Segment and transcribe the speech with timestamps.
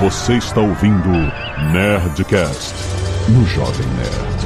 [0.00, 1.10] Você está ouvindo
[1.74, 2.74] Nerdcast
[3.28, 4.40] no Jovem Nerd.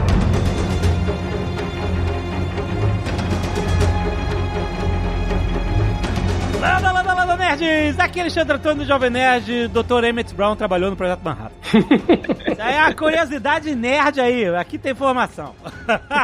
[6.61, 8.01] Landa, landa, landa, nerds!
[8.01, 10.03] Aqui é Alexandre Antônio do Jovem Nerd, Dr.
[10.03, 11.64] Emmett Brown trabalhou no Projeto Manhattan.
[11.65, 15.55] Isso aí é a curiosidade nerd aí, aqui tem informação.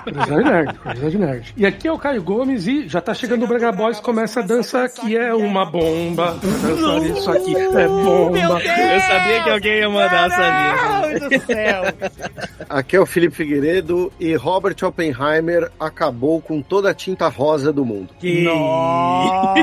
[0.05, 1.55] Curiosidade nerd, curiosidade nerd.
[1.57, 4.43] E aqui é o Caio Gomes e já tá chegando o Brega Boys, começa a
[4.43, 6.39] dança que é uma bomba.
[6.43, 8.31] Dançar isso aqui é bomba.
[8.33, 8.65] Meu Deus!
[8.67, 11.83] Eu sabia que alguém ia mandar essa Meu Deus do céu!
[12.69, 17.85] Aqui é o Felipe Figueiredo e Robert Oppenheimer acabou com toda a tinta rosa do
[17.85, 18.11] mundo.
[18.23, 19.61] Nossa!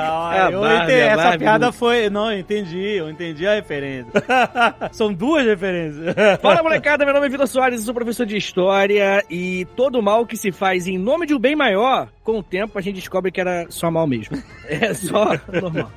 [0.00, 2.08] a eu Barbie, entendi, a essa piada do- foi.
[2.10, 4.10] Não, eu entendi, eu entendi a referência.
[4.92, 6.14] São duas referências.
[6.40, 10.26] Fala molecada, meu nome é Vitor Soares, eu sou professor de História e todo mal
[10.26, 13.30] que se faz em nome de um bem maior, com o tempo a gente descobre
[13.30, 14.36] que era só mal mesmo.
[14.68, 15.26] É só
[15.62, 15.92] normal.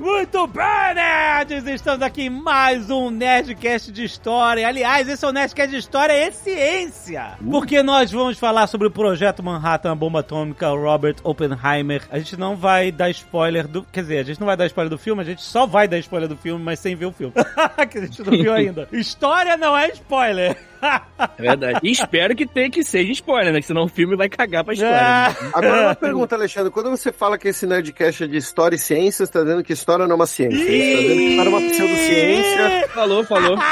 [0.00, 1.64] Muito bem, nerds!
[1.64, 4.66] Estamos aqui em mais um Nerdcast de História.
[4.66, 7.38] Aliás, esse é o Nerdcast de História e Ciência.
[7.48, 12.02] Porque nós vamos falar sobre o projeto Manhattan, a bomba atômica, Robert Oppenheimer.
[12.10, 13.84] A gente não vai dar spoiler do...
[13.84, 15.98] Quer dizer, a gente não vai dar spoiler do filme, a gente só vai dar
[15.98, 17.32] spoiler do filme, mas sem ver o filme.
[17.90, 18.88] que a gente não viu ainda.
[18.92, 20.56] História não é spoiler.
[20.80, 21.80] É verdade.
[21.82, 23.60] E espero que tenha que seja spoiler, né?
[23.60, 24.94] Que senão o filme vai cagar pra história.
[24.96, 25.36] né?
[25.52, 26.70] Agora uma pergunta, Alexandre.
[26.70, 29.72] Quando você fala que esse Nerdcast é de história e ciência, você tá dizendo que
[29.72, 30.58] história não é uma ciência.
[30.58, 32.88] Você tá dizendo que para uma pseudociência.
[32.94, 33.58] Falou, falou.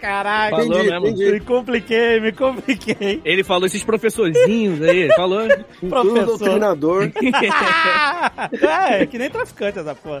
[0.00, 1.06] Caraca, Falou Entendi, mesmo.
[1.06, 1.32] entendi.
[1.32, 3.22] me compliquei, me compliquei.
[3.24, 5.48] Ele falou esses professorzinhos aí, falou.
[5.48, 6.26] Tudo Professor.
[6.26, 7.10] doutrinador.
[8.90, 10.20] é, que nem traficante essa porra.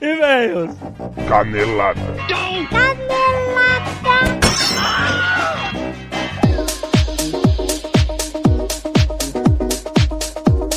[0.00, 0.76] E-mails.
[1.28, 2.00] Canelada.
[4.02, 6.05] 감 사.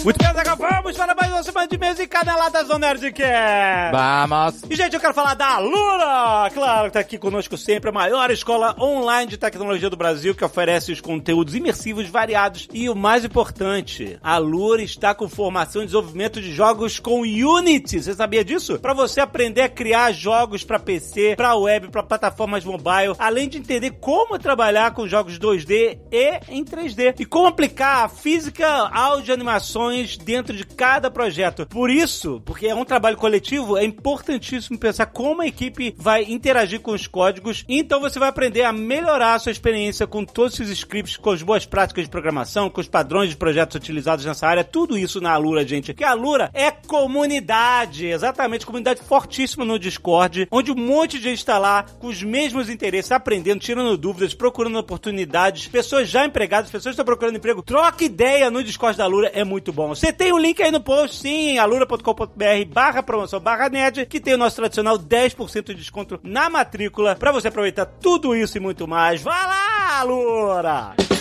[0.03, 3.91] Muito bem, Zaga, vamos para mais uma semana de mês e caneladas do Nerdcast.
[3.91, 4.63] Vamos!
[4.69, 6.49] E, gente, eu quero falar da Alura!
[6.53, 10.45] Claro, que tá aqui conosco sempre a maior escola online de tecnologia do Brasil que
[10.45, 15.85] oferece os conteúdos imersivos variados e o mais importante, a Alura está com formação e
[15.85, 18.01] desenvolvimento de jogos com Unity.
[18.01, 18.79] Você sabia disso?
[18.79, 23.57] Para você aprender a criar jogos para PC, para web, para plataformas mobile, além de
[23.57, 29.33] entender como trabalhar com jogos 2D e em 3D e como aplicar a física, áudio
[29.33, 31.65] e animações dentro de cada projeto.
[31.65, 36.79] Por isso, porque é um trabalho coletivo, é importantíssimo pensar como a equipe vai interagir
[36.79, 37.65] com os códigos.
[37.67, 41.41] Então você vai aprender a melhorar a sua experiência com todos esses scripts, com as
[41.41, 45.31] boas práticas de programação, com os padrões de projetos utilizados nessa área, tudo isso na
[45.31, 45.93] Alura, gente.
[45.93, 51.39] Porque a Alura é comunidade, exatamente, comunidade fortíssima no Discord, onde um monte de gente
[51.39, 56.95] está lá com os mesmos interesses, aprendendo, tirando dúvidas, procurando oportunidades, pessoas já empregadas, pessoas
[56.95, 57.61] que estão procurando emprego.
[57.61, 59.78] Troca ideia no Discord da Alura, é muito bom.
[59.87, 64.33] Você tem o link aí no post, sim, alura.com.br barra promoção barra nerd, que tem
[64.33, 68.87] o nosso tradicional 10% de desconto na matrícula, pra você aproveitar tudo isso e muito
[68.87, 69.21] mais.
[69.21, 71.18] Vai lá, Alura!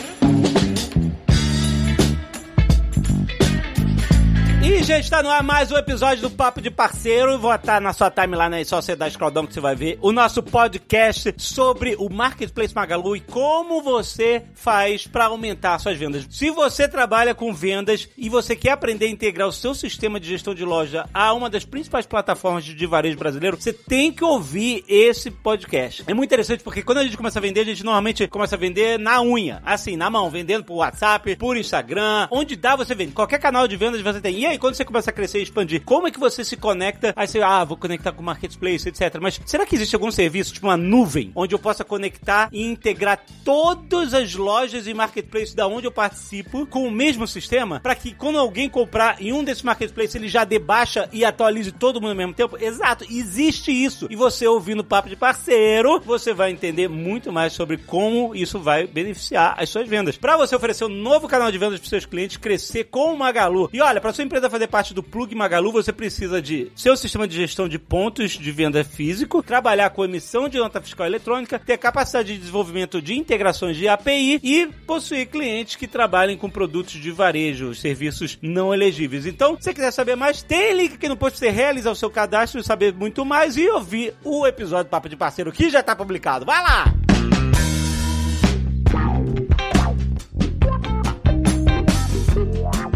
[4.69, 7.39] E, gente, tá no ar mais um episódio do Papo de Parceiro.
[7.39, 9.99] Vou estar na sua timeline aí, só você dar scrolldown que você vai ver.
[10.03, 16.27] O nosso podcast sobre o Marketplace Magalu e como você faz para aumentar suas vendas.
[16.29, 20.29] Se você trabalha com vendas e você quer aprender a integrar o seu sistema de
[20.29, 24.85] gestão de loja a uma das principais plataformas de varejo brasileiro, você tem que ouvir
[24.87, 26.05] esse podcast.
[26.07, 28.59] É muito interessante porque quando a gente começa a vender, a gente normalmente começa a
[28.59, 33.13] vender na unha, assim, na mão, vendendo por WhatsApp, por Instagram, onde dá você vende.
[33.13, 34.41] Qualquer canal de vendas você tem.
[34.41, 37.13] E aí, quando você começa a crescer e expandir, como é que você se conecta?
[37.17, 39.19] Aí você, ah, vou conectar com o Marketplace, etc.
[39.21, 43.21] Mas será que existe algum serviço, tipo uma nuvem, onde eu possa conectar e integrar
[43.45, 47.81] todas as lojas e Marketplace da onde eu participo com o mesmo sistema?
[47.81, 52.01] Para que quando alguém comprar em um desses Marketplaces, ele já debaixa e atualize todo
[52.01, 52.57] mundo ao mesmo tempo?
[52.61, 54.07] Exato, existe isso.
[54.11, 58.59] E você ouvindo o Papo de Parceiro, você vai entender muito mais sobre como isso
[58.59, 60.17] vai beneficiar as suas vendas.
[60.17, 63.69] Para você oferecer um novo canal de vendas para seus clientes, crescer com o Magalu.
[63.73, 67.27] E olha, para sua empresa fazer parte do Plug Magalu, você precisa de seu sistema
[67.27, 71.79] de gestão de pontos de venda físico, trabalhar com emissão de nota fiscal eletrônica, ter
[71.79, 77.11] capacidade de desenvolvimento de integrações de API e possuir clientes que trabalhem com produtos de
[77.11, 79.25] varejo, serviços não elegíveis.
[79.25, 81.97] Então, se você quiser saber mais, tem link aqui no post para você realizar o
[81.97, 85.97] seu cadastro, saber muito mais e ouvir o episódio Papo de Parceiro que já está
[85.97, 86.45] publicado.
[86.45, 87.28] Vai lá!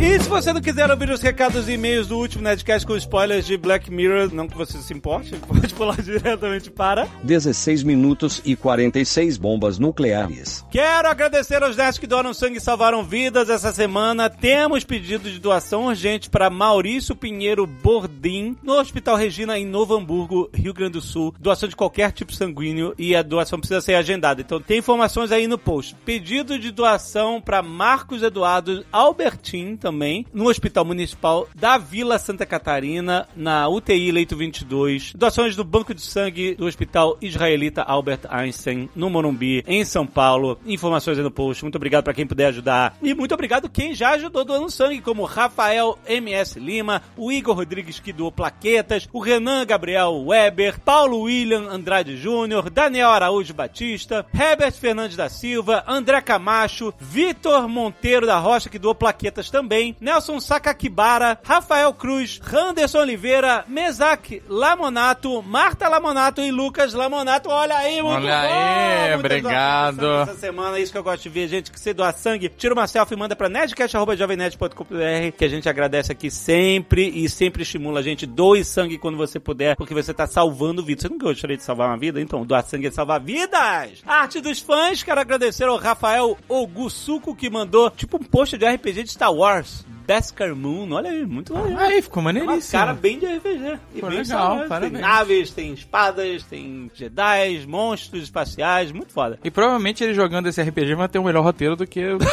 [0.03, 3.47] E se você não quiser ouvir os recados e e-mails do último Nerdcast com spoilers
[3.47, 7.07] de Black Mirror, não que você se importe, pode pular diretamente para...
[7.23, 10.67] 16 minutos e 46 bombas nucleares.
[10.73, 13.49] Quero agradecer aos nerds que doaram sangue e salvaram vidas.
[13.49, 19.65] Essa semana temos pedido de doação urgente para Maurício Pinheiro Bordim, no Hospital Regina, em
[19.65, 21.33] Novo Hamburgo, Rio Grande do Sul.
[21.39, 24.41] Doação de qualquer tipo sanguíneo e a doação precisa ser agendada.
[24.41, 25.95] Então tem informações aí no post.
[26.05, 29.92] Pedido de doação para Marcos Eduardo Albertin também,
[30.33, 35.13] no Hospital Municipal da Vila Santa Catarina, na UTI Leito 22.
[35.15, 40.59] Doações do Banco de Sangue do Hospital Israelita Albert Einstein, no Morumbi, em São Paulo.
[40.67, 41.63] Informações aí no post.
[41.63, 42.97] Muito obrigado para quem puder ajudar.
[43.03, 48.01] E muito obrigado quem já ajudou doando sangue, como Rafael MS Lima, o Igor Rodrigues
[48.01, 54.73] que doou plaquetas, o Renan Gabriel Weber, Paulo William Andrade Júnior, Daniel Araújo Batista, Herbert
[54.73, 61.39] Fernandes da Silva, André Camacho, Vitor Monteiro da Rocha que doou plaquetas também, Nelson Sakakibara,
[61.43, 67.51] Rafael Cruz, Randerson Oliveira, Mesac Lamonato, Marta Lamonato e Lucas Lamonato.
[67.51, 68.49] Olha aí, muito Olha bom!
[68.49, 70.07] aí, obrigado.
[70.23, 72.75] Essa semana é isso que eu gosto de ver, gente, que você doa sangue, tira
[72.75, 78.01] uma selfie e manda pra nerdcast.jovemnerd.com.br que a gente agradece aqui sempre e sempre estimula
[78.01, 78.27] a gente.
[78.27, 81.03] Doe sangue quando você puder, porque você tá salvando vidas.
[81.03, 82.21] Você nunca gostaria de salvar uma vida?
[82.21, 84.03] Então, doar sangue é salvar vidas!
[84.07, 89.05] Arte dos fãs, quero agradecer ao Rafael Ogusuko que mandou tipo um post de RPG
[89.05, 89.72] de Star Wars.
[90.07, 91.79] Beskar Moon, olha aí, muito legal.
[91.81, 92.81] Aí, ficou Uma maneiríssimo.
[92.81, 93.79] cara bem de RPG.
[93.95, 94.61] E Pô, bem legal, Wars.
[94.61, 95.01] Tem parabéns.
[95.01, 99.39] naves, tem espadas, tem Jedi, monstros espaciais, muito foda.
[99.45, 102.19] E provavelmente ele jogando esse RPG vai ter um melhor roteiro do que o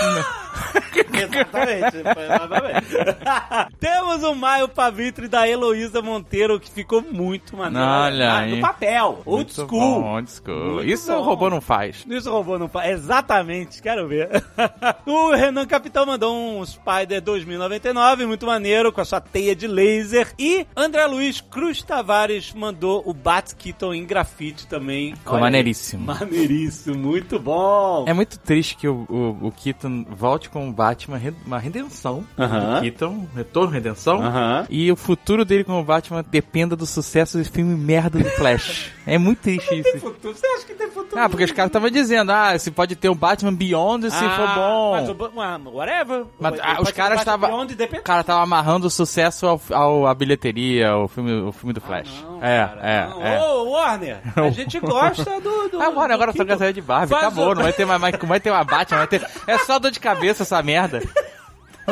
[1.20, 3.76] Exatamente, exatamente.
[3.80, 7.86] Temos o Maio Pavitre da Heloísa Monteiro, que ficou muito maneiro.
[7.86, 8.46] Olha Ah.
[8.46, 10.02] No papel, old Muito school.
[10.02, 10.74] bom, old school.
[10.76, 11.20] Muito Isso bom.
[11.20, 12.06] o robô não faz.
[12.10, 12.92] Isso o robô não faz.
[12.92, 14.30] Exatamente, quero ver.
[15.06, 17.22] o Renan Capitão mandou um Spider
[17.60, 20.34] 2099, muito maneiro, com a sua teia de laser.
[20.40, 25.16] E André Luiz Cruz Tavares mandou o Bat Keaton em grafite também.
[25.16, 26.06] Ficou Olha maneiríssimo.
[26.06, 28.06] Maneiríssimo, muito bom.
[28.08, 32.76] É muito triste que o, o, o Keaton volte com o Batman, uma redenção Aham.
[32.76, 34.22] do Keaton, retorno, redenção.
[34.24, 34.66] Aham.
[34.70, 38.92] E o futuro dele com o Batman dependa do sucesso desse filme merda do Flash.
[39.06, 40.00] é muito triste isso.
[40.00, 41.20] Futuro, Você acha que tem futuro?
[41.22, 44.30] Ah, porque os caras estavam dizendo, ah, se pode ter um Batman Beyond se Ah,
[44.36, 44.92] for bom.
[44.92, 46.26] Mas, o- ah, whatever.
[46.40, 47.49] Mas, ah, os caras estavam.
[47.50, 51.74] Beyond, O cara tava amarrando o sucesso ao, ao, à bilheteria, ao filme, o filme
[51.74, 52.10] do Flash.
[52.24, 53.26] Não, é, cara, é, não.
[53.26, 53.42] é.
[53.48, 55.70] Ô, Warner, a gente gosta do...
[55.70, 57.10] do Ah, Agora, do agora só quer sair de Barbie.
[57.10, 59.28] Faz Acabou, o- não vai ter mais, mais, não vai ter uma Batman, vai ter.
[59.48, 61.02] É só dor de cabeça essa merda.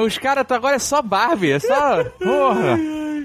[0.01, 2.03] Os caras agora é só Barbie, é só.
[2.03, 2.77] Porra!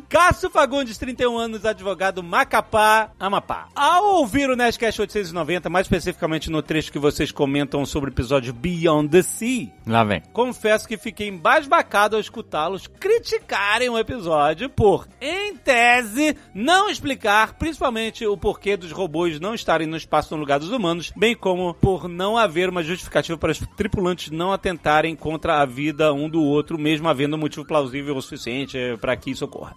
[0.08, 3.68] Cássio Fagundes, 31 anos, advogado Macapá, Amapá.
[3.74, 8.52] Ao ouvir o Nerdcast 890, mais especificamente no trecho que vocês comentam sobre o episódio
[8.52, 10.22] Beyond the Sea, Lá vem.
[10.32, 18.26] confesso que fiquei embasbacado ao escutá-los criticarem o episódio por, em tese, não explicar principalmente
[18.26, 22.06] o porquê dos robôs não estarem no espaço no lugar dos humanos, bem como por
[22.06, 26.61] não haver uma justificativa para os tripulantes não atentarem contra a vida um do outro,
[26.78, 29.74] mesmo havendo um motivo plausível o suficiente eh, para que isso ocorra.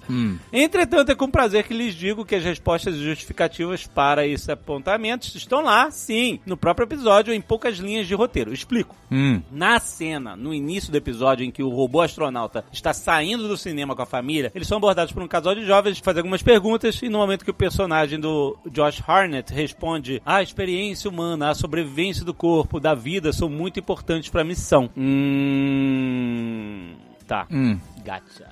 [0.52, 5.62] Entretanto, é com prazer que lhes digo que as respostas justificativas para esses apontamentos estão
[5.62, 8.54] lá, sim, no próprio episódio, em poucas linhas de roteiro.
[8.54, 8.96] Explico.
[9.12, 9.42] Hum.
[9.52, 13.96] Na cena, no início do episódio em que o robô astronauta está saindo do cinema
[13.96, 17.02] com a família, eles são abordados por um casal de jovens que faz algumas perguntas
[17.02, 22.26] e no momento que o personagem do Josh Harnett responde a experiência humana, a sobrevivência
[22.26, 24.90] do corpo, da vida são muito importantes para a missão.
[24.98, 26.75] Hum...
[26.76, 26.96] Mm,
[27.28, 27.48] tá.
[27.50, 27.74] Hum.
[27.74, 28.04] Mm.
[28.04, 28.50] Gotcha.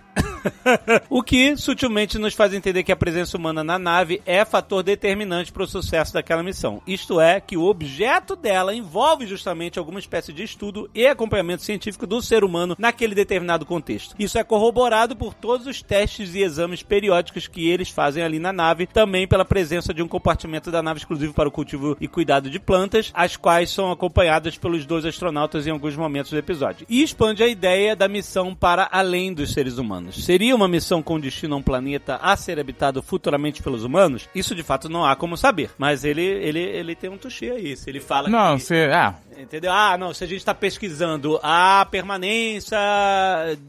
[1.10, 5.52] o que sutilmente nos faz entender que a presença humana na nave é fator determinante
[5.52, 6.82] para o sucesso daquela missão.
[6.86, 12.08] Isto é, que o objeto dela envolve justamente alguma espécie de estudo e acompanhamento científico
[12.08, 14.16] do ser humano naquele determinado contexto.
[14.18, 18.54] Isso é corroborado por todos os testes e exames periódicos que eles fazem ali na
[18.54, 22.50] nave, também pela presença de um compartimento da nave exclusivo para o cultivo e cuidado
[22.50, 26.86] de plantas, as quais são acompanhadas pelos dois astronautas em alguns momentos do episódio.
[26.90, 30.24] E expande a ideia da missão para além dos seres humanos.
[30.34, 34.28] Seria uma missão com destino a um planeta a ser habitado futuramente pelos humanos?
[34.34, 35.70] Isso de fato não há como saber.
[35.78, 37.78] Mas ele, ele, ele tem um touché aí.
[37.78, 38.64] Se ele fala Não, que...
[38.64, 38.90] você.
[38.92, 39.72] Ah, Entendeu?
[39.72, 42.78] Ah, não, se a gente está pesquisando a permanência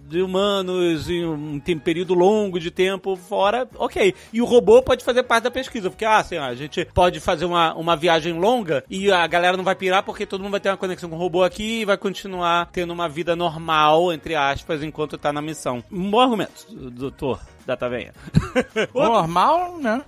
[0.08, 4.14] de humanos em um tem- período longo de tempo fora, ok.
[4.32, 7.44] E o robô pode fazer parte da pesquisa, porque, ah, assim, a gente pode fazer
[7.44, 10.68] uma, uma viagem longa e a galera não vai pirar porque todo mundo vai ter
[10.70, 14.82] uma conexão com o robô aqui e vai continuar tendo uma vida normal, entre aspas,
[14.82, 15.82] enquanto tá na missão.
[15.90, 18.12] Um bom argumento, doutor Data Venha.
[18.94, 20.02] normal, né?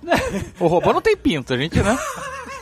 [0.59, 1.97] O robô não tem pinto, a gente, né?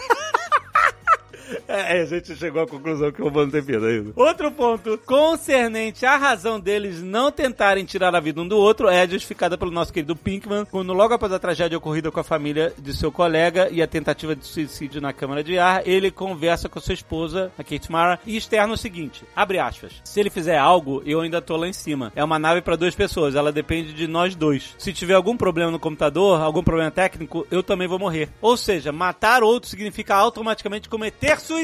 [1.68, 4.12] É, a gente chegou à conclusão que o não tem vida ainda.
[4.16, 9.08] Outro ponto, concernente à razão deles não tentarem tirar a vida um do outro, é
[9.08, 12.96] justificada pelo nosso querido Pinkman, quando logo após a tragédia ocorrida com a família de
[12.96, 16.94] seu colega e a tentativa de suicídio na câmara de ar, ele conversa com sua
[16.94, 21.22] esposa, a Kate Mara, e externa o seguinte, abre aspas, se ele fizer algo, eu
[21.22, 22.12] ainda tô lá em cima.
[22.16, 24.76] É uma nave para duas pessoas, ela depende de nós dois.
[24.78, 28.30] Se tiver algum problema no computador, algum problema técnico, eu também vou morrer.
[28.42, 31.55] Ou seja, matar outro significa automaticamente cometer suicídio.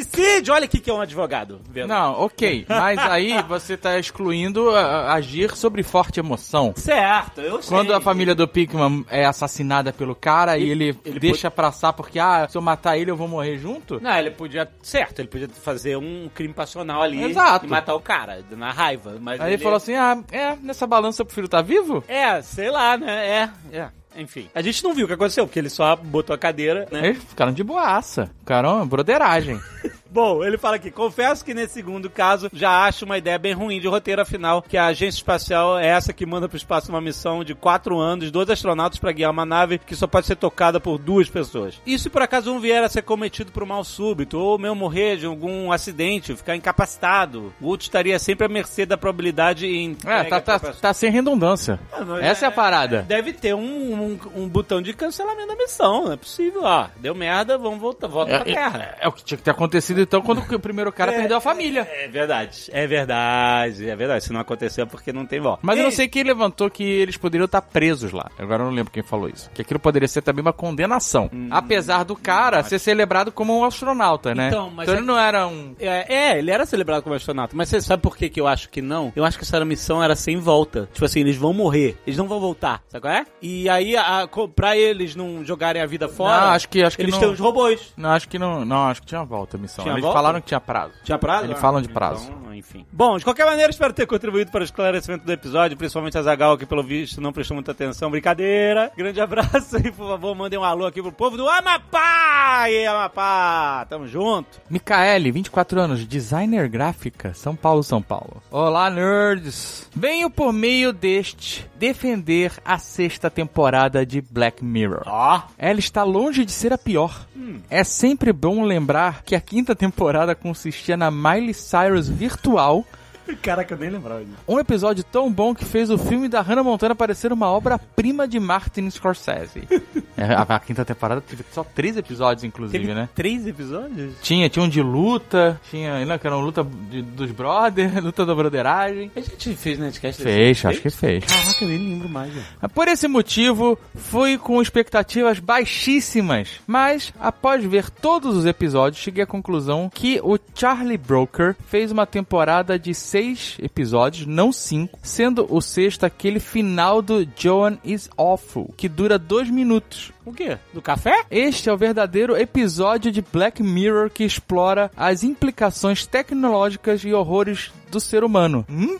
[0.51, 1.61] Olha aqui que é um advogado.
[1.69, 1.87] vendo?
[1.89, 2.65] Não, ok.
[2.67, 6.73] Mas aí você tá excluindo a- agir sobre forte emoção.
[6.75, 7.77] Certo, eu sei.
[7.77, 12.19] Quando a família do Pikman é assassinada pelo cara e ele, ele deixa passar porque,
[12.19, 13.99] ah, se eu matar ele eu vou morrer junto?
[14.01, 14.69] Não, ele podia.
[14.81, 17.65] Certo, ele podia fazer um crime passional ali Exato.
[17.65, 19.17] e matar o cara, na raiva.
[19.19, 22.03] Mas Aí ele falou assim, ah, é, nessa balança eu prefiro estar vivo?
[22.07, 23.49] É, sei lá, né?
[23.71, 23.89] É, é.
[24.15, 24.49] Enfim.
[24.53, 27.09] A gente não viu o que aconteceu, porque ele só botou a cadeira, né?
[27.09, 28.29] Eles ficaram de boaça.
[28.39, 29.59] Ficaram broderagem.
[30.11, 33.79] Bom, ele fala aqui, confesso que nesse segundo caso já acho uma ideia bem ruim
[33.79, 37.45] de roteiro, afinal, que a agência espacial é essa que manda pro espaço uma missão
[37.45, 40.97] de quatro anos, dois astronautos pra guiar uma nave que só pode ser tocada por
[40.97, 41.79] duas pessoas.
[41.85, 44.75] E se por acaso um vier a ser cometido por um mal súbito, ou mesmo
[44.75, 49.95] morrer de algum acidente, ficar incapacitado, o outro estaria sempre à mercê da probabilidade em...
[50.05, 51.79] É, tá, tá, tá sem redundância.
[51.93, 53.03] Ah, mas Essa é a parada.
[53.03, 56.63] Deve ter um, um, um botão de cancelamento da missão, não é possível.
[56.65, 58.97] Ó, deu merda, vamos voltar, volta pra Terra.
[58.99, 61.41] É, é o que tinha que ter acontecido então quando o primeiro cara perdeu a
[61.41, 61.87] família.
[61.91, 64.23] É verdade, é verdade, é verdade.
[64.23, 65.59] Se não aconteceu é porque não tem volta.
[65.63, 68.29] Mas eu não Ei, sei quem levantou que eles poderiam estar presos lá.
[68.37, 69.49] Agora eu não lembro quem falou isso.
[69.53, 71.29] Que aquilo poderia ser também uma condenação.
[71.49, 74.47] Apesar do cara ser celebrado como um astronauta, né?
[74.47, 75.75] Então, mas então é- ele não era um.
[75.79, 78.69] É, é, ele era celebrado como astronauta, mas você sabe por que, que eu acho
[78.69, 79.11] que não?
[79.15, 80.89] Eu acho que essa missão era sem volta.
[80.93, 83.25] Tipo assim, eles vão morrer, eles não vão voltar, sabe qual é?
[83.41, 87.03] E aí, a, pra eles não jogarem a vida fora, Não, acho que- acho que
[87.03, 87.93] eles não- têm os robôs.
[87.97, 88.65] Não, acho que não.
[88.65, 89.83] Não, acho que tinha volta a missão.
[89.83, 90.17] Tinha eles volta?
[90.17, 90.93] falaram que tinha prazo.
[91.03, 91.45] Tinha prazo?
[91.45, 92.29] Eles Ah, falam de prazo.
[92.31, 92.85] Então, enfim.
[92.91, 96.57] Bom, de qualquer maneira, espero ter contribuído para o esclarecimento do episódio, principalmente a Zagal,
[96.57, 98.09] que pelo visto não prestou muita atenção.
[98.11, 98.91] Brincadeira.
[98.95, 101.47] Grande abraço e, por favor, mandem um alô aqui pro povo do
[101.95, 102.69] Amapá!
[102.69, 103.85] E Amapá!
[103.89, 104.59] Tamo junto.
[104.69, 108.41] Micaele, 24 anos, designer gráfica, São Paulo, São Paulo.
[108.51, 109.89] Olá, nerds!
[109.95, 115.03] Venho por meio deste defender a sexta temporada de Black Mirror.
[115.07, 115.41] Ó.
[115.57, 117.25] Ela está longe de ser a pior.
[117.69, 122.85] É sempre bom lembrar que a quinta temporada consistia na Miley Cyrus virtual,
[123.41, 124.37] Caraca, eu nem lembrava disso.
[124.47, 128.39] um episódio tão bom que fez o filme da Hannah Montana parecer uma obra-prima de
[128.39, 129.63] Martin Scorsese.
[130.17, 133.09] É, a, a quinta temporada teve só três episódios, inclusive, Teve né?
[133.15, 134.13] três episódios?
[134.21, 138.23] Tinha, tinha um de luta, tinha, não, que era uma luta de- dos brothers, luta
[138.23, 139.09] da broderagem.
[139.15, 141.23] A gente fez Nerdcast Fez, acho que fez.
[141.25, 142.45] Caraca, eu nem lembro mais, velho.
[142.71, 149.27] Por esse motivo, fui com expectativas baixíssimas, mas após ver todos os episódios, cheguei à
[149.27, 153.20] conclusão que o Charlie Broker fez uma temporada de seis
[153.61, 159.49] episódios, não cinco, sendo o sexto aquele final do Joan is Awful, que dura dois
[159.49, 160.11] minutos.
[160.25, 160.57] O quê?
[160.73, 161.23] Do café?
[161.31, 167.71] Este é o verdadeiro episódio de Black Mirror que explora as implicações tecnológicas e horrores
[167.89, 168.65] do ser humano.
[168.69, 168.99] Hum?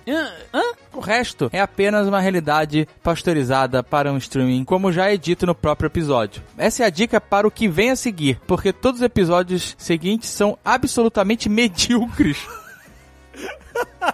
[0.54, 0.62] Hã?
[0.94, 5.56] O resto é apenas uma realidade pasteurizada para um streaming, como já é dito no
[5.56, 6.44] próprio episódio.
[6.58, 10.30] Essa é a dica para o que vem a seguir, porque todos os episódios seguintes
[10.30, 12.46] são absolutamente medíocres.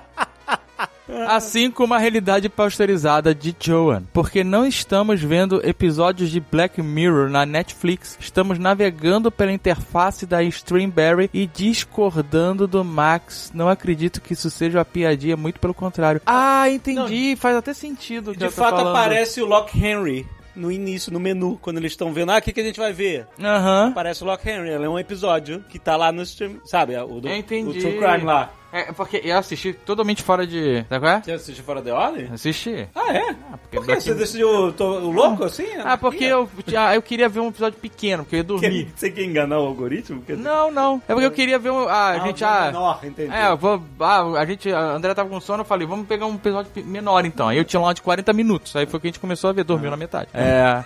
[1.27, 4.03] Assim como a realidade pasteurizada de Joan.
[4.13, 10.43] Porque não estamos vendo episódios de Black Mirror na Netflix, estamos navegando pela interface da
[10.43, 13.51] Streamberry e discordando do Max.
[13.53, 16.21] Não acredito que isso seja uma piadinha, muito pelo contrário.
[16.25, 18.35] Ah, entendi, faz até sentido.
[18.35, 18.89] De fato, falando.
[18.89, 20.25] aparece o Lock Henry
[20.57, 22.31] no início, no menu, quando eles estão vendo.
[22.31, 23.27] Ah, o que, que a gente vai ver?
[23.39, 23.89] Aham.
[23.89, 24.71] Aparece o Lock Henry.
[24.71, 26.59] É um episódio que tá lá no stream.
[26.65, 26.97] Sabe?
[26.97, 28.51] O do o True Crime lá.
[28.71, 30.85] É, porque eu assisti totalmente fora de.
[30.89, 31.21] Sabe qual é?
[31.21, 32.29] Você assistiu fora de ordem?
[32.33, 32.87] Assisti.
[32.93, 33.33] Ah, é?
[33.61, 35.67] porque Por que você decidiu tô, o louco assim?
[35.83, 38.85] Ah, porque eu, ah, eu queria ver um episódio pequeno, porque eu ia dormir.
[38.85, 40.19] Que- Você quer enganar o algoritmo?
[40.19, 40.33] Porque...
[40.33, 41.01] Não, não.
[41.07, 41.87] É porque eu queria ver um.
[41.87, 42.43] Ah, a gente.
[42.43, 43.33] um Ah, menor, entendi.
[43.33, 43.81] É, eu vou.
[44.01, 44.71] Ah, a gente.
[44.71, 47.47] A André tava com sono, eu falei, vamos pegar um episódio menor então.
[47.47, 48.75] Aí eu tinha lá de 40 minutos.
[48.75, 50.27] Aí foi que a gente começou a ver, dormiu na metade.
[50.33, 50.83] É.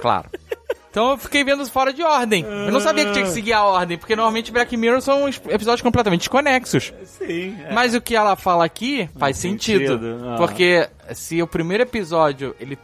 [0.00, 0.28] Claro.
[0.92, 2.44] Então eu fiquei vendo fora de ordem.
[2.44, 5.80] Eu não sabia que tinha que seguir a ordem, porque normalmente Black Mirror são episódios
[5.80, 6.92] completamente desconexos.
[7.06, 7.56] Sim.
[7.66, 7.72] é.
[7.72, 9.86] Mas o que ela fala aqui faz sentido.
[9.94, 10.34] sentido, ah.
[10.36, 12.78] Porque se o primeiro episódio, ele.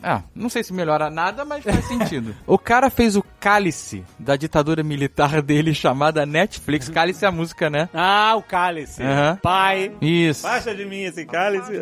[0.00, 2.32] Ah, não sei se melhora nada, mas faz sentido.
[2.46, 6.88] o cara fez o cálice da ditadura militar dele chamada Netflix.
[6.88, 7.88] Cálice é a música, né?
[7.92, 9.02] Ah, o cálice.
[9.02, 9.36] Aham.
[9.42, 9.90] Pai.
[10.00, 10.44] Isso.
[10.44, 11.72] Baixa de mim esse cálice.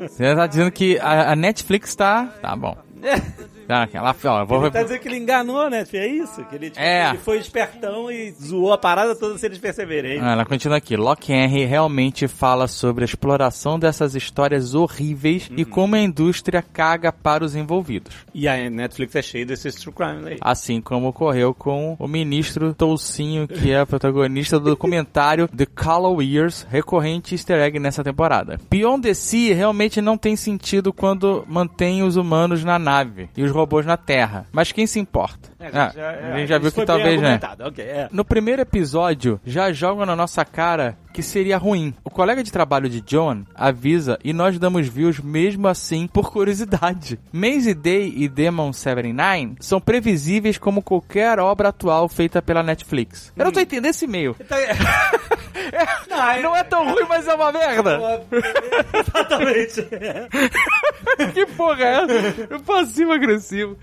[0.00, 2.24] Você tá dizendo que a, a Netflix tá.
[2.42, 2.76] Tá bom.
[3.68, 4.62] Ah, Aquela, ó, vou...
[4.62, 5.84] Ele tá dizendo que ele enganou, né?
[5.92, 6.44] É isso?
[6.44, 7.08] Que ele, tipo, É.
[7.10, 10.20] ele foi espertão e zoou a parada toda sem eles perceberem.
[10.20, 10.96] Ah, Ela continua aqui.
[10.96, 17.12] Locke Henry realmente fala sobre a exploração dessas histórias horríveis e como a indústria caga
[17.12, 18.14] para os envolvidos.
[18.34, 20.36] E a Netflix é cheia desses true crimes aí.
[20.40, 26.66] Assim como ocorreu com o ministro Toucinho, que é protagonista do documentário The Callow Years,
[26.70, 28.58] recorrente easter egg nessa temporada.
[28.70, 33.50] Beyond the Sea realmente não tem sentido quando mantém os humanos na nave e os
[33.56, 34.46] robôs na Terra.
[34.52, 35.50] Mas quem se importa?
[35.72, 37.38] É, Ah, a gente já viu que talvez, né?
[37.60, 38.08] Ok, é.
[38.12, 41.94] No primeiro episódio, já jogam na nossa cara que seria ruim.
[42.04, 47.18] O colega de trabalho de John avisa e nós damos views mesmo assim por curiosidade.
[47.32, 53.32] Maisie Day e Demon 79 são previsíveis como qualquer obra atual feita pela Netflix.
[53.36, 54.36] Eu não tô entendendo esse e-mail.
[54.38, 54.76] Então, é-
[56.08, 58.22] Não, Não é tão ruim, mas é uma merda.
[58.94, 59.82] Exatamente.
[61.34, 62.58] que porra é essa?
[62.64, 63.76] Passivo-agressivo.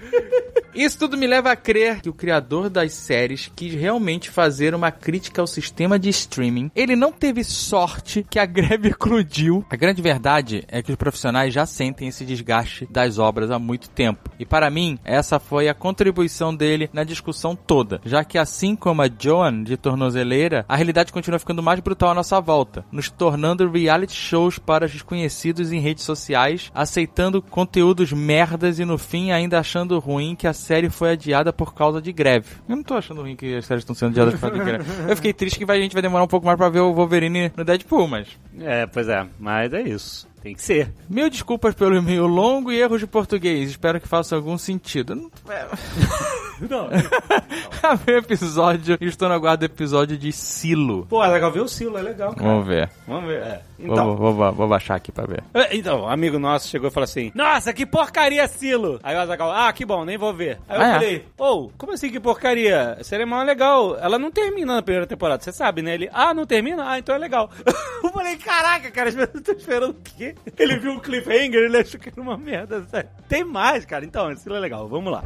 [0.73, 4.91] Isso tudo me leva a crer que o criador das séries quis realmente fazer uma
[4.91, 6.69] crítica ao sistema de streaming.
[6.75, 9.65] Ele não teve sorte que a greve eclodiu.
[9.69, 13.89] A grande verdade é que os profissionais já sentem esse desgaste das obras há muito
[13.89, 14.29] tempo.
[14.37, 18.01] E para mim, essa foi a contribuição dele na discussão toda.
[18.05, 22.13] Já que assim como a Joan de tornozeleira, a realidade continua ficando mais brutal à
[22.13, 28.79] nossa volta, nos tornando reality shows para os desconhecidos em redes sociais, aceitando conteúdos merdas
[28.79, 32.47] e no fim ainda achando ruim que a série foi adiada por causa de greve.
[32.67, 34.83] Eu não tô achando ruim que as séries estão sendo adiadas por causa de greve.
[35.09, 37.51] Eu fiquei triste que a gente vai demorar um pouco mais pra ver o Wolverine
[37.55, 38.27] no Deadpool, mas
[38.59, 40.27] É, pois é, mas é isso.
[40.43, 40.91] Tem que ser.
[41.09, 43.69] Mil desculpas pelo e-mail longo e erros de português.
[43.69, 45.15] Espero que faça algum sentido.
[45.15, 45.31] Não-
[46.69, 46.87] Não.
[47.81, 48.97] A ver episódio.
[49.01, 51.05] Estou no aguardo do episódio de Silo.
[51.09, 52.47] Pô, é legal ver o Silo, é legal, cara.
[52.47, 52.89] Vamos ver.
[53.07, 53.41] Vamos ver.
[53.41, 53.61] É.
[53.79, 55.43] Então, vou, vou- vou baixar aqui pra ver.
[55.53, 58.99] É, Então, um amigo nosso chegou e falou assim: Nossa, que porcaria, Silo!
[59.03, 60.59] Aí o Azagal, ah, que bom, nem vou ver.
[60.69, 60.93] Aí eu Ah, é?
[60.93, 62.97] falei: Ô, como assim que porcaria?
[63.01, 63.97] Seria mó legal.
[63.99, 65.95] Ela não termina na primeira temporada, você sabe, né?
[65.95, 66.87] Ele, ah, não termina?
[66.89, 67.49] Ah, então é legal.
[68.03, 70.32] eu falei: Caraca, cara, pessoas estão esperando o quê?
[70.57, 73.09] Ele viu o cliffhanger, ele achou que era uma merda, sério.
[73.27, 74.05] Tem mais, cara.
[74.05, 75.23] Então, Silo é legal, vamos lá.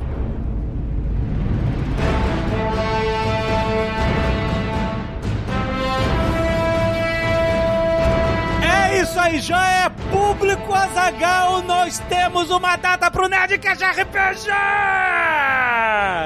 [9.07, 11.61] Isso aí, já é público Azagal.
[11.63, 14.49] Nós temos uma data pro Nerdcast RPG!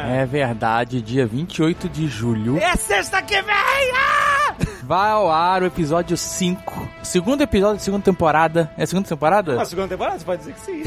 [0.09, 2.57] É verdade, dia 28 de julho.
[2.57, 3.53] É sexta que vem!
[3.95, 4.55] Ah!
[4.83, 6.89] Vai ao ar o episódio 5.
[7.03, 8.69] Segundo episódio da segunda temporada.
[8.77, 9.55] É a segunda temporada?
[9.55, 10.83] Na segunda temporada, você pode dizer que sim.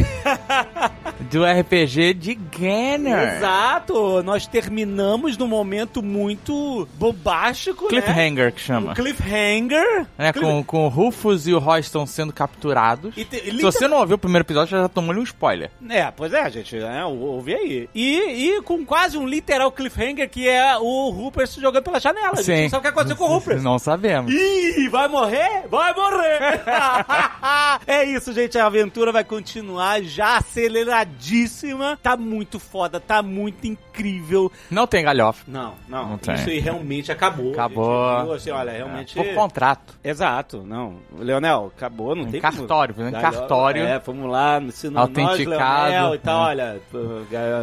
[1.31, 3.37] Do RPG de Ganner.
[3.37, 4.23] Exato!
[4.23, 7.89] Nós terminamos num momento muito bombástico, né?
[7.91, 8.91] Cliffhanger que chama.
[8.91, 10.07] Um cliffhanger.
[10.19, 13.15] Né, Cliff- com, com o Rufus e o Roy estão sendo capturados.
[13.15, 15.71] Te- Se você não ouviu o primeiro episódio, já tomou-lhe um spoiler.
[15.89, 17.89] É, pois é, gente, é, ou- ouvi aí.
[17.95, 18.19] E,
[18.57, 22.33] e com quase um literal cliffhanger que é o Rupert se jogando pela janela.
[22.35, 22.63] A gente Sim.
[22.65, 23.63] não sabe o que aconteceu com o Rupert.
[23.63, 24.33] Não sabemos.
[24.33, 25.65] Ih, vai morrer?
[25.71, 26.63] Vai morrer!
[27.87, 28.59] é isso, gente.
[28.59, 31.99] A aventura vai continuar já aceleradíssima.
[32.03, 34.51] Tá muito foda, tá muito incrível.
[34.71, 35.45] Não tem galhofa.
[35.47, 36.11] Não, não.
[36.11, 36.35] Não tem.
[36.35, 37.53] isso aí realmente acabou.
[37.53, 38.15] Acabou.
[38.17, 38.33] gente, viu?
[38.35, 39.15] Assim, olha, realmente.
[39.15, 39.95] Por contrato.
[40.03, 40.97] Exato, não.
[41.19, 43.09] Leonel, acabou, não Em tem cartório, como.
[43.09, 43.83] em cartório.
[43.85, 45.45] É, vamos lá, se não Autenticado.
[45.51, 46.47] nós, Leonel e tal, É.
[46.49, 46.81] olha,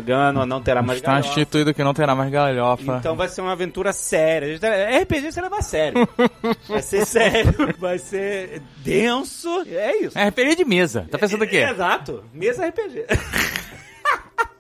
[0.06, 1.30] Gano não terá mais Está galhofa.
[1.30, 2.98] instituído que não terá mais galhofa.
[3.00, 4.58] Então vai ser uma aventura séria.
[5.02, 6.08] RPG você leva a sério.
[6.68, 9.64] vai ser sério, vai ser denso.
[9.68, 10.18] É isso.
[10.18, 11.08] É RPG de mesa.
[11.10, 11.58] Tá pensando o quê?
[11.58, 12.24] Exato.
[12.34, 13.06] Mesa RPG.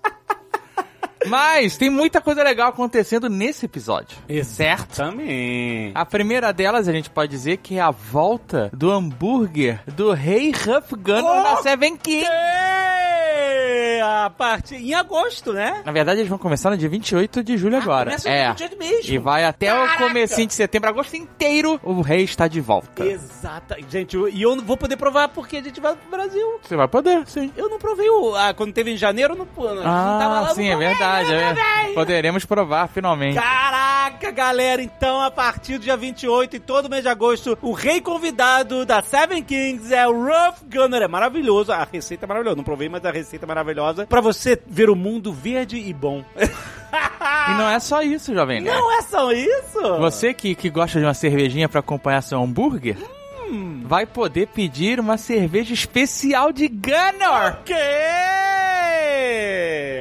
[1.27, 4.17] Mas tem muita coisa legal acontecendo nesse episódio.
[4.43, 4.95] Certo?
[4.97, 5.91] Também.
[5.93, 10.49] A primeira delas, a gente pode dizer que é a volta do hambúrguer do Rei
[10.51, 11.43] Huff Gunner Oh!
[11.43, 12.25] da Seven King.
[12.25, 15.81] É, A parte em agosto, né?
[15.85, 18.05] Na verdade, eles vão começar no dia 28 de julho agora.
[18.11, 18.49] Começa É.
[18.49, 19.13] no dia de mesmo.
[19.13, 20.03] E vai até Caraca!
[20.03, 23.05] o comecinho de setembro, agosto inteiro, o rei está de volta.
[23.05, 23.77] Exata.
[23.89, 26.59] Gente, e eu não vou poder provar porque a gente vai pro Brasil.
[26.61, 27.51] Você vai poder, sim.
[27.55, 28.35] Eu não provei o.
[28.35, 30.49] Ah, quando teve em janeiro, eu não, eu não tava Ah, lá.
[30.55, 30.87] sim, é provei,
[31.19, 31.59] verdade.
[31.59, 31.93] é.
[31.93, 33.35] Poderemos provar, finalmente.
[33.39, 37.99] Caraca, galera, então a partir do dia 28 e todo mês de agosto, o rei
[38.01, 41.01] convidado da Seven Kings é o Rough Gunner.
[41.01, 42.55] É maravilhoso, a receita é maravilhosa.
[42.55, 44.05] Não provei, mas a receita é maravilhosa.
[44.07, 46.23] Pra você ver o mundo verde e bom.
[46.91, 48.75] E não é só isso, jovem nerd.
[48.77, 49.79] Não é só isso?
[49.99, 53.20] Você que, que gosta de uma cervejinha pra acompanhar seu hambúrguer, Hum.
[53.85, 57.57] Vai poder pedir uma cerveja especial de Gunner.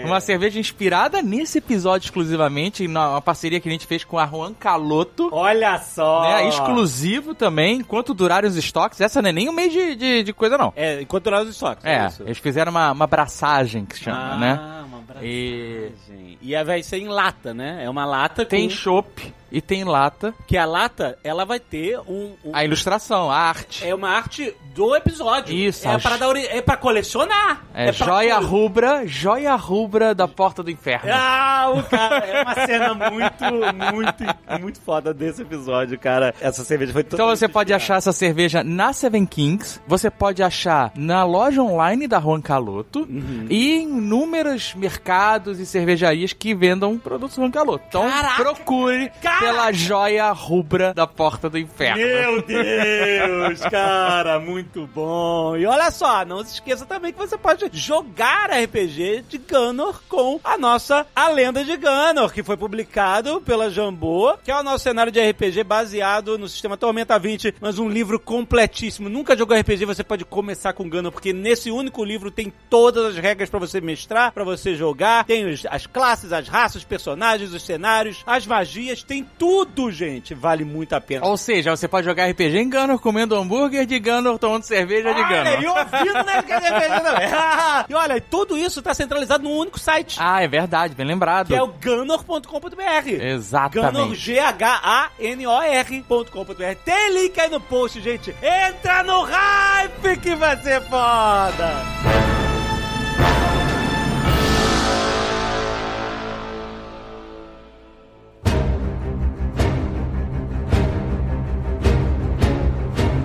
[0.05, 4.55] Uma cerveja inspirada nesse episódio exclusivamente, uma parceria que a gente fez com a Juan
[4.55, 5.29] Caloto.
[5.33, 6.23] Olha só.
[6.23, 9.01] Né, exclusivo também, enquanto durarem os estoques.
[9.01, 10.73] Essa não é nem um mês de, de, de coisa, não.
[10.75, 11.85] É, enquanto durar os estoques.
[11.85, 12.23] É, isso.
[12.23, 14.85] eles fizeram uma, uma braçagem que se chama, ah, né?
[14.87, 15.29] uma braçagem.
[15.31, 15.93] E
[16.41, 17.85] E aí vai ser em lata, né?
[17.85, 18.75] É uma lata tem com...
[18.75, 20.35] chopp e tem lata.
[20.47, 22.35] Que a lata, ela vai ter um...
[22.45, 23.87] um- A ilustração, a arte.
[23.87, 25.55] É uma arte do episódio.
[25.55, 26.03] Isso, É acho.
[26.09, 27.63] para dar é pra colecionar.
[27.75, 31.11] É, pra joia cole- rubra, joia rubra da porta do inferno.
[31.13, 33.45] Ah, o cara, é uma cena muito,
[33.93, 36.35] muito, muito foda desse episódio, cara.
[36.41, 40.93] Essa cerveja foi Então você pode achar essa cerveja na Seven Kings, você pode achar
[40.95, 43.47] na loja online da Juan Caloto Uhum.
[43.51, 47.85] e em inúmeros mercados e cervejarias que vendam produtos Juan Caloto.
[47.89, 48.43] Então Caraca!
[48.43, 49.40] procure Caraca!
[49.41, 51.97] Pela joia rubra da porta do inferno.
[51.97, 55.57] Meu Deus, cara, muito bom.
[55.57, 60.39] E olha só, não se esqueça também que você pode jogar RPG de Gunnor com
[60.45, 64.85] a nossa A Lenda de Gunnor, que foi publicado pela Jambô, que é o nosso
[64.85, 69.09] cenário de RPG baseado no sistema Tormenta 20, mas um livro completíssimo.
[69.09, 73.17] Nunca jogou RPG, você pode começar com Gunnor, porque nesse único livro tem todas as
[73.17, 77.63] regras pra você mestrar, pra você jogar, tem as classes, as raças, os personagens, os
[77.63, 80.35] cenários, as magias, tem tudo, gente.
[80.35, 81.27] Vale muito a pena.
[81.27, 85.21] Ou seja, você pode jogar RPG em Gunner, comendo hambúrguer de Gunner, tomando cerveja de
[85.23, 87.29] Olha, e ouvindo né, que é cerveja também.
[87.89, 91.49] e olha, tudo isso tá centralizado num único site, Ah, é verdade, bem lembrado.
[91.49, 93.09] que é o ganor.com.br.
[93.09, 93.93] Exatamente.
[93.93, 96.75] Ganor, G-H-A-N-O-R.com.br.
[96.85, 98.35] Tem link aí no post, gente.
[98.43, 102.40] Entra no hype que vai ser foda.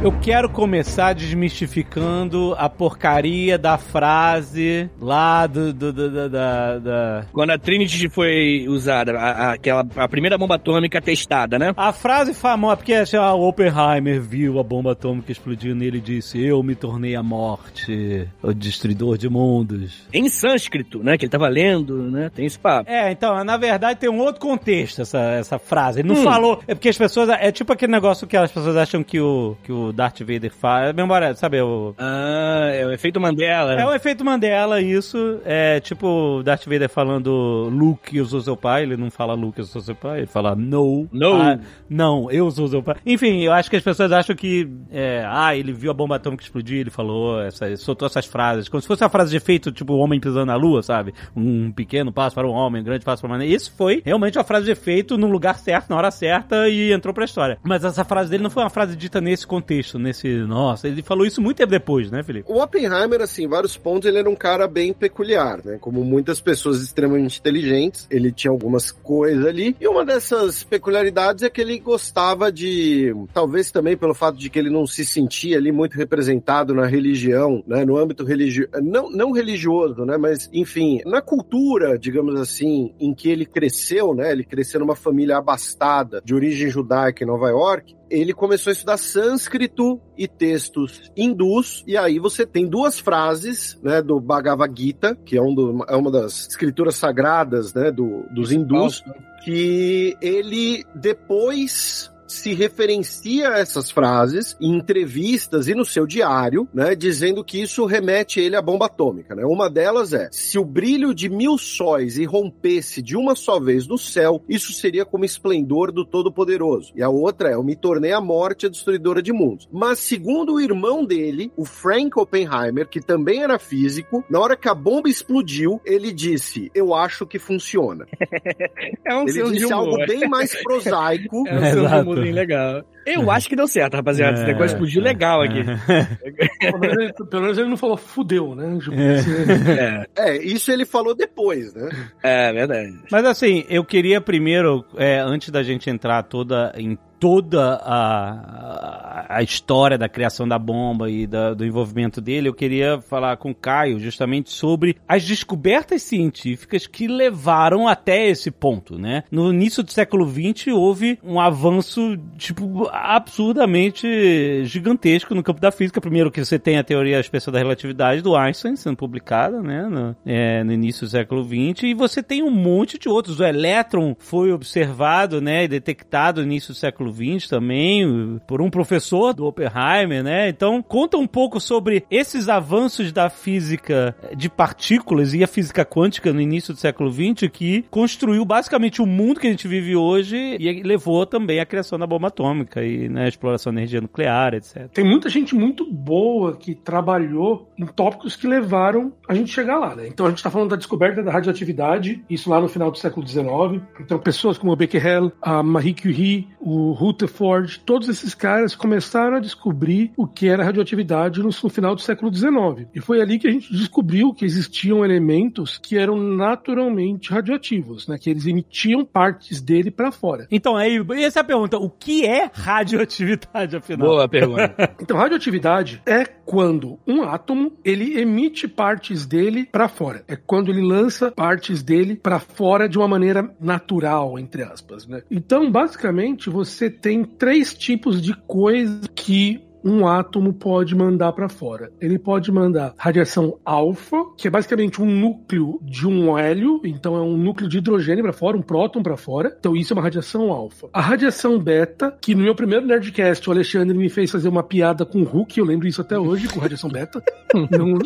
[0.06, 7.26] Eu quero começar desmistificando a porcaria da frase lá do, do- do- do- da, da-
[7.34, 11.74] Quando a Trinity foi usada, a, a- aquela, a primeira bomba atômica testada, né?
[11.76, 16.02] A frase famosa, porque assim, ah, o Oppenheimer viu a bomba atômica explodir nele e
[16.02, 20.04] disse: Eu me tornei a morte, o destruidor de mundos.
[20.13, 21.18] Em sânscrito, né?
[21.18, 22.30] Que ele tava lendo, né?
[22.30, 22.88] Tem esse papo.
[22.91, 26.02] É, então, na verdade tem um outro contexto essa, essa frase.
[26.02, 26.24] Ele não Hum.
[26.24, 26.62] falou.
[26.68, 27.28] É porque as pessoas.
[27.30, 30.94] É tipo aquele negócio que as pessoas acham que o, que o Darth Vader faz.
[30.94, 31.62] Memória, sabe?
[31.62, 33.74] O, Ah, é o efeito Mandela.
[33.74, 35.40] É o efeito Mandela, isso.
[35.46, 38.84] É tipo Darth Vader falando Luke, eu sou seu pai.
[38.84, 40.20] Ele não fala Luke, eu sou seu pai.
[40.20, 41.08] Ele fala no.
[41.12, 41.42] No.
[41.42, 42.96] Ah, não, eu sou seu pai.
[43.06, 44.70] Enfim, eu acho que as pessoas acham que.
[44.92, 48.68] É, ah, ele viu a bomba atômica explodir, ele falou, essa, soltou essas frases.
[48.68, 51.14] Como se fosse uma frase de efeito, tipo o homem pisando na lua, sabe?
[51.36, 53.50] Um pequeno passo para um homem, um grande passo para uma mulher.
[53.50, 57.14] Isso foi realmente uma frase de efeito no lugar certo, na hora certa e entrou
[57.14, 57.58] pra história.
[57.64, 60.28] Mas essa frase dele não foi uma frase dita nesse contexto, nesse.
[60.28, 62.52] Nossa, ele falou isso muito tempo depois, né, Felipe?
[62.52, 65.78] O Oppenheimer, assim, vários pontos, ele era um cara bem peculiar, né?
[65.80, 69.76] Como muitas pessoas extremamente inteligentes, ele tinha algumas coisas ali.
[69.80, 74.60] E uma dessas peculiaridades é que ele gostava de, talvez também pelo fato de que
[74.60, 77.86] ele não se sentia ali muito representado na religião, né?
[77.86, 80.17] No âmbito religioso, não, não religioso, né?
[80.17, 84.32] Mas, enfim, na cultura, digamos assim, em que ele cresceu, né?
[84.32, 88.98] Ele cresceu numa família abastada, de origem judaica em Nova York, ele começou a estudar
[88.98, 95.38] sânscrito e textos hindus, e aí você tem duas frases, né, do Bhagavad Gita, que
[95.38, 99.04] é, um do- é uma das escrituras sagradas, né, do- dos hindus,
[99.44, 106.96] que ele depois se referencia a essas frases em entrevistas e no seu diário, né,
[106.96, 109.44] dizendo que isso remete ele à bomba atômica, né?
[109.46, 113.98] Uma delas é: se o brilho de mil sóis irrompesse de uma só vez no
[113.98, 116.94] céu, isso seria como esplendor do Todo-Poderoso.
[116.96, 119.68] E a outra é: eu me tornei a morte a destruidora de mundos.
[119.72, 124.70] Mas segundo o irmão dele, o Frank Oppenheimer, que também era físico, na hora que
[124.70, 128.06] a bomba explodiu, ele disse: eu acho que funciona.
[129.08, 129.74] É um Ele disse humor.
[129.74, 131.44] algo bem mais prosaico.
[131.48, 132.84] É um bem legal.
[133.06, 134.34] Eu acho que deu certo, rapaziada.
[134.34, 135.63] Esse É, negócio explodiu legal aqui.
[136.60, 138.78] Pelo menos, ele, pelo menos ele não falou fudeu, né?
[138.80, 141.89] Tipo, É, É, isso ele falou depois, né?
[142.23, 142.93] é verdade.
[143.12, 149.42] Mas assim, eu queria primeiro, é, antes da gente entrar toda em toda a, a
[149.42, 153.56] história da criação da bomba e da- do envolvimento dele, eu queria falar com o
[153.56, 159.24] Caio justamente sobre as descobertas científicas que levaram até esse ponto, né?
[159.32, 166.00] No início do século XX houve um avanço, tipo, absurdamente gigantesco no campo da física.
[166.00, 169.88] Primeiro que você tem a teoria especial da relatividade do Einstein sendo publicada, né?
[169.90, 171.84] No, é, no início do século XX.
[171.86, 173.40] E você tem um monte de outros.
[173.40, 175.64] O elétron foi observado, né?
[175.64, 180.49] E detectado no início do século XX também, por um professor do Oppenheimer, né?
[180.49, 186.34] Então, conta um pouco sobre esses avanços da física de partículas e a física quântica
[186.34, 190.58] no início do século XX que construiu basicamente o mundo que a gente vive hoje
[190.60, 194.54] e levou também à criação da bomba atômica e né, a exploração da energia nuclear,
[194.54, 194.88] etc.
[194.93, 199.95] Tem muita gente muito boa que trabalhou em tópicos que levaram a gente chegar lá,
[199.95, 200.08] né?
[200.08, 203.28] Então a gente está falando da descoberta da radioatividade, isso lá no final do século
[203.28, 203.82] XIX.
[203.99, 209.39] Então pessoas como o Becquerel, a Marie Curie, o Rutherford, todos esses caras começaram a
[209.39, 212.88] descobrir o que era radioatividade no, final do século XIX.
[212.94, 218.18] E foi ali que a gente descobriu que existiam elementos que eram naturalmente radioativos, né?
[218.18, 220.48] Que eles emitiam partes dele para fora.
[220.50, 224.08] Então aí, essa é a pergunta, o que é radioatividade afinal?
[224.08, 224.76] Boa pergunta.
[225.06, 230.24] Então radioatividade é quando um átomo ele emite partes dele para fora.
[230.28, 235.22] É quando ele lança partes dele para fora de uma maneira natural, entre aspas, né?
[235.30, 241.91] Então, basicamente, você tem três tipos de coisa que um átomo pode mandar para fora.
[242.02, 247.21] Ele pode mandar radiação alfa, que é basicamente um núcleo de um hélio, então é
[247.21, 249.56] um núcleo de hidrogênio para fora, um próton para fora.
[249.60, 250.89] Então isso é uma radiação alfa.
[250.91, 255.06] A radiação beta, que no meu primeiro Nerdcast o Alexandre me fez fazer uma piada
[255.06, 257.21] com o Hulk, eu lembro isso até hoje, com radiação beta.
[257.54, 258.00] Não...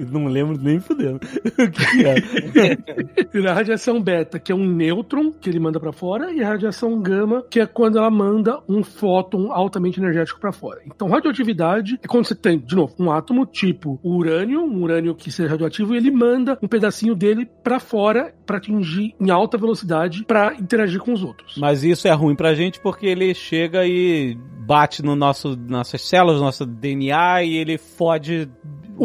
[0.10, 1.20] Não lembro nem fudendo.
[1.20, 3.48] o que é?
[3.50, 6.98] a radiação beta, que é um nêutron que ele manda para fora, e a radiação
[7.00, 10.80] gama, que é quando ela manda um fóton altamente energético para fora.
[10.86, 15.30] Então, radioatividade é quando você tem, de novo, um átomo tipo urânio, um urânio que
[15.30, 20.24] seja radioativo, e ele manda um pedacinho dele para fora para atingir em alta velocidade
[20.24, 21.56] para interagir com os outros.
[21.56, 24.36] Mas isso é ruim pra gente porque ele chega e
[24.70, 28.48] bate no nosso nossas células, nosso DNA e ele fode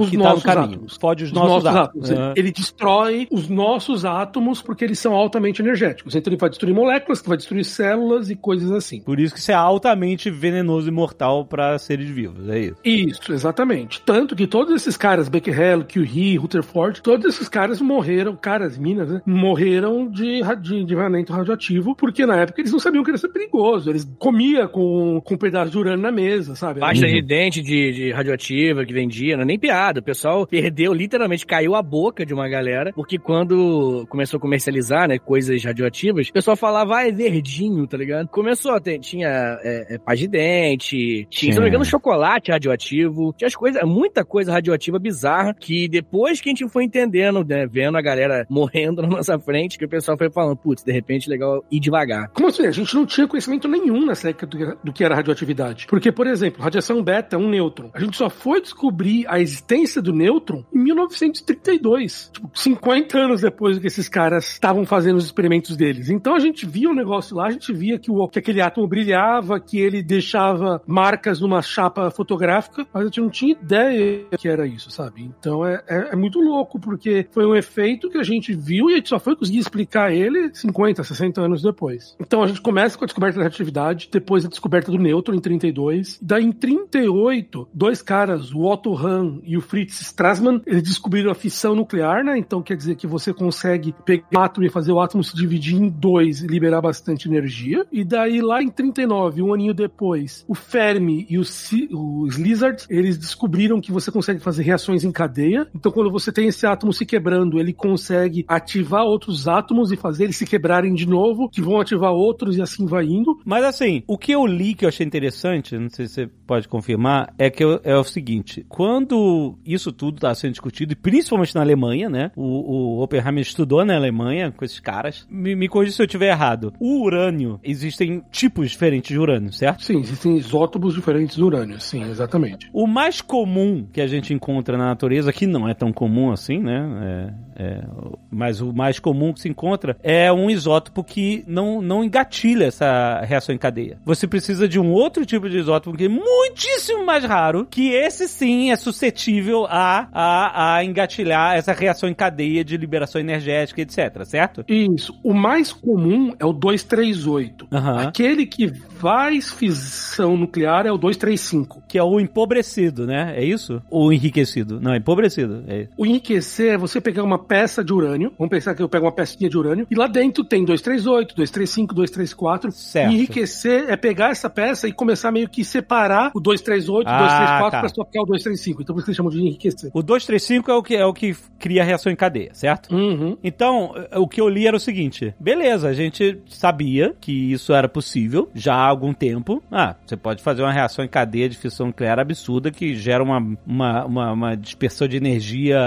[0.02, 0.74] os que nossos tá no caminho.
[0.76, 0.98] átomos.
[0.98, 2.12] Fode os, Os nossos, nossos átomos.
[2.12, 2.36] átomos.
[2.38, 2.40] É.
[2.40, 6.16] Ele destrói os nossos átomos porque eles são altamente energéticos.
[6.16, 9.02] Então ele vai destruir moléculas, que vai destruir células e coisas assim.
[9.02, 12.76] Por isso que isso é altamente venenoso e mortal para seres vivos, é isso.
[12.84, 14.02] Isso, exatamente.
[14.02, 19.22] Tanto que todos esses caras, Becquerel, Curie, Rutherford, todos esses caras morreram, caras, minas, né?
[19.26, 23.30] Morreram de, de, de vazamento radioativo, porque na época eles não sabiam que ia ser
[23.30, 23.90] perigoso.
[23.90, 26.80] Eles comiam com, com um pedaço de urânio na mesa, sabe?
[26.80, 29.85] Pasta de dente de, de radioativa que vendia, não é nem piada.
[30.00, 35.08] O pessoal perdeu, literalmente, caiu a boca de uma galera, porque quando começou a comercializar,
[35.08, 38.28] né, coisas radioativas, o pessoal falava, ah, é verdinho, tá ligado?
[38.30, 39.28] Começou, tem- tinha
[39.64, 44.52] é, é, dente, tinha, se não me engano, chocolate radioativo, tinha as coisas, muita coisa
[44.52, 49.08] radioativa bizarra, que depois que a gente foi entendendo, né, vendo a galera morrendo na
[49.08, 52.30] nossa frente, que o pessoal foi falando, putz, de repente, legal ir devagar.
[52.30, 52.66] Como assim?
[52.66, 55.88] A gente não tinha conhecimento nenhum nessa época do, que- do que era radioatividade.
[55.88, 57.90] Porque, por exemplo, radiação beta é um nêutron.
[57.94, 62.30] A gente só foi descobrir a existência do nêutron em 1932.
[62.34, 66.10] Tipo, 50 anos depois que esses caras estavam fazendo os experimentos deles.
[66.10, 68.88] Então a gente via o negócio lá, a gente via que, o, que aquele átomo
[68.88, 74.48] brilhava, que ele deixava marcas numa chapa fotográfica, mas a gente não tinha ideia que
[74.48, 75.30] era isso, sabe?
[75.40, 78.94] Então é, é, é muito louco, porque foi um efeito que a gente viu e
[78.94, 82.16] a gente só foi conseguir explicar ele 50, 60 anos depois.
[82.20, 85.40] Então a gente começa com a descoberta da radioatividade, depois a descoberta do nêutron em
[85.40, 86.20] 32.
[86.22, 91.36] Daí em 38, dois caras, o Otto Hahn e o Fritz Strassmann, eles descobriram a
[91.36, 92.38] fissão nuclear, né?
[92.38, 95.76] Então quer dizer que você consegue pegar um átomo e fazer o átomo se dividir
[95.76, 97.86] em dois e liberar bastante energia.
[97.92, 102.86] E daí lá em 39, um aninho depois, o Fermi e o, Si- os Lizards,
[102.90, 105.68] eles descobriram que você consegue fazer reações em cadeia.
[105.76, 110.26] Então quando você tem esse átomo se quebrando, ele consegue ativar outros átomos e fazer
[110.26, 113.40] eles se quebrarem de novo, que vão ativar outros e assim vai indo.
[113.46, 116.68] Mas assim, o que eu li que eu achei interessante, não sei se você pode
[116.68, 121.56] confirmar, é que eu- é o seguinte: quando isso tudo está sendo discutido, e principalmente
[121.56, 122.32] na Alemanha, né?
[122.36, 125.26] O, o Oppenheimer estudou na Alemanha com esses caras.
[125.30, 126.74] Me, me corrija se eu estiver errado.
[126.80, 129.84] O urânio, existem tipos diferentes de urânio, certo?
[129.84, 132.70] Sim, existem isótopos diferentes do urânio, sim, exatamente.
[132.74, 136.60] O mais comum que a gente encontra na natureza, que não é tão comum assim,
[136.60, 137.34] né?
[137.58, 137.84] É, é,
[138.30, 143.22] mas o mais comum que se encontra é um isótopo que não, não engatilha essa
[143.22, 143.98] reação em cadeia.
[144.06, 148.28] Você precisa de um outro tipo de isótopo que é muitíssimo mais raro, que esse
[148.28, 149.35] sim é suscetível
[149.70, 154.64] a, a, a engatilhar essa reação em cadeia de liberação energética, etc, certo?
[154.68, 155.18] Isso.
[155.24, 157.68] O mais comum é o 238.
[157.72, 158.08] Aham.
[158.08, 158.72] Aquele que
[159.06, 161.84] faz fissão nuclear é o 235.
[161.88, 163.36] Que é o empobrecido, né?
[163.38, 163.80] É isso?
[163.88, 164.82] Ou enriquecido?
[164.82, 165.64] Não, empobrecido.
[165.68, 165.88] É.
[165.96, 169.12] O enriquecer é você pegar uma peça de urânio, vamos pensar que eu pego uma
[169.12, 172.72] pecinha de urânio, e lá dentro tem 238, 235, 234.
[172.72, 173.12] Certo.
[173.12, 177.72] E enriquecer é pegar essa peça e começar meio que separar o 238, Ah, 234
[177.72, 177.80] tá.
[177.82, 178.82] pra só ficar o 235.
[178.82, 179.92] Então por isso que eles chamam de enriquecer.
[179.94, 182.92] O 235 é o que, é o que cria a reação em cadeia, certo?
[182.92, 183.38] Uhum.
[183.44, 187.88] Então, o que eu li era o seguinte: beleza, a gente sabia que isso era
[187.88, 189.62] possível já há algum tempo.
[189.72, 193.38] Ah, você pode fazer uma reação em cadeia de fissão nuclear absurda que gera uma,
[193.66, 195.80] uma, uma, uma dispersão de energia,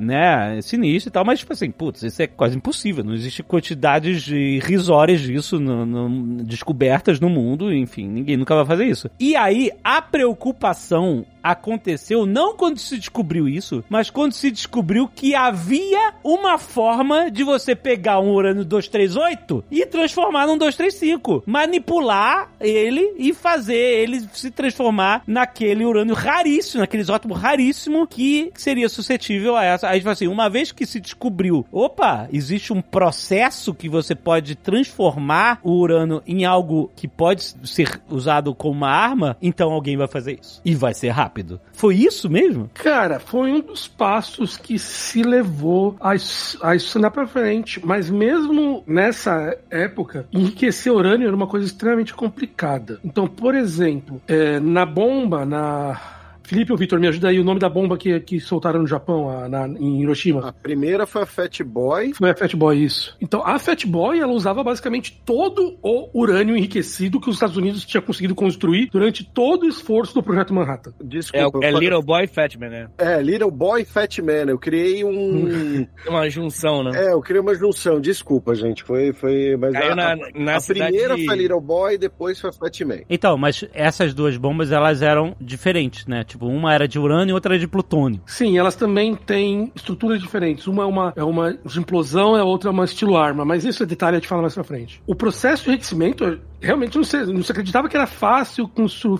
[0.00, 3.04] né, sinistra e tal, mas, tipo assim, putz, isso é quase impossível.
[3.04, 8.84] Não existe quantidades irrisórias disso no, no- descobertas no mundo, enfim, ninguém nunca vai fazer
[8.84, 9.10] isso.
[9.18, 15.34] E aí, a preocupação aconteceu não quando se descobriu isso, mas quando se descobriu que
[15.34, 21.44] havia uma forma de você pegar um urânio 238 e transformar num 235.
[21.46, 28.88] Manipular ele e fazer ele se transformar naquele urânio raríssimo, naquele isótopo raríssimo que seria
[28.88, 29.88] suscetível a essa.
[29.88, 34.54] Aí fala assim, uma vez que se descobriu, opa, existe um processo que você pode
[34.54, 40.08] transformar o urânio em algo que pode ser usado como uma arma, então alguém vai
[40.08, 40.60] fazer isso.
[40.64, 41.60] E vai ser rápido.
[41.72, 42.70] Foi isso mesmo?
[42.74, 46.16] Cara, foi um dos passos que se levou a
[46.62, 47.84] a isso andar pra frente.
[47.84, 53.00] Mas mesmo nessa época, enriquecer urânio era uma coisa extremamente complicada.
[53.02, 56.15] Então, por exemplo, é, na bomba, na.
[56.46, 59.28] Felipe ou Vitor, me ajuda aí o nome da bomba que, que soltaram no Japão,
[59.28, 60.48] a- na- em Hiroshima.
[60.48, 62.12] A primeira foi a Fat Boy.
[62.14, 63.16] Foi a Fat Boy, isso.
[63.20, 67.84] Então, a Fat Boy, ela usava basicamente todo o urânio enriquecido que os Estados Unidos
[67.84, 70.90] tinha conseguido construir durante todo o esforço do Projeto Manhattan.
[71.00, 71.58] É, Desculpa.
[71.64, 72.88] é eu- Little Boy Fat Man, né?
[72.98, 74.50] É, Little Boy Fat Man.
[74.50, 75.86] Eu criei um.
[76.06, 76.90] É uma junção, né?
[76.94, 78.00] é, eu criei uma junção.
[78.00, 78.82] Desculpa, gente.
[78.84, 79.12] Foi.
[79.12, 82.80] foi mas Caiu a, na, na a primeira de- foi Little Boy, depois foi Fat
[82.82, 83.00] Man.
[83.08, 86.24] Então, mas essas duas bombas, elas eram diferentes, né?
[86.24, 88.20] Tipo, uma era de urânio e outra era de plutônio.
[88.26, 90.66] Sim, elas também têm estruturas diferentes.
[90.66, 93.82] Uma é uma, é uma de implosão, a outra é uma estilo arma, mas isso
[93.82, 95.02] é detalhe a gente fala mais pra frente.
[95.06, 98.70] O processo de enriquecimento, realmente não se, não se acreditava que era fácil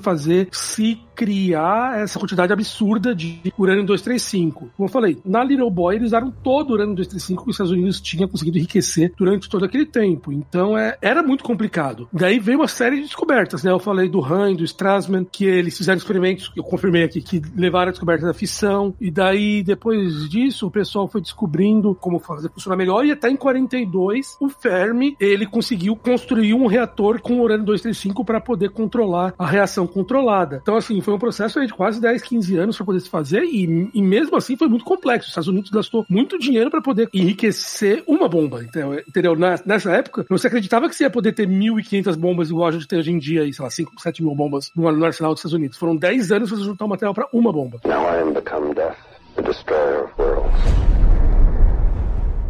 [0.01, 4.71] fazer, se criar essa quantidade absurda de urânio 235.
[4.77, 7.73] Como eu falei, na Little Boy eles usaram todo o urânio 235 que os Estados
[7.73, 10.31] Unidos tinham conseguido enriquecer durante todo aquele tempo.
[10.31, 12.09] Então é, era muito complicado.
[12.13, 13.71] Daí veio uma série de descobertas, né?
[13.71, 17.89] Eu falei do Han, do Strassman, que eles fizeram experimentos, eu confirmei aqui, que levaram
[17.89, 18.95] a descoberta da fissão.
[19.01, 23.07] E daí, depois disso, o pessoal foi descobrindo como fazer funcionar melhor.
[23.07, 28.41] E até em 42, o Fermi, ele conseguiu construir um reator com urânio 235 para
[28.41, 30.61] poder controlar a reação controlada.
[30.63, 33.43] Então, assim, foi um processo de quase 10, 15 anos para poder se fazer.
[33.43, 35.27] E, e mesmo assim foi muito complexo.
[35.27, 38.63] Os Estados Unidos gastou muito dinheiro para poder enriquecer uma bomba.
[38.63, 39.37] Entendeu?
[39.65, 42.87] Nessa época, não se acreditava que você ia poder ter 1.500 bombas igual a gente
[42.87, 45.55] tem hoje em dia, aí, sei lá, 5, 7 mil bombas no, arsenal dos Estados
[45.55, 45.79] Unidos.
[45.79, 47.81] Foram 10 anos para juntar o material para uma bomba.
[47.85, 48.97] Now I am become death,
[49.37, 50.96] the destroyer of worlds.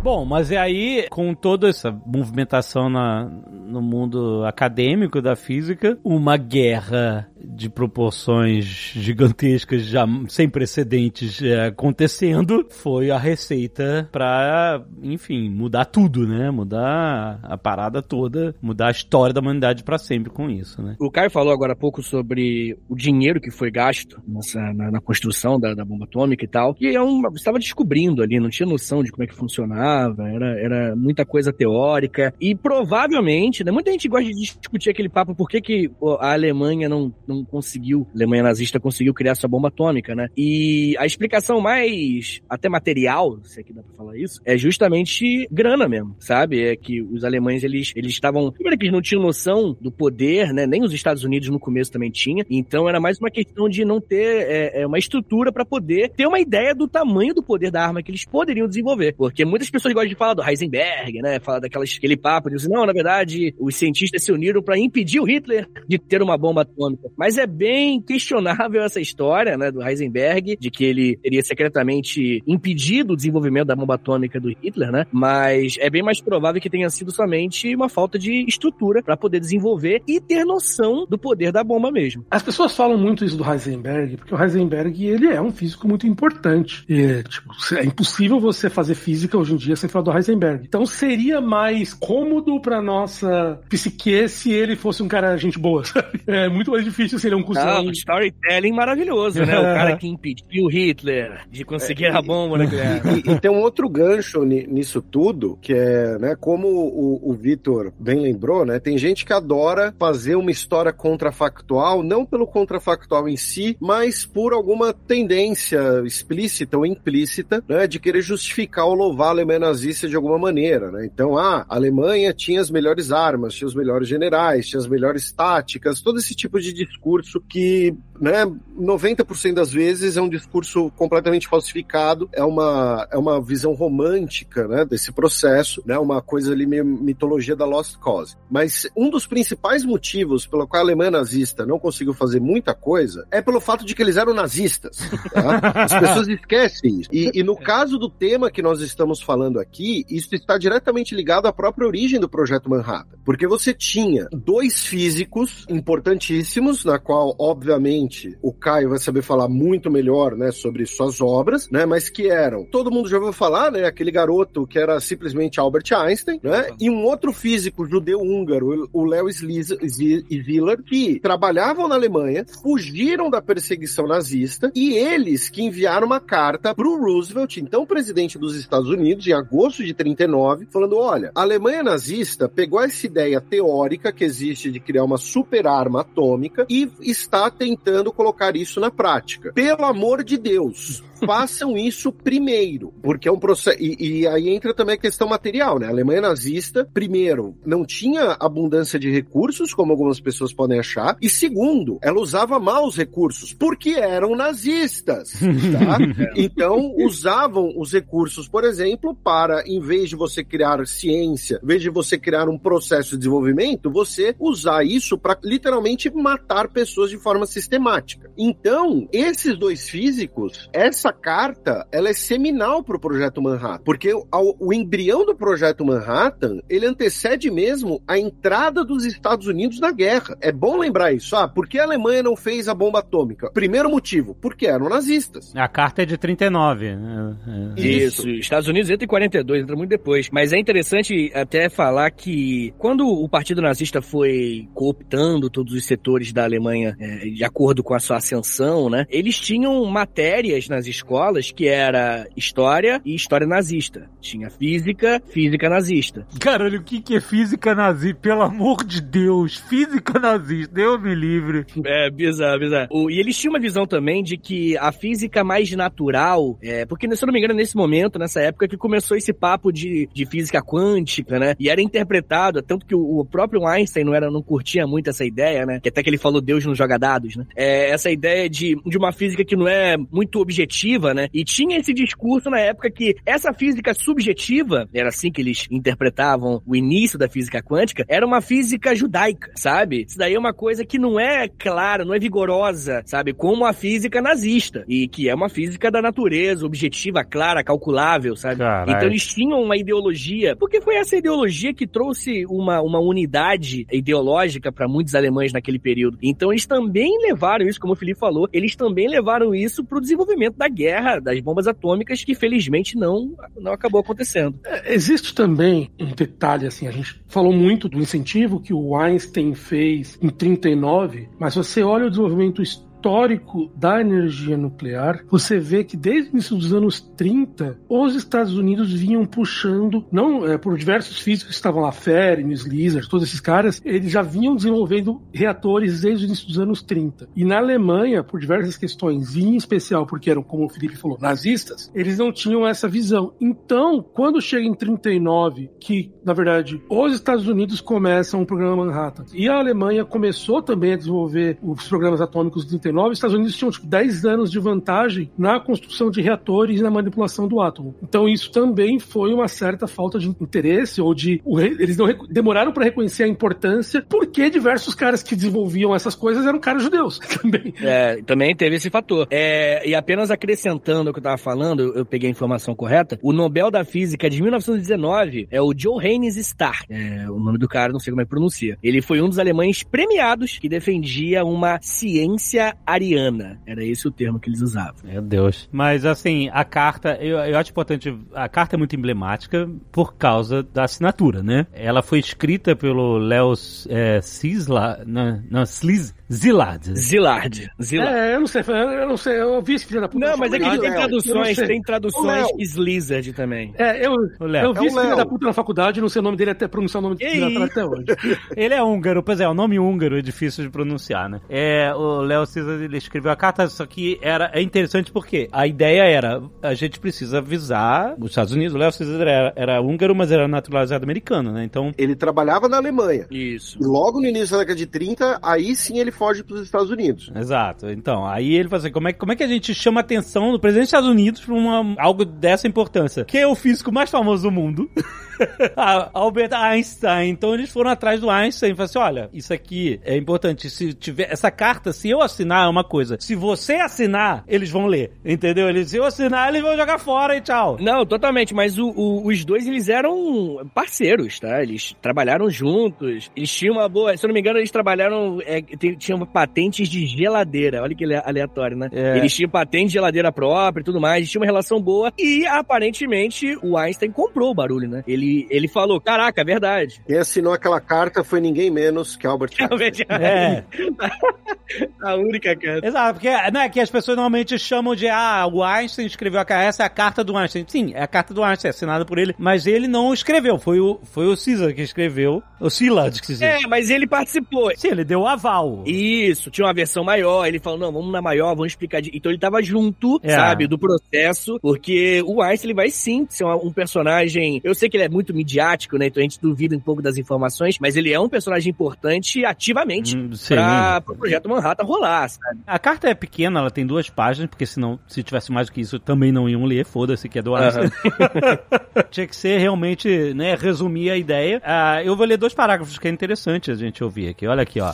[0.06, 6.36] Bom, mas e aí, com toda essa movimentação na, no mundo acadêmico da física, uma
[6.36, 15.84] guerra de proporções gigantescas, já sem precedentes é, acontecendo, foi a receita pra, enfim, mudar
[15.86, 16.50] tudo, né?
[16.50, 20.96] Mudar a parada toda, mudar a história da humanidade pra sempre com isso, né?
[21.00, 25.00] O Caio falou agora há pouco sobre o dinheiro que foi gasto nessa, na, na
[25.00, 26.76] construção da, da bomba atômica e tal.
[26.80, 30.28] E é um, você estava descobrindo ali, não tinha noção de como é que funcionava,
[30.28, 32.32] era, era muita coisa teórica.
[32.40, 36.88] E provavelmente, né, muita gente gosta de discutir aquele papo por que, que a Alemanha
[36.88, 40.28] não, não conseguiu, a Alemanha nazista conseguiu criar sua bomba atômica, né?
[40.36, 45.88] E a explicação mais até material, se aqui dá pra falar isso, é justamente grana
[45.88, 46.62] mesmo, sabe?
[46.62, 50.52] É que os alemães, eles eles estavam, primeiro que eles não tinham noção do poder,
[50.52, 50.66] né?
[50.66, 52.44] Nem os Estados Unidos no começo também tinha.
[52.50, 56.26] Então era mais uma questão de não ter é, é, uma estrutura pra poder ter
[56.26, 59.14] uma ideia do tamanho do poder da arma que eles poderiam desenvolver.
[59.16, 61.40] Porque muitas pessoas gostam de falar do Heisenberg, né?
[61.40, 65.24] Falar daquelas aquele papo de não, na verdade, os cientistas se uniram pra impedir o
[65.24, 67.08] Hitler de ter uma bomba atômica.
[67.16, 73.14] Mas é bem questionável essa história, né, do Heisenberg, de que ele teria secretamente impedido
[73.14, 75.06] o desenvolvimento da bomba atômica do Hitler, né?
[75.10, 79.40] Mas é bem mais provável que tenha sido somente uma falta de estrutura pra poder
[79.40, 82.24] desenvolver e ter noção do poder da bomba mesmo.
[82.30, 86.06] As pessoas falam muito isso do Heisenberg, porque o Heisenberg ele é um físico muito
[86.06, 86.84] importante.
[86.88, 90.64] E, tipo, é impossível você fazer física hoje em dia sem falar do Heisenberg.
[90.66, 96.20] Então seria mais cômodo pra nossa psique se ele fosse um cara gente boa, sabe?
[96.26, 97.84] É muito mais difícil se ele é um Ah, cuzão.
[97.86, 99.58] um storytelling maravilhoso, né?
[99.58, 103.00] O cara que impediu Hitler de conseguir a bomba nuclear.
[103.16, 107.34] E, e tem um outro gancho ni- nisso tudo, que é, né, como o, o
[107.34, 113.28] Vitor bem lembrou, né, tem gente que adora fazer uma história contrafactual, não pelo contrafactual
[113.28, 119.28] em si, mas por alguma tendência explícita ou implícita, né, de querer justificar ou louvar
[119.28, 121.04] a Alemanha Alemanha nazista de alguma maneira, né?
[121.06, 125.30] Então, ah, a Alemanha tinha as melhores armas, tinha os melhores generais, tinha as melhores
[125.30, 128.46] táticas, todo esse tipo de discurso que, né,
[128.78, 134.84] 90% das vezes é um discurso completamente falsificado, é uma, é uma visão romântica, né,
[134.84, 138.36] desse processo, né, uma coisa ali meio mitologia da Lost Cause.
[138.50, 143.26] Mas um dos principais motivos pelo qual a Alemanha nazista não conseguiu fazer muita coisa
[143.30, 144.98] é pelo fato de que eles eram nazistas.
[145.32, 145.58] Tá?
[145.74, 147.10] As pessoas esquecem isso.
[147.12, 151.46] E, e no caso do tema que nós estamos falando aqui, isso está diretamente ligado
[151.46, 153.18] à própria origem do projeto Manhattan.
[153.24, 159.90] Porque você tinha dois físicos importantíssimos, na qual, obviamente, o Caio vai saber falar muito
[159.90, 163.84] melhor, né, sobre suas obras, né, mas que eram, todo mundo já ouviu falar, né,
[163.84, 169.28] aquele garoto que era simplesmente Albert Einstein, né, e um outro físico judeu-húngaro, o Leo
[169.30, 176.74] Szilard, que trabalhavam na Alemanha, fugiram da perseguição nazista, e eles que enviaram uma carta
[176.74, 181.42] para o Roosevelt, então presidente dos Estados Unidos, em agosto de 39, falando, olha, a
[181.42, 186.66] Alemanha nazista pegou essa ideia teórica que existe de criar uma super arma atômica
[187.00, 189.52] está tentando colocar isso na prática.
[189.52, 193.78] Pelo amor de Deus, façam isso primeiro, porque é um processo.
[193.80, 195.86] E, e, aí entra também a questão material, né?
[195.86, 201.28] A Alemanha nazista, primeiro, não tinha abundância de recursos, como algumas pessoas podem achar, e
[201.28, 205.98] segundo, ela usava mal os recursos, porque eram nazistas, tá?
[206.36, 211.82] então, usavam os recursos, por exemplo, para, em vez de você criar ciência, em vez
[211.82, 217.18] de você criar um processo de desenvolvimento, você usar isso para literalmente matar pessoas de
[217.18, 218.30] forma sistemática.
[218.36, 224.26] Então, esses dois físicos, essa carta, ela é seminal para o projeto Manhattan, porque o,
[224.58, 230.36] o embrião do projeto Manhattan, ele antecede mesmo a entrada dos Estados Unidos na guerra.
[230.40, 231.34] É bom lembrar isso.
[231.36, 233.50] Ah, por que a Alemanha não fez a bomba atômica?
[233.52, 235.54] Primeiro motivo, porque eram nazistas.
[235.54, 236.96] A carta é de 39.
[236.96, 237.36] Né?
[237.76, 237.80] É.
[237.80, 238.28] Isso.
[238.28, 238.40] isso.
[238.40, 240.28] Estados Unidos entra em 42, entra muito depois.
[240.32, 246.32] Mas é interessante até falar que quando o Partido Nazista foi cooptando todos os setores
[246.32, 249.06] da Alemanha é, de acordo com a sua ascensão, né?
[249.08, 254.08] Eles tinham matérias nas escolas que era história e história nazista.
[254.20, 256.26] Tinha física, física nazista.
[256.40, 258.18] Caralho, o que, que é física nazista?
[258.20, 261.66] Pelo amor de Deus, física nazista, Deus me livre.
[261.84, 262.88] É, bizarro, bizarro.
[262.90, 267.06] O, e eles tinham uma visão também de que a física mais natural, é, porque
[267.14, 270.26] se eu não me engano, nesse momento, nessa época, que começou esse papo de, de
[270.26, 271.54] física quântica, né?
[271.58, 275.24] E era interpretado, tanto que o, o próprio Einstein não, era, não curtia muito essa
[275.24, 275.80] ideia, né?
[275.80, 277.46] Que até que ele falou Deus não joga dados, né?
[277.56, 281.28] É, essa ideia de, de uma física que não é muito objetiva, né?
[281.32, 286.62] E tinha esse discurso na época que essa física subjetiva, era assim que eles interpretavam
[286.66, 290.04] o início da física quântica, era uma física judaica, sabe?
[290.06, 293.32] Isso daí é uma coisa que não é clara, não é vigorosa, sabe?
[293.32, 294.84] Como a física nazista.
[294.88, 298.58] E que é uma física da natureza, objetiva, clara, calculável, sabe?
[298.58, 298.94] Carai.
[298.94, 304.70] Então eles tinham uma ideologia, porque foi essa ideologia que trouxe uma, uma unidade ideológica
[304.70, 306.18] para muitos alemães naquele período.
[306.22, 310.56] Então eles também levaram isso, como o Felipe falou, eles também levaram isso pro desenvolvimento
[310.56, 314.58] da guerra, das bombas atômicas, que felizmente não, não acabou acontecendo.
[314.64, 319.54] É, existe também um detalhe, assim, a gente falou muito do incentivo que o Einstein
[319.54, 325.84] fez em 39, mas você olha o desenvolvimento histórico histórico da energia nuclear, você vê
[325.84, 330.76] que desde o início dos anos 30, os Estados Unidos vinham puxando, não é, por
[330.76, 336.00] diversos físicos que estavam lá, Ferencz, Lizard, todos esses caras, eles já vinham desenvolvendo reatores
[336.00, 337.28] desde o início dos anos 30.
[337.36, 341.18] E na Alemanha, por diversas questões, e em especial porque eram, como o Felipe falou,
[341.20, 343.34] nazistas, eles não tinham essa visão.
[343.40, 349.24] Então, quando chega em 39, que, na verdade, os Estados Unidos começam o programa Manhattan,
[349.32, 353.56] e a Alemanha começou também a desenvolver os programas atômicos de 39, os Estados Unidos
[353.56, 357.94] tinham tipo, 10 anos de vantagem na construção de reatores e na manipulação do átomo.
[358.02, 361.40] Então isso também foi uma certa falta de interesse ou de
[361.78, 366.58] eles não demoraram para reconhecer a importância porque diversos caras que desenvolviam essas coisas eram
[366.58, 367.74] caras judeus também.
[367.80, 369.26] É, também teve esse fator.
[369.30, 373.32] É, e apenas acrescentando o que eu tava falando, eu peguei a informação correta, o
[373.32, 376.86] Nobel da Física de 1919 é o Johannes Stark.
[376.88, 378.78] É, o nome do cara, não sei como é que pronuncia.
[378.82, 383.60] Ele foi um dos alemães premiados que defendia uma ciência ariana.
[383.66, 384.96] Era esse o termo que eles usavam.
[385.04, 385.68] Meu Deus.
[385.72, 390.62] Mas assim, a carta, eu, eu acho importante, a carta é muito emblemática por causa
[390.62, 391.66] da assinatura, né?
[391.72, 393.54] Ela foi escrita pelo Léo
[393.88, 396.94] é, Cisla, não, não, Sliz, Zilard.
[396.96, 397.70] Zilard.
[397.80, 398.14] Zilard.
[398.16, 400.26] É, eu não sei, eu não sei, eu vi esse filho da puta.
[400.26, 402.48] Não, mas é que Léo, tem traduções, tem traduções Léo.
[402.58, 403.74] Slizzard também.
[403.78, 406.36] É, eu, eu vi É esse filho da puta na faculdade, não sei o nome
[406.36, 408.06] dele até pronunciar o nome dele até hoje.
[408.56, 411.40] Ele é húngaro, pois é, o nome húngaro é difícil de pronunciar, né?
[411.48, 415.66] É, o Léo César, ele escreveu a carta, só que era, é interessante porque a
[415.66, 420.14] ideia era, a gente precisa avisar os Estados Unidos, o Léo César era, era húngaro,
[420.14, 421.64] mas era naturalizado americano, né?
[421.64, 423.26] Então, Ele trabalhava na Alemanha.
[423.30, 423.78] Isso.
[423.80, 426.90] E logo no início da década de 30, aí sim ele foge para os Estados
[426.90, 427.30] Unidos.
[427.34, 427.88] Exato.
[427.90, 430.50] Então, aí ele fala assim, como é, como é que a gente chama a atenção
[430.52, 433.24] do presidente dos Estados Unidos pra uma, algo dessa importância?
[433.24, 434.90] Que é o físico mais famoso do mundo.
[436.14, 437.30] Albert Einstein.
[437.30, 440.68] Então eles foram atrás do Einstein e falaram assim: olha, isso aqui é importante.
[440.70, 443.16] Se tiver essa carta, se eu assinar é uma coisa.
[443.20, 445.12] Se você assinar, eles vão ler.
[445.24, 445.68] Entendeu?
[445.68, 447.76] Eles, se eu assinar, eles vão jogar fora e tchau.
[447.80, 451.62] Não, totalmente, mas o- o- os dois, eles eram parceiros, tá?
[451.62, 454.16] Eles trabalharam juntos, eles tinham uma boa...
[454.16, 455.38] Se eu não me engano, eles trabalharam...
[455.44, 455.60] é,
[456.06, 458.88] tinham patentes de geladeira, olha que ale- aleatório, né?
[458.92, 459.18] É.
[459.18, 462.46] Eles tinham patente de geladeira própria e tudo mais, eles tinham uma relação boa, e
[462.46, 465.02] aparentemente o Einstein comprou o barulho, né?
[465.06, 467.02] Ele, ele falou, caraca, é verdade.
[467.06, 470.06] Quem assinou aquela carta foi ninguém menos que Albert Einstein.
[470.08, 470.64] É,
[472.02, 472.86] a única carta.
[472.86, 476.64] exato, porque né, que as pessoas normalmente chamam de ah, o Einstein escreveu a carta,
[476.64, 477.64] essa é a carta do Einstein.
[477.66, 480.80] Sim, é a carta do Einstein, é assinada por ele, mas ele não escreveu, foi
[480.80, 483.42] o, foi o Caesar que escreveu, o Silas que diz.
[483.42, 484.70] É, mas ele participou.
[484.76, 485.82] Sim, ele deu o aval.
[485.96, 489.00] Isso, tinha uma versão maior, ele falou, não, vamos na maior, vamos explicar.
[489.00, 490.30] de- Então ele tava junto, É.
[490.34, 494.96] sabe, do processo, porque o Einstein, ele vai sim ser um personagem, eu sei que
[494.96, 498.12] ele é muito midiático, né, então a gente duvida um pouco das informações, mas ele
[498.12, 502.60] é um personagem importante ativamente Hum, pra, pro Projeto Manhattan rolar, sabe?
[502.66, 505.80] A carta é pequena, ela tem duas páginas, porque senão, se tivesse mais do que
[505.80, 507.90] isso, também não iam ler, foda-se que é do Einstein.
[509.10, 511.60] Tinha que ser realmente, né, resumir a ideia.
[511.64, 514.46] Ah, eu vou ler dois parágrafos que é interessante a gente ouvir aqui.
[514.46, 514.92] Olha aqui, ó.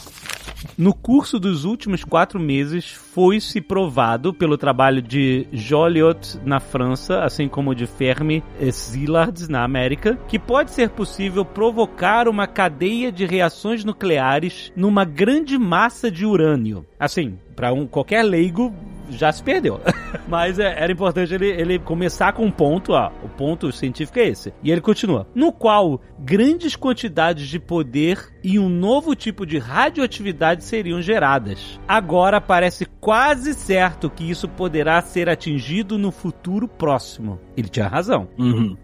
[0.77, 7.49] No curso dos últimos quatro meses, foi-se provado pelo trabalho de Joliot na França, assim
[7.49, 13.27] como de Fermi e Szilard na América, que pode ser possível provocar uma cadeia de
[13.27, 16.87] reações nucleares numa grande massa de urânio.
[16.99, 18.73] Assim, para um qualquer leigo
[19.11, 19.81] já se perdeu.
[20.29, 23.11] Mas é, era importante ele, ele começar com um ponto, ó.
[23.23, 24.53] O ponto científico é esse.
[24.63, 25.27] E ele continua.
[25.35, 31.79] No qual grandes quantidades de poder e um novo tipo de radioatividade seriam geradas.
[31.87, 37.41] Agora parece quase certo que isso poderá ser atingido no futuro próximo.
[37.57, 38.29] Ele tinha razão.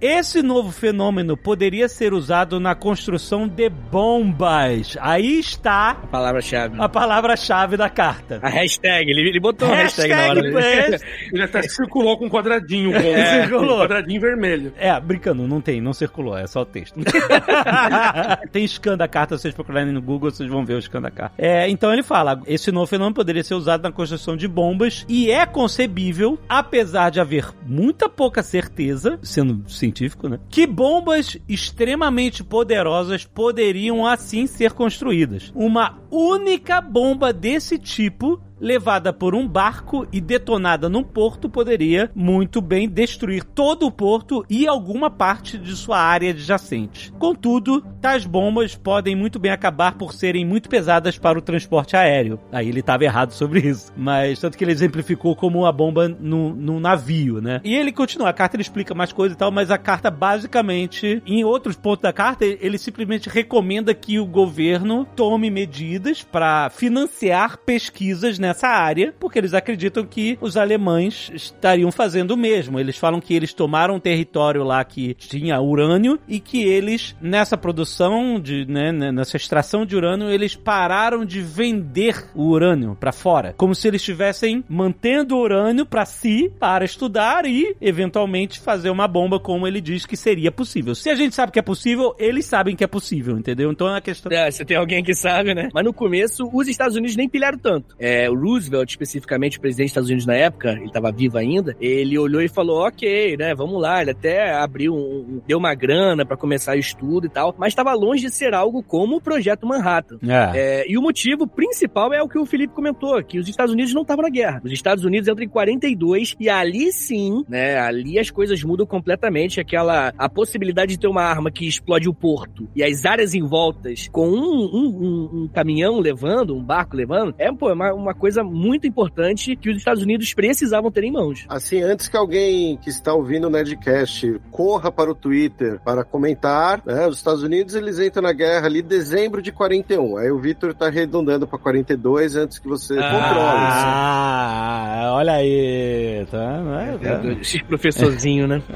[0.01, 4.97] Esse novo fenômeno poderia ser usado na construção de bombas.
[5.01, 6.77] Aí está A palavra-chave.
[6.81, 8.41] a palavra-chave da carta.
[8.43, 10.43] A hashtag, ele, ele botou a hashtag, na hora.
[10.43, 11.05] Hashtag?
[11.33, 13.77] Ele até circulou com um quadradinho, com É, circulou.
[13.79, 14.73] um quadradinho vermelho.
[14.79, 16.99] É, brincando, não tem, não circulou, é só o texto.
[18.53, 21.35] tem scan da carta, vocês procurarem no Google, vocês vão ver o scan da carta.
[21.39, 25.31] É, então ele fala, esse novo fenômeno poderia ser usado na construção de bombas e
[25.31, 33.25] é concebível, apesar de haver muita pouca certeza, sendo científico, né, que bombas extremamente poderosas
[33.25, 35.53] poderiam assim ser construídas.
[35.55, 42.61] Uma única bomba desse tipo levada por um barco e detonada num porto poderia muito
[42.61, 47.13] bem destruir todo o porto e alguma parte de sua área adjacente.
[47.19, 52.39] Contudo, tais bombas podem muito bem acabar por serem muito pesadas para o transporte aéreo.
[52.53, 56.81] Aí ele estava errado sobre isso, mas tanto que ele exemplificou como a bomba num,
[56.81, 57.61] navio, né?
[57.65, 61.23] E ele continua, a carta ele explica mais coisas e tal, mas a carta basicamente,
[61.27, 67.59] em outros pontos da carta, ele simplesmente recomenda que o governo tome medidas para financiar
[67.59, 72.79] pesquisas nessa área, porque eles acreditam que os alemães estariam fazendo o mesmo.
[72.79, 77.57] Eles falam que eles tomaram um território lá que tinha urânio e que eles, nessa
[77.57, 83.13] produção, de, né, né, nessa extração de urânio, eles pararam de vender o urânio para
[83.13, 83.55] fora.
[83.57, 89.09] Como se eles estivessem mantendo o urânio para si, para estudar e, eventualmente, fazer uma
[89.09, 90.95] bomba como ele diz que seria possível.
[90.95, 93.71] Se a gente sabe que é possível, eles sabem que é possível, entendeu?
[93.71, 94.31] Então é a questão.
[94.33, 95.69] É, você tem alguém que sabe, né?
[95.73, 97.97] Mas no começo, os Estados Unidos nem pilharam tanto.
[97.99, 101.75] É, o Roosevelt, especificamente, o presidente dos Estados Unidos na época, ele estava vivo ainda,
[101.81, 104.03] ele olhou e falou, ok, né, vamos lá.
[104.03, 107.93] Ele até abriu, um, deu uma grana para começar o estudo e tal, mas estava
[107.95, 110.19] longe de ser algo como o Projeto Manhattan.
[110.23, 110.51] É.
[110.83, 113.95] É, e o motivo principal é o que o Felipe comentou, que os Estados Unidos
[113.95, 114.61] não estavam na guerra.
[114.65, 119.61] Os Estados Unidos entram em 42 e ali sim, né, ali as coisas mudam completamente.
[119.61, 123.43] Aquela, a possibilidade de ter uma arma que explode o porto e as áreas em
[123.43, 127.93] voltas com um, um- um- um caminhão caminhão levando, um barco levando, é pô, uma,
[127.93, 131.47] uma coisa muito importante que os Estados Unidos precisavam ter em mãos.
[131.49, 136.83] Assim, antes que alguém que está ouvindo o Nerdcast corra para o Twitter para comentar,
[136.85, 140.17] né, os Estados Unidos eles entram na guerra ali em dezembro de 41.
[140.17, 143.19] Aí o Victor tá arredondando para 42 antes que você controle.
[143.21, 146.27] Ah, olha aí.
[146.31, 146.99] Tá, né?
[147.03, 147.21] tá.
[147.67, 148.63] Professorzinho, né?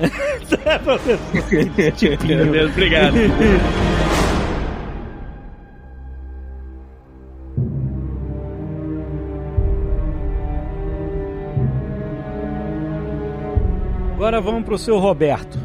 [2.26, 3.14] Meu Deus, obrigado.
[14.22, 15.58] Agora vamos pro seu Roberto.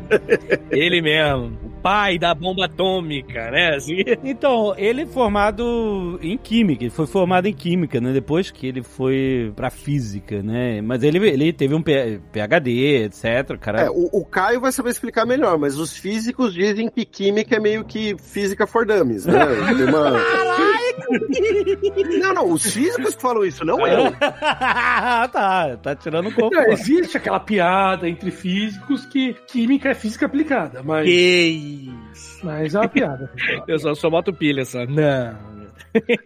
[0.70, 1.58] Ele mesmo.
[1.64, 3.74] O pai da bomba atômica, né?
[3.74, 4.04] Assim.
[4.22, 8.12] Então, ele é formado em química, ele foi formado em química, né?
[8.12, 10.82] Depois que ele foi pra física, né?
[10.82, 13.56] Mas ele, ele teve um PhD, etc.
[13.58, 17.56] Cara, É, o, o Caio vai saber explicar melhor, mas os físicos dizem que química
[17.56, 19.38] é meio que física for dummies, né?
[19.74, 20.75] Tem uma...
[22.20, 24.12] Não, não, os físicos que falam isso, não eu.
[24.18, 26.54] tá, tá tirando um pouco.
[26.54, 32.44] Não, existe aquela piada entre físicos que química é física aplicada, mas, Que isso.
[32.44, 33.30] mas é uma piada.
[33.68, 34.84] Eu só, só boto pilha, só.
[34.86, 35.56] Não.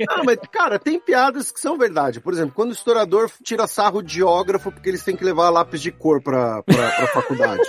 [0.08, 2.20] Não, mas, cara, tem piadas que são verdade.
[2.20, 5.80] Por exemplo, quando o historiador tira sarro de geógrafo porque eles têm que levar lápis
[5.80, 7.62] de cor pra, pra, pra faculdade.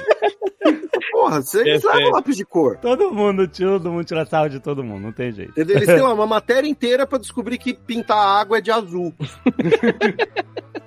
[1.11, 1.95] Porra, vocês Perfeito.
[1.95, 2.77] levam lápis de cor.
[2.77, 5.53] Todo mundo todo mundo tira sarro de todo mundo, não tem jeito.
[5.57, 9.13] Eles têm uma matéria inteira pra descobrir que pintar água é de azul.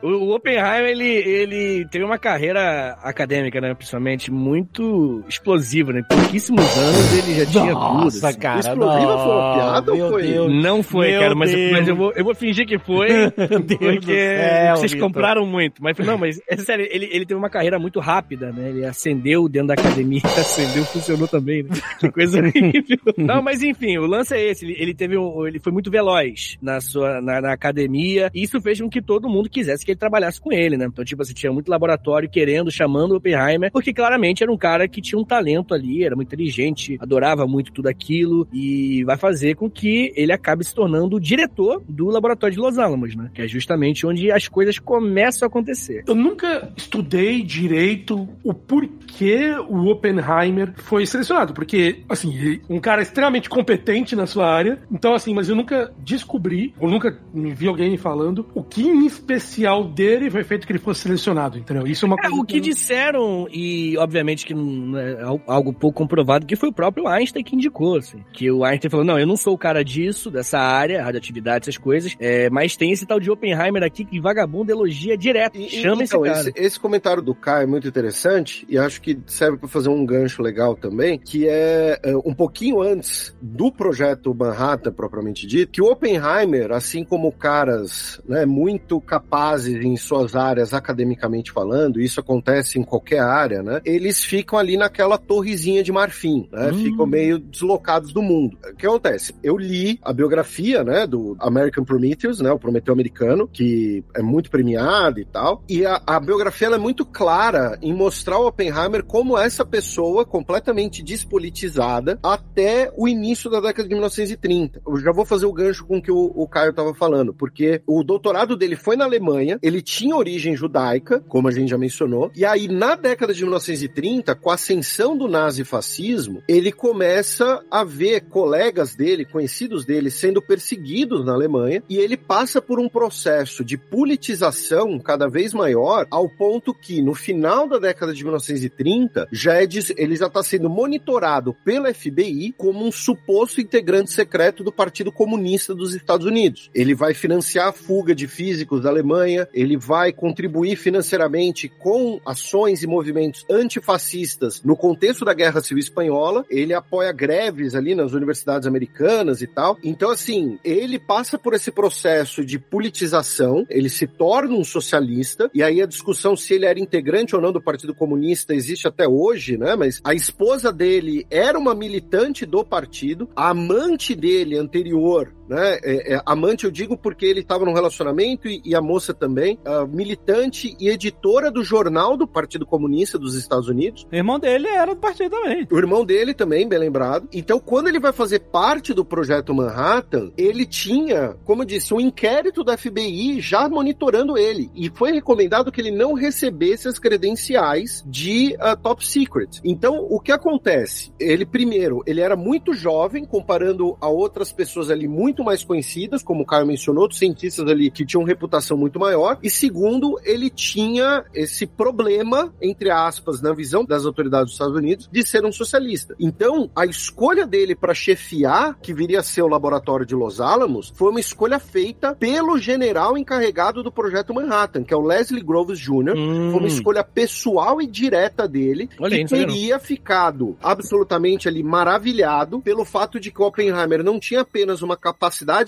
[0.03, 6.01] O, o Oppenheimer, ele, ele teve uma carreira acadêmica, né, principalmente, muito explosiva, né?
[6.01, 8.05] Em pouquíssimos anos ele já tinha tudo.
[8.05, 8.39] Nossa, assim.
[8.39, 8.61] cara.
[8.61, 10.63] Explosiva foi uma piada ou foi- Deus.
[10.63, 14.77] Não foi, Meu cara, mas, mas eu, vou, eu vou fingir que foi, porque céu,
[14.77, 15.09] vocês Vitor.
[15.09, 15.83] compraram muito.
[15.83, 18.69] Mas não, mas é sério, ele, ele teve uma carreira muito rápida, né?
[18.69, 21.71] Ele acendeu dentro da academia, acendeu, funcionou também, né?
[21.99, 22.99] Que coisa horrível.
[23.17, 24.65] Não, mas enfim, o lance é esse.
[24.65, 28.61] Ele, ele teve um, ele foi muito veloz na sua na, na academia, e isso
[28.61, 30.87] fez com que todo mundo quisesse que ele trabalhasse com ele, né?
[30.87, 34.89] Então, tipo assim, tinha muito laboratório querendo, chamando o Oppenheimer, porque claramente era um cara
[34.89, 39.55] que tinha um talento ali, era muito inteligente, adorava muito tudo aquilo, e vai fazer
[39.57, 43.31] com que ele acabe se tornando o diretor do laboratório de Los Alamos, né?
[43.35, 46.05] Que é justamente onde as coisas começam a acontecer.
[46.07, 53.49] Eu nunca estudei direito o porquê o Oppenheimer foi selecionado, porque, assim, um cara extremamente
[53.49, 57.97] competente na sua área, então, assim, mas eu nunca descobri, ou nunca me vi alguém
[57.97, 61.87] falando, o que em especial dele foi feito que ele fosse selecionado, entendeu?
[61.87, 65.41] Isso é uma É, coisa o que eu- disseram, e obviamente que não é al-
[65.47, 68.19] algo pouco comprovado, que foi o próprio Einstein que indicou, assim.
[68.33, 71.79] Que o Einstein falou, não, eu não sou o cara disso, dessa área, radioatividade, essas
[71.79, 75.57] coisas, é, mas tem esse tal de Oppenheimer aqui que vagabundo elogia direto.
[75.57, 76.49] E- e- Chama então, esse cara.
[76.51, 80.05] esse, esse comentário do Caio é muito interessante e acho que serve para fazer um
[80.05, 85.83] gancho legal também, que é, é, um pouquinho antes do projeto Manhattan propriamente dito, que
[85.83, 92.79] o Oppenheimer, assim como caras né, muito capazes em suas áreas academicamente falando, isso acontece
[92.79, 93.81] em qualquer área, né?
[93.85, 96.71] Eles ficam ali naquela torrezinha de marfim, né?
[96.71, 96.83] Hum.
[96.83, 98.57] Ficam meio deslocados do mundo.
[98.73, 99.35] O que acontece?
[99.43, 104.51] Eu li a biografia, né, do American Prometheus, né, o Prometeu americano, que é muito
[104.51, 109.39] premiado e tal, e a, a biografia é muito clara em mostrar o Oppenheimer como
[109.39, 114.81] essa pessoa completamente despolitizada até o início da década de 1930.
[114.87, 117.83] Eu já vou fazer o gancho com o que o, o Caio estava falando, porque
[117.85, 122.31] o doutorado dele foi na Alemanha, ele tinha origem judaica, como a gente já mencionou,
[122.37, 128.29] e aí na década de 1930, com a ascensão do nazifascismo, ele começa a ver
[128.29, 133.77] colegas dele, conhecidos dele, sendo perseguidos na Alemanha, e ele passa por um processo de
[133.77, 139.64] politização cada vez maior, ao ponto que no final da década de 1930, já
[139.97, 145.75] ele já está sendo monitorado pela FBI como um suposto integrante secreto do Partido Comunista
[145.75, 146.71] dos Estados Unidos.
[146.75, 152.83] Ele vai financiar a fuga de físicos da Alemanha, ele vai contribuir financeiramente com ações
[152.83, 158.67] e movimentos antifascistas no contexto da Guerra Civil Espanhola, ele apoia greves ali nas universidades
[158.67, 159.79] americanas e tal.
[159.83, 165.63] Então, assim, ele passa por esse processo de politização, ele se torna um socialista, e
[165.63, 169.54] aí a discussão se ele era integrante ou não do Partido Comunista existe até hoje,
[169.57, 169.77] né?
[169.77, 175.79] Mas a esposa dele era uma militante do partido, a amante dele anterior né?
[175.83, 179.59] É, é, amante eu digo porque ele estava num relacionamento e, e a moça também,
[179.65, 184.07] ah, militante e editora do jornal do Partido Comunista dos Estados Unidos.
[184.11, 185.67] O irmão dele era do partido também.
[185.71, 187.29] O irmão dele também, bem lembrado.
[187.33, 192.01] Então, quando ele vai fazer parte do projeto Manhattan, ele tinha, como eu disse, um
[192.01, 194.71] inquérito da FBI já monitorando ele.
[194.75, 199.61] E foi recomendado que ele não recebesse as credenciais de ah, top secret.
[199.65, 201.13] Então, o que acontece?
[201.19, 206.23] Ele, primeiro, ele era muito jovem, comparando a outras pessoas ali muito muito mais conhecidas,
[206.23, 209.37] como o Caio mencionou, outros cientistas ali que tinham reputação muito maior.
[209.43, 215.09] E segundo, ele tinha esse problema, entre aspas, na visão das autoridades dos Estados Unidos,
[215.11, 216.15] de ser um socialista.
[216.21, 220.93] Então, a escolha dele para chefiar, que viria a ser o laboratório de Los Alamos,
[220.95, 225.81] foi uma escolha feita pelo general encarregado do projeto Manhattan, que é o Leslie Groves
[225.81, 226.15] Jr.
[226.17, 226.51] Hum.
[226.53, 229.29] Foi uma escolha pessoal e direta dele, Olha que não.
[229.29, 234.97] teria ficado absolutamente ali maravilhado pelo fato de que o Oppenheimer não tinha apenas uma
[234.97, 235.24] capacidade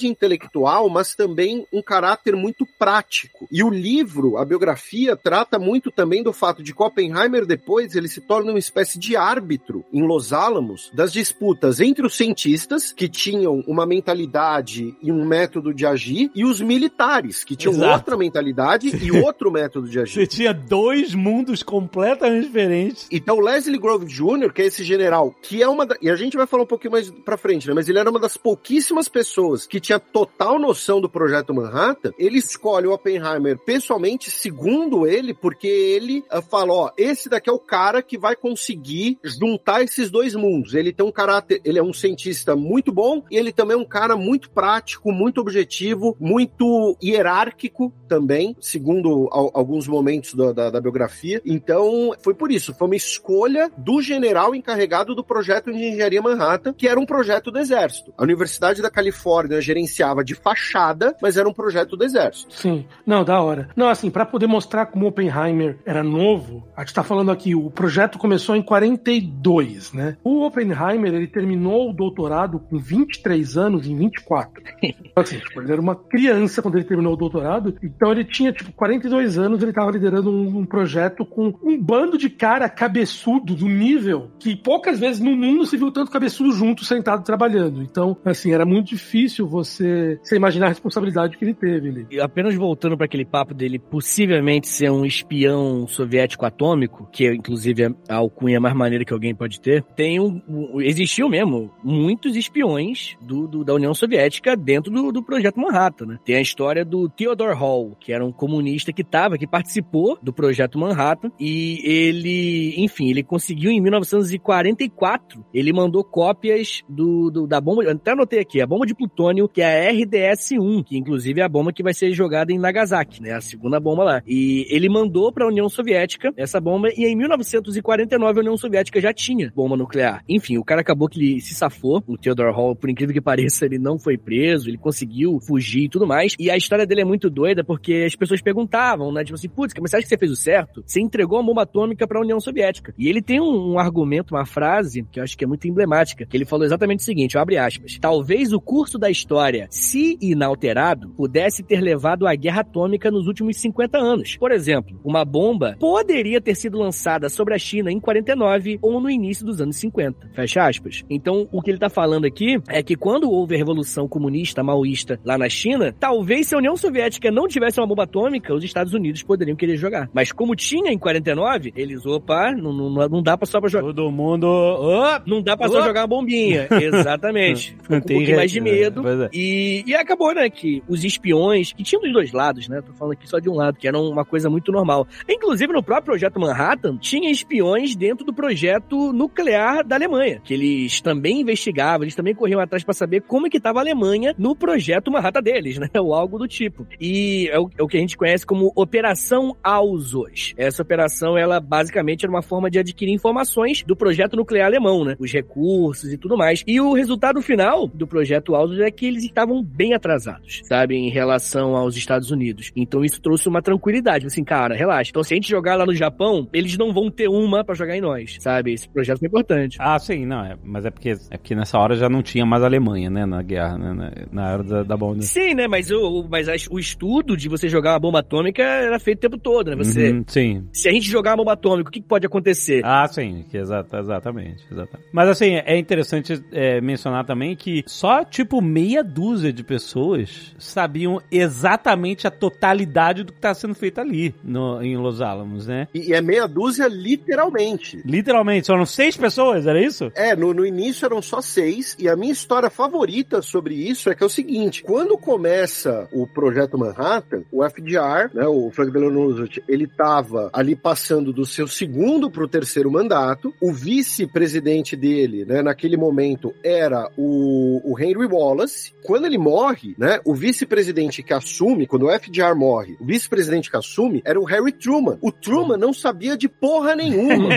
[0.07, 3.47] intelectual, mas também um caráter muito prático.
[3.51, 8.21] E o livro, a biografia, trata muito também do fato de Oppenheimer depois ele se
[8.21, 13.63] torna uma espécie de árbitro em Los Alamos das disputas entre os cientistas que tinham
[13.67, 17.93] uma mentalidade e um método de agir e os militares que tinham Exato.
[17.93, 20.15] outra mentalidade e outro método de agir.
[20.15, 23.07] Você tinha dois mundos completamente diferentes.
[23.11, 25.97] Então, Leslie Grove Jr., que é esse general, que é uma da...
[26.01, 27.75] E a gente vai falar um pouquinho mais pra frente, né?
[27.75, 32.12] Mas ele era uma das pouquíssimas pessoas que tinha total noção do projeto Manhattan.
[32.18, 37.53] Ele escolhe o Oppenheimer pessoalmente, segundo ele, porque ele ah, fala, ó, esse daqui é
[37.53, 40.74] o cara que vai conseguir juntar esses dois mundos.
[40.74, 43.84] Ele tem um caráter, ele é um cientista muito bom e ele também é um
[43.84, 50.80] cara muito prático, muito objetivo, muito hierárquico também, segundo al- alguns momentos da, da- da
[50.80, 51.40] biografia.
[51.44, 56.72] Então, foi por isso, foi uma escolha do general encarregado do projeto de engenharia Manhattan,
[56.72, 58.12] que era um projeto do exército.
[58.16, 62.55] A Universidade da Califórnia gerenciava de fachada, mas era um projeto do exército.
[62.55, 62.84] Sim.
[63.07, 63.68] Não, da hora.
[63.76, 67.70] Não, assim, pra poder mostrar como Oppenheimer era novo, a gente tá falando aqui, o
[67.70, 70.16] projeto começou em 42, né?
[70.22, 74.62] O Oppenheimer, ele terminou o doutorado com 23 anos em 24.
[74.82, 78.53] Então, assim, tipo, ele era uma criança quando ele terminou o doutorado, então ele tinha,
[78.53, 83.55] tipo, 42 anos, ele tava liderando um, um projeto com um bando de cara cabeçudo
[83.55, 87.82] do nível que poucas vezes no mundo se viu tanto cabeçudo junto, sentado, trabalhando.
[87.82, 92.07] Então, assim, era muito difícil você, você imaginar a responsabilidade que ele teve ali.
[92.11, 97.35] E apenas voltando para aquele papo dele possivelmente ser um espião soviético atômico, que é
[97.35, 101.70] inclusive a- a alcunha mais maneira que alguém pode ter, tem um, um- existiu mesmo
[101.83, 106.18] muitos espiões do, do- da União Soviética dentro do, do projeto Manhattan, né?
[106.24, 110.33] Tem a história do Theodore Hall, que era um comunista que tava, que participou do
[110.33, 117.61] projeto Manhattan e ele, enfim, ele conseguiu em 1944, ele mandou cópias do, do- da
[117.61, 121.45] bomba, até anotei aqui, a bomba de plutônio, que é a RDS-1, que inclusive é
[121.45, 124.23] a bomba que vai ser jogada em Nagasaki, né, a segunda bomba lá.
[124.27, 129.01] E ele mandou para a União Soviética essa bomba e em 1949 a União Soviética
[129.01, 130.23] já tinha bomba nuclear.
[130.29, 133.64] Enfim, o cara acabou que ele se safou, o Theodore Hall, por incrível que pareça,
[133.64, 136.35] ele não foi preso, ele conseguiu fugir e tudo mais.
[136.39, 139.73] E a história dele é muito doida porque as pessoas perguntavam, né, tipo assim, putz,
[139.81, 140.83] mas você acha que você fez o certo?
[140.87, 142.95] Você entregou a bomba atômica para a União Soviética.
[142.99, 146.27] E ele tem um, um argumento, uma frase que eu acho que é muito emblemática,
[146.27, 151.09] que ele falou exatamente o seguinte, abre aspas, talvez o curso da história, se inalterado,
[151.11, 154.37] pudesse ter levado à guerra atômica nos últimos 50 anos.
[154.37, 159.11] Por exemplo, uma bomba poderia ter sido lançada sobre a China em 49 ou no
[159.11, 160.31] início dos anos 50.
[160.35, 161.05] Fecha aspas.
[161.11, 165.19] Então, o que ele tá falando aqui é que quando houve a revolução comunista maoísta
[165.25, 168.93] lá na China, talvez se a União Soviética não tivesse uma bomba atômica, os Estados
[168.95, 170.09] Unidos poderiam querer jogar.
[170.13, 173.87] Mas como tinha em 49, eles, opa, não, não, não dá pra só pra jogar.
[173.87, 174.47] Todo mundo.
[174.47, 175.85] Ô, Não dá pra só Ô.
[175.85, 176.69] jogar uma bombinha.
[176.81, 177.77] Exatamente.
[177.83, 179.24] Ficou com um pouquinho mais de re- medo.
[179.24, 179.30] É.
[179.32, 182.80] E, e acabou, né, que os espiões, que tinham dos dois lados, né?
[182.82, 185.07] Tô falando aqui só de um lado, que era uma coisa muito normal.
[185.28, 191.01] Inclusive, no próprio projeto Manhattan, tinha espiões dentro do projeto nuclear da Alemanha, que eles
[191.01, 194.55] também investigavam, eles também corriam atrás pra saber como é que tava a Alemanha no
[194.55, 195.89] projeto Manhattan deles, né?
[195.99, 196.87] Ou algo do tipo.
[197.01, 200.55] E é o, é o que a gente conhece como Operação Ausos.
[200.57, 205.16] Essa operação, ela basicamente era uma forma de adquirir informações do projeto nuclear alemão, né?
[205.18, 206.62] Os recursos e tudo mais.
[206.66, 210.95] E o resultado final do projeto Ausos é que eles estavam bem atrasados, sabe?
[210.97, 212.70] Em relação aos Estados Unidos.
[212.77, 214.27] Então isso trouxe uma tranquilidade.
[214.27, 215.11] Assim, cara, relaxa.
[215.11, 217.97] Então se a gente jogar lá no Japão, eles não vão ter uma pra jogar
[217.97, 218.72] em nós, sabe?
[218.72, 219.77] Esse projeto foi importante.
[219.81, 222.62] Ah, sim, não, é, mas é porque, é porque nessa hora já não tinha mais
[222.62, 224.12] Alemanha, né, na guerra, né, na,
[224.43, 225.22] na era da, da bomba.
[225.22, 225.66] Sim, né?
[225.68, 229.20] Mas, o, mas as- o estudo de você jogar uma bomba atômica era feito o
[229.22, 229.77] tempo todo, né?
[229.77, 230.11] Você.
[230.12, 230.68] Uhum, sim.
[230.72, 232.83] Se a gente jogar uma bomba atômica, o que, que pode acontecer?
[232.85, 235.09] Ah, sim, que exata, exatamente, exatamente.
[235.12, 241.21] Mas assim, é interessante é, mencionar também que só tipo meia dúzia de pessoas sabiam
[241.31, 245.89] exatamente a totalidade do que está sendo feito ali no, em Los Alamos, né?
[245.95, 248.03] E, e é meia dúzia literalmente.
[248.05, 250.11] Literalmente, foram seis pessoas, era isso?
[250.14, 254.14] É, no, no início eram só seis, e a minha história favorita sobre isso é
[254.14, 259.21] que é o seguinte: quando começa o projeto Manhattan, o FDR, né, o Franklin Delano
[259.21, 265.62] Roosevelt, ele tava ali passando do seu segundo pro terceiro mandato, o vice-presidente dele, né,
[265.62, 268.56] naquele momento, era o, o Henry Wallace.
[268.57, 268.93] Wallace.
[269.05, 273.77] Quando ele morre, né, o vice-presidente que assume, quando o FDR morre, o vice-presidente que
[273.77, 275.19] assume era o Harry Truman.
[275.21, 277.49] O Truman não sabia de porra nenhuma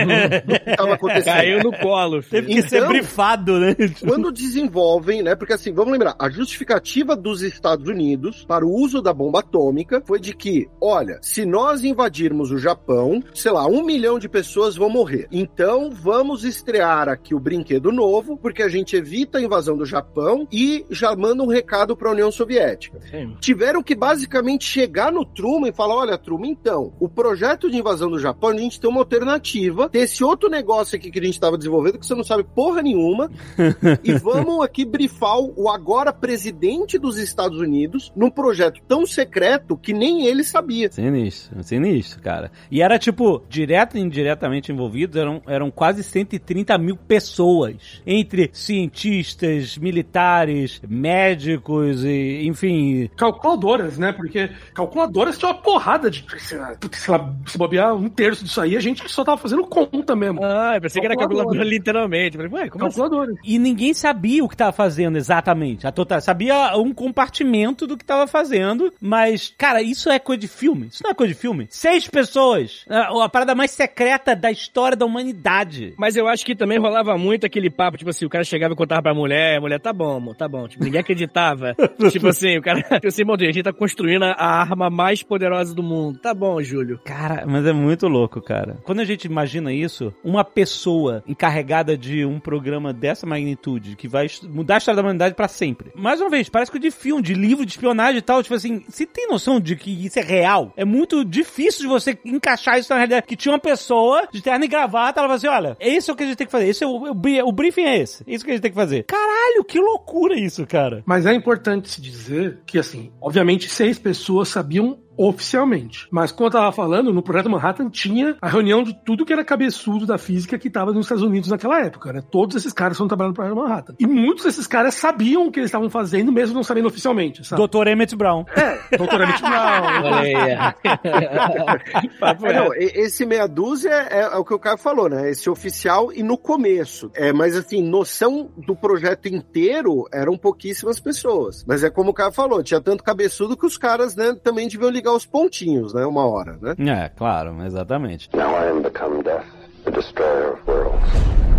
[0.44, 1.34] do que estava acontecendo.
[1.34, 2.22] Caiu no colo.
[2.22, 2.42] filho.
[2.46, 3.74] Teve que ser Então- brifado, né?
[4.00, 5.34] Quando desenvolvem, né?
[5.34, 10.02] Porque assim, vamos lembrar, a justificativa dos Estados Unidos para o uso da bomba atômica
[10.06, 14.76] foi de que, olha, se nós invadirmos o Japão, sei lá, um milhão de pessoas
[14.76, 15.26] vão morrer.
[15.32, 20.46] Então vamos estrear aqui o brinquedo novo, porque a gente evita a invasão do Japão
[20.52, 22.98] e já manda um recado para a União Soviética.
[23.10, 23.36] Sim.
[23.40, 28.10] Tiveram que basicamente chegar no Truman e falar: olha, Truman, então, o projeto de invasão
[28.10, 31.34] do Japão, a gente tem uma alternativa, tem esse outro negócio aqui que a gente
[31.34, 33.30] estava desenvolvendo que você não sabe porra nenhuma,
[34.02, 39.92] e vamos aqui brifar o agora presidente dos Estados Unidos num projeto tão secreto que
[39.92, 40.90] nem ele sabia.
[40.90, 42.50] Sinistro, sinistro, cara.
[42.70, 48.02] E era tipo, direto e indiretamente envolvidos, eram, eram quase 130 mil pessoas.
[48.06, 53.08] Entre cientistas, militares, médicos e, enfim.
[53.16, 54.12] Calculadoras, né?
[54.12, 56.24] Porque calculadoras tinha uma porrada de.
[56.38, 59.36] Sei lá, sei lá, se bobear um terço disso aí, a gente que só tava
[59.36, 60.40] fazendo conta mesmo.
[60.42, 61.44] Ah, eu pensei que era Calculadora.
[61.46, 62.36] calculadora literalmente.
[62.36, 62.98] Falei, ué, como assim?
[63.00, 63.36] Calculadoras.
[63.44, 65.86] E ninguém sabia o que tava fazendo exatamente.
[65.86, 70.48] A total, sabia um compartimento do que tava fazendo, mas, cara, isso é coisa de
[70.48, 70.88] filme.
[70.88, 71.66] Isso não é coisa de filme.
[71.70, 72.84] Seis pessoas.
[72.88, 75.94] A, a parada mais secreta da história da humanidade.
[75.96, 78.76] Mas eu acho que também rolava muito aquele papo, tipo assim, o cara chegava e
[78.76, 80.66] contava pra mulher, a mulher, tá bom, amor, tá bom.
[80.70, 81.74] Tipo, ninguém acreditava.
[82.10, 85.74] tipo assim, o cara, tipo assim, irmão, a gente tá construindo a arma mais poderosa
[85.74, 86.18] do mundo.
[86.18, 87.00] Tá bom, Júlio.
[87.04, 88.78] Cara, mas é muito louco, cara.
[88.84, 94.26] Quando a gente imagina isso, uma pessoa encarregada de um programa dessa magnitude, que vai
[94.44, 95.90] mudar a história da humanidade pra sempre.
[95.94, 98.82] Mais uma vez, parece que de filme, de livro, de espionagem e tal, tipo assim,
[98.88, 100.72] você tem noção de que isso é real?
[100.76, 103.26] É muito difícil de você encaixar isso na realidade.
[103.26, 106.22] Que tinha uma pessoa de terno e gravata, ela falou assim, olha, é isso que
[106.22, 108.44] a gente tem que fazer, esse é o, o, o briefing é esse, é isso
[108.44, 109.04] que a gente tem que fazer.
[109.04, 111.02] Caralho, que loucura isso, cara.
[111.06, 114.98] Mas é importante se dizer que, assim, obviamente seis pessoas sabiam
[115.28, 116.08] oficialmente.
[116.10, 119.44] Mas como eu tava falando, no Projeto Manhattan tinha a reunião de tudo que era
[119.44, 122.22] cabeçudo da física que tava nos Estados Unidos naquela época, né?
[122.30, 123.94] Todos esses caras estão trabalhando no Projeto Manhattan.
[123.98, 127.66] E muitos desses caras sabiam o que eles estavam fazendo, mesmo não sabendo oficialmente, sabe?
[127.68, 127.88] Dr.
[127.88, 128.44] Emmett Brown.
[128.56, 129.52] É, doutor Emmett Brown.
[130.04, 132.08] Olha aí.
[132.18, 132.64] Papo É, reto.
[132.64, 135.30] não, esse meia dúzia é, é o que o Caio falou, né?
[135.30, 137.10] Esse oficial e no começo.
[137.14, 141.64] É, mas assim, noção do projeto inteiro eram pouquíssimas pessoas.
[141.66, 144.90] Mas é como o Caio falou, tinha tanto cabeçudo que os caras, né, também deviam
[144.90, 146.04] ligar os pontinhos, né?
[146.06, 146.74] Uma hora, né?
[146.78, 148.28] É, claro, exatamente.
[148.34, 149.44] Now I am become death,
[149.84, 151.49] the destroyer of worlds.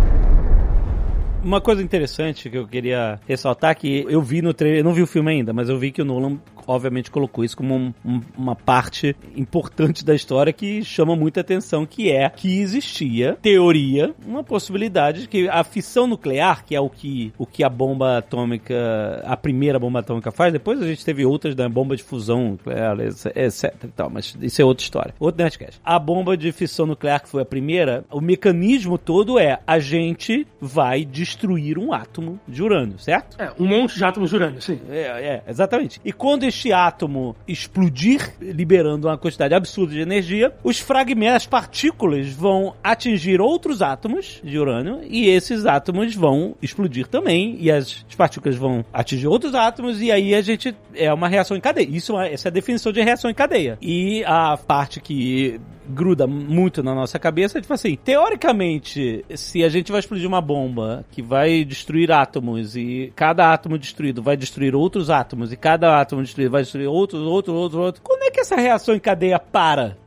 [1.44, 5.02] Uma coisa interessante que eu queria ressaltar que eu vi no trailer, eu não vi
[5.02, 6.38] o filme ainda, mas eu vi que o Nolan
[6.68, 11.84] obviamente colocou isso como um- um- uma parte importante da história que chama muita atenção,
[11.84, 16.88] que é que existia teoria, uma possibilidade de que a fissão nuclear, que é o
[16.88, 21.26] que o que a bomba atômica, a primeira bomba atômica faz, depois a gente teve
[21.26, 25.12] outras da bomba de fusão nuclear, etc e tal, mas isso é outra história.
[25.18, 25.80] Outro Nerdcast.
[25.84, 30.46] A bomba de fissão nuclear que foi a primeira, o mecanismo todo é a gente
[30.60, 31.31] vai destruir
[31.78, 33.40] um átomo de urânio, certo?
[33.40, 34.80] É, um monte de átomos de urânio, sim.
[34.88, 36.00] É, é, exatamente.
[36.04, 42.28] E quando este átomo explodir, liberando uma quantidade absurda de energia, os fragmentos, as partículas
[42.28, 48.14] vão atingir outros átomos de urânio e esses átomos vão explodir também e as, as
[48.14, 51.88] partículas vão atingir outros átomos e aí a gente é uma reação em cadeia.
[51.88, 53.78] Isso é, essa é a definição de reação em cadeia.
[53.80, 59.90] E a parte que gruda muito na nossa cabeça, tipo assim, teoricamente, se a gente
[59.90, 65.10] vai explodir uma bomba que vai destruir átomos e cada átomo destruído vai destruir outros
[65.10, 68.56] átomos e cada átomo destruído vai destruir outros, outros, outros, outros, quando é que essa
[68.56, 70.01] reação em cadeia para?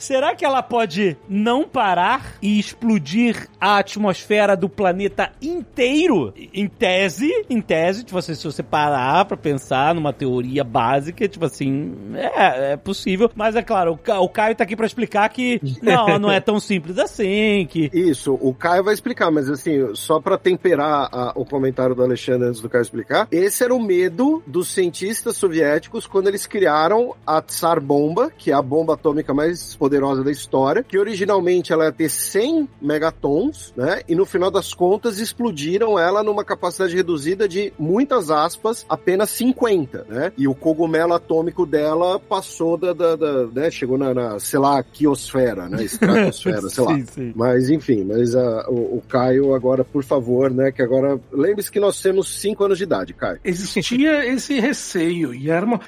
[0.00, 6.32] Será que ela pode não parar e explodir a atmosfera do planeta inteiro?
[6.54, 11.44] Em tese, em tese, tipo assim, se você parar pra pensar numa teoria básica, tipo
[11.44, 13.30] assim, é, é possível.
[13.34, 16.40] Mas é claro, o, Ca- o Caio tá aqui pra explicar que não, não é
[16.40, 17.90] tão simples assim, que...
[17.92, 22.48] Isso, o Caio vai explicar, mas assim, só pra temperar a- o comentário do Alexandre
[22.48, 27.42] antes do Caio explicar, esse era o medo dos cientistas soviéticos quando eles criaram a
[27.42, 29.89] Tsar Bomba, que é a bomba atômica mais poderosa
[30.24, 34.00] da história, que originalmente ela ia ter 100 megatons, né?
[34.08, 40.06] E no final das contas explodiram ela numa capacidade reduzida de muitas aspas, apenas 50,
[40.08, 40.32] né?
[40.36, 43.70] E o cogumelo atômico dela passou da, da, da- né?
[43.70, 45.82] Chegou na, na, sei lá, quiosfera, né?
[45.84, 46.94] Estratosfera, sei lá.
[46.94, 47.32] Sim, sim.
[47.34, 50.70] Mas enfim, mas ah, o, o Caio agora, por favor, né?
[50.70, 51.18] Que agora.
[51.32, 53.40] Lembre-se que nós temos 5 anos de idade, Caio.
[53.44, 55.80] Existia esse receio e era uma,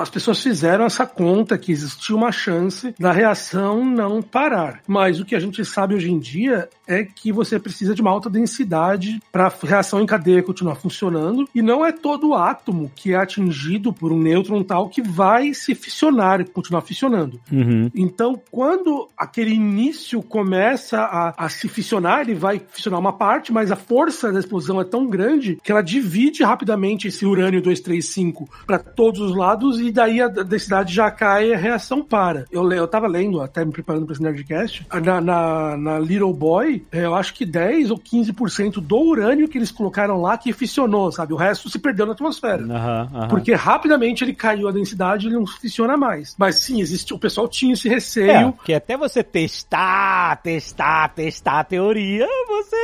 [0.00, 3.41] as pessoas fizeram essa conta que existia uma chance da reação
[3.84, 4.82] não parar.
[4.86, 8.10] Mas o que a gente sabe hoje em dia é que você precisa de uma
[8.10, 13.12] alta densidade para a reação em cadeia continuar funcionando, e não é todo átomo que
[13.12, 17.40] é atingido por um nêutron tal que vai se fissionar e continuar fissionando.
[17.50, 17.90] Uhum.
[17.94, 23.70] Então, quando aquele início começa a, a se fissionar, ele vai fissionar uma parte, mas
[23.70, 28.78] a força da explosão é tão grande que ela divide rapidamente esse urânio 235 para
[28.78, 32.44] todos os lados e daí a densidade já cai e a reação para.
[32.50, 36.81] Eu, eu tava lendo, até me preparando para esse Nerdcast, na, na, na Little Boy,
[36.90, 41.10] é, eu acho que 10 ou 15% do urânio que eles colocaram lá que fissionou,
[41.12, 41.32] sabe?
[41.32, 42.62] O resto se perdeu na atmosfera.
[42.64, 43.28] Aham, aham.
[43.28, 46.34] Porque rapidamente ele caiu a densidade e ele não funciona mais.
[46.38, 48.54] Mas sim, existe, o pessoal tinha esse É, receio.
[48.64, 52.76] que até você testar, testar, testar a teoria, você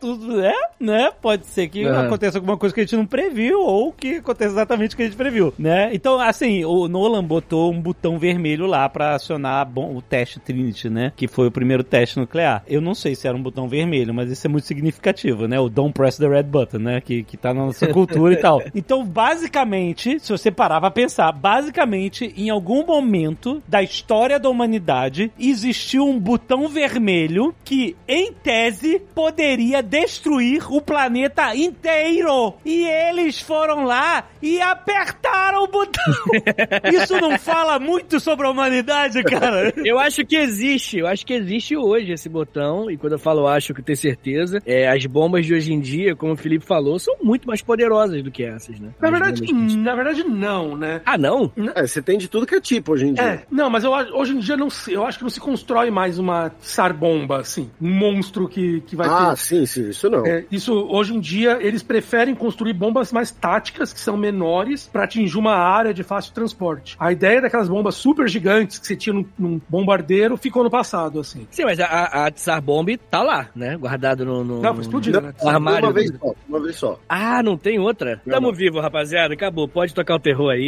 [0.00, 1.10] tudo é, né?
[1.22, 1.90] Pode ser que É.
[1.90, 5.06] aconteça alguma coisa que a gente não previu ou que aconteça exatamente o que a
[5.06, 5.90] gente previu, né?
[5.94, 10.90] Então, assim, o Nolan botou um botão vermelho lá pra acionar bom- o teste Trinity,
[10.90, 11.12] né?
[11.16, 12.62] Que foi o primeiro teste nuclear.
[12.66, 15.58] Eu não sei se era um botão vermelho, mas isso é muito significativo, né?
[15.58, 17.00] O Don't Press the Red Button, né?
[17.00, 18.62] Que, que tá na nossa cultura e tal.
[18.74, 25.32] Então, basicamente, se você parar pra pensar, basicamente, em algum momento da história da humanidade,
[25.38, 32.54] existiu um botão vermelho que, em tese, poderia destruir o planeta inteiro.
[32.64, 36.14] E eles foram lá e apertaram o botão.
[36.92, 39.72] Isso não fala muito sobre a humanidade, cara?
[39.76, 43.46] Eu acho que existe, eu acho que existe hoje esse botão, e quando eu falo
[43.46, 46.98] acho que tenho certeza, é, as bombas de hoje em dia, como o Felipe falou,
[46.98, 48.90] são muito mais poderosas do que essas, né?
[49.00, 51.00] Na verdade, gente- na verdade, não, né?
[51.04, 51.50] Ah, não?
[51.74, 53.24] É, você tem de tudo que é tipo hoje em dia.
[53.24, 56.18] É, não, mas eu, hoje em dia não eu acho que não se constrói mais
[56.18, 59.36] uma Tsar bomba, assim, um monstro que, que vai ah, ter.
[59.38, 60.26] sim, sim, isso não.
[60.26, 65.04] É, isso hoje em dia eles preferem construir bombas mais táticas que são menores para
[65.04, 66.96] atingir uma área de fácil transporte.
[66.98, 71.20] A ideia daquelas bombas super gigantes que você tinha num, num bombardeiro ficou no passado,
[71.20, 71.46] assim.
[71.50, 73.76] Sim, mas a, a, a Tsar Bomb tá lá, né?
[73.76, 74.44] Guardado no...
[74.44, 75.34] no Não, foi explodido, Não, né?
[75.42, 75.86] no armário.
[75.86, 77.00] uma vez só, uma vez só.
[77.08, 78.20] Ah, não tem outra?
[78.26, 78.54] Não, Tamo não.
[78.54, 79.34] vivo, rapaziada.
[79.34, 79.68] Acabou.
[79.68, 80.62] Pode tocar o terror aí.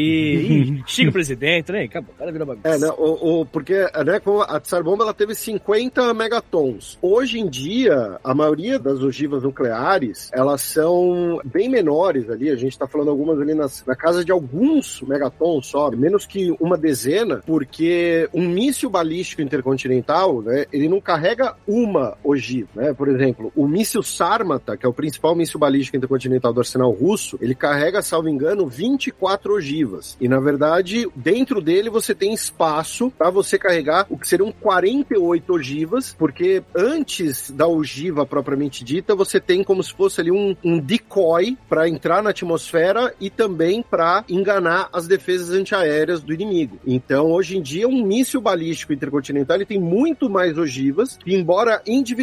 [0.78, 1.82] Ih, Xinga o presidente, né?
[1.84, 2.14] Acabou.
[2.18, 2.68] Cara virou bagunça.
[2.68, 6.98] É, né, o, o- porque né, a Tsar Bomba ela teve 50 megatons.
[7.02, 12.50] Hoje em dia, a maioria das ogivas nucleares, elas são bem menores ali.
[12.50, 16.54] A gente tá falando algumas ali nas- na casa de alguns megatons só, menos que
[16.60, 22.92] uma dezena, porque um míssil balístico intercontinental, né, ele não carrega uma ogiva, né?
[22.92, 27.38] Por exemplo, o míssil Sarmata, que é o principal míssil balístico intercontinental do arsenal russo,
[27.40, 30.16] ele carrega, salvo engano, 24 ogivas.
[30.20, 35.52] E na verdade, dentro dele você tem espaço para você carregar o que seriam 48
[35.52, 40.78] ogivas, porque antes da ogiva propriamente dita, você tem como se fosse ali um, um
[40.78, 46.78] decoy para entrar na atmosfera e também para enganar as defesas antiaéreas do inimigo.
[46.86, 52.17] Então, hoje em dia, um míssil balístico intercontinental ele tem muito mais ogivas, embora individualmente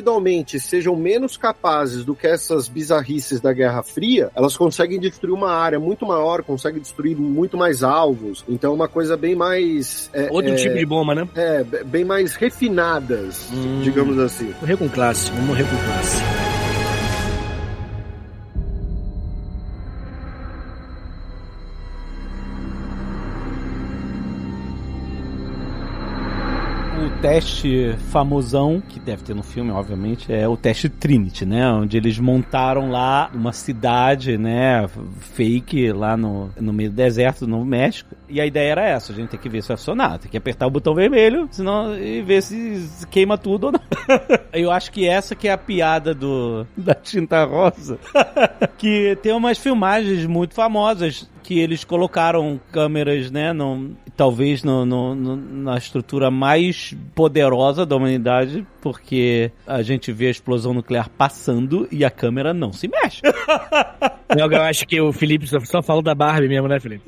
[0.60, 5.80] sejam menos capazes do que essas bizarrices da Guerra Fria, elas conseguem destruir uma área
[5.80, 8.44] muito maior, conseguem destruir muito mais alvos.
[8.48, 11.28] Então, é uma coisa bem mais é, Outro é, tipo de bomba, né?
[11.36, 13.82] é, bem mais refinadas, Hum.
[13.84, 14.54] digamos assim.
[14.62, 15.30] Morrer com classe.
[15.32, 16.45] Vamos morrer com classe.
[27.26, 31.68] Teste famosão, que deve ter no filme, obviamente, é o teste Trinity, né?
[31.72, 34.88] Onde eles montaram lá uma cidade, né?
[35.20, 38.16] Fake lá no, no meio do deserto do Novo México.
[38.30, 40.20] E a ideia era essa: a gente tem que ver se vai funcionar.
[40.20, 43.82] Tem que apertar o botão vermelho, senão e ver se se queima tudo ou não.
[44.54, 47.98] Eu acho que essa que é a piada do da tinta rosa.
[48.78, 55.14] que tem umas filmagens muito famosas que eles colocaram câmeras, né, no, talvez no, no-
[55.14, 61.88] no- na estrutura mais poderosa da humanidade, porque a gente vê a explosão nuclear passando
[61.92, 63.22] e a câmera não se mexe.
[64.36, 67.04] Não, eu acho que o Felipe só, só falou da Barbie mesmo, né, Felipe?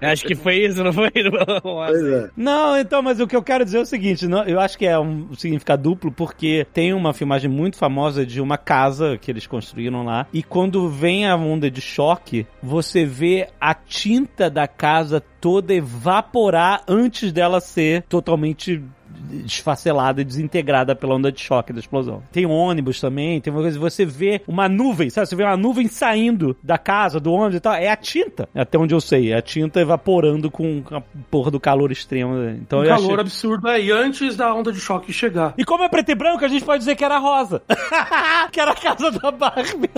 [0.00, 1.10] acho que foi isso, não foi?
[1.62, 2.28] Pois é.
[2.36, 4.84] Não, então, mas o que eu quero dizer é o seguinte, não, eu acho que
[4.84, 9.46] é um significado duplo, porque tem uma filmagem muito famosa de uma casa que eles
[9.46, 15.22] construíram lá, e quando vem a onda de choque, você vê a tinta da casa
[15.40, 18.82] toda evaporar antes dela ser totalmente
[19.22, 22.22] desfacelada e desintegrada pela onda de choque da explosão.
[22.32, 25.28] Tem ônibus também, tem uma coisa, você vê uma nuvem, sabe?
[25.28, 28.78] Você vê uma nuvem saindo da casa, do ônibus e tal, é a tinta, até
[28.78, 31.00] onde eu sei, é a tinta evaporando com a
[31.30, 32.34] porra do calor extremo.
[32.50, 33.20] Então Um calor achei...
[33.20, 35.54] absurdo aí, antes da onda de choque chegar.
[35.56, 37.62] E como é preto e branco, a gente pode dizer que era rosa.
[38.50, 39.90] que era a casa da Barbie.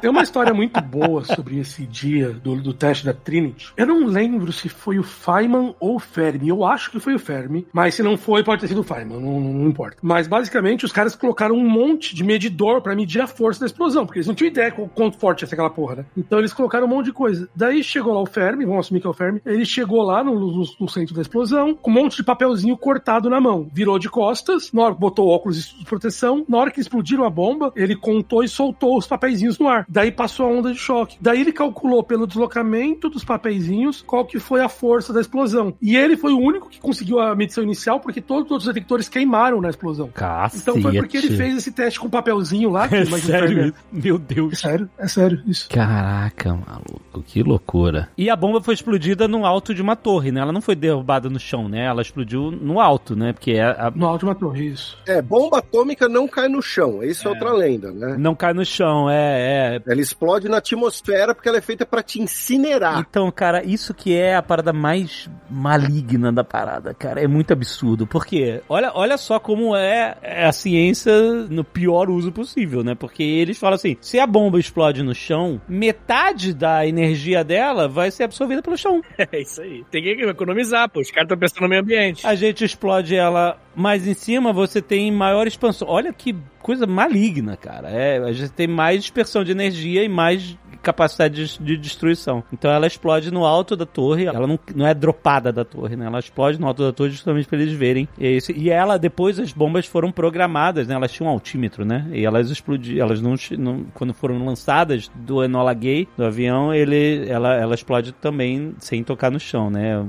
[0.00, 3.72] Tem uma história muito boa sobre esse dia do, do teste da Trinity.
[3.76, 6.48] Eu não lembro se foi o Feynman ou o Fermi.
[6.48, 7.66] Eu acho que foi o Fermi.
[7.72, 9.96] Mas se não não foi, pode ter sido o Feynman, não, não, importa.
[10.02, 14.04] Mas basicamente os caras colocaram um monte de medidor pra medir a força da explosão,
[14.04, 16.04] porque eles não tinham ideia quanto forte ia ser aquela porra, né?
[16.14, 17.48] Então eles colocaram um monte de coisa.
[17.56, 20.34] Daí chegou lá o Fermi, vamos assumir que é o Fermi, ele chegou lá no,
[20.38, 23.66] no- no centro da explosão com um monte de papelzinho cortado na mão.
[23.72, 27.72] Virou de costas, na hora botou óculos de proteção, na hora que explodiram a bomba,
[27.74, 29.86] ele contou e soltou os papeizinhos no ar.
[29.88, 31.16] Daí passou a onda de choque.
[31.18, 35.72] Daí ele calculou pelo deslocamento dos papeizinhos qual que foi a força da explosão.
[35.80, 39.60] E ele foi o único que conseguiu a medição inicial, porque todos os detectores queimaram
[39.60, 40.08] na explosão.
[40.08, 40.62] Cacete.
[40.62, 42.88] Então foi porque ele fez esse teste com papelzinho lá.
[42.88, 43.74] Que É sério isso?
[43.92, 44.58] Meu É Deus.
[44.58, 45.68] sério, é sério, isso.
[45.68, 48.08] Caraca, maluco, que loucura.
[48.16, 50.40] E a bomba foi explodida no alto de uma torre, né?
[50.40, 51.84] Ela não foi derrubada no chão, né?
[51.86, 53.32] Ela explodiu no alto, né?
[53.32, 54.96] Porque é a- No alto de uma torre, isso.
[55.06, 57.02] É, bomba atômica não cai no chão.
[57.02, 58.16] Isso é, outra lenda, né?
[58.18, 59.82] não cai no chão, é, é.
[59.86, 63.00] Ela explode na atmosfera porque ela é feita pra te incinerar.
[63.00, 67.20] Então, cara, isso que é a parada mais maligna da parada, cara.
[67.22, 67.81] É muito absurdo.
[68.06, 71.12] Porque, olha, olha só como é, é a ciência
[71.48, 72.94] no pior uso possível, né?
[72.94, 78.10] Porque eles falam assim: se a bomba explode no chão, metade da energia dela vai
[78.10, 79.00] ser absorvida pelo chão.
[79.32, 79.84] É isso aí.
[79.90, 81.00] Tem que economizar, pô.
[81.00, 82.26] Os caras estão pensando no meio ambiente.
[82.26, 85.88] A gente explode ela mais em cima, você tem maior expansão.
[85.88, 87.90] Olha que coisa maligna, cara.
[87.90, 92.42] É, a gente tem mais dispersão de energia e mais capacidade de, de destruição.
[92.52, 96.06] Então ela explode no alto da torre, ela não, não é dropada da torre, né?
[96.06, 98.08] Ela explode no alto da torre justamente para eles verem.
[98.18, 100.94] E, e ela, depois, as bombas foram programadas, né?
[100.94, 102.06] Elas tinham um altímetro, né?
[102.12, 107.28] E elas explodiram, elas não, não quando foram lançadas do Enola Gay, do avião, ele,
[107.28, 110.04] ela, ela explode também sem tocar no chão, né?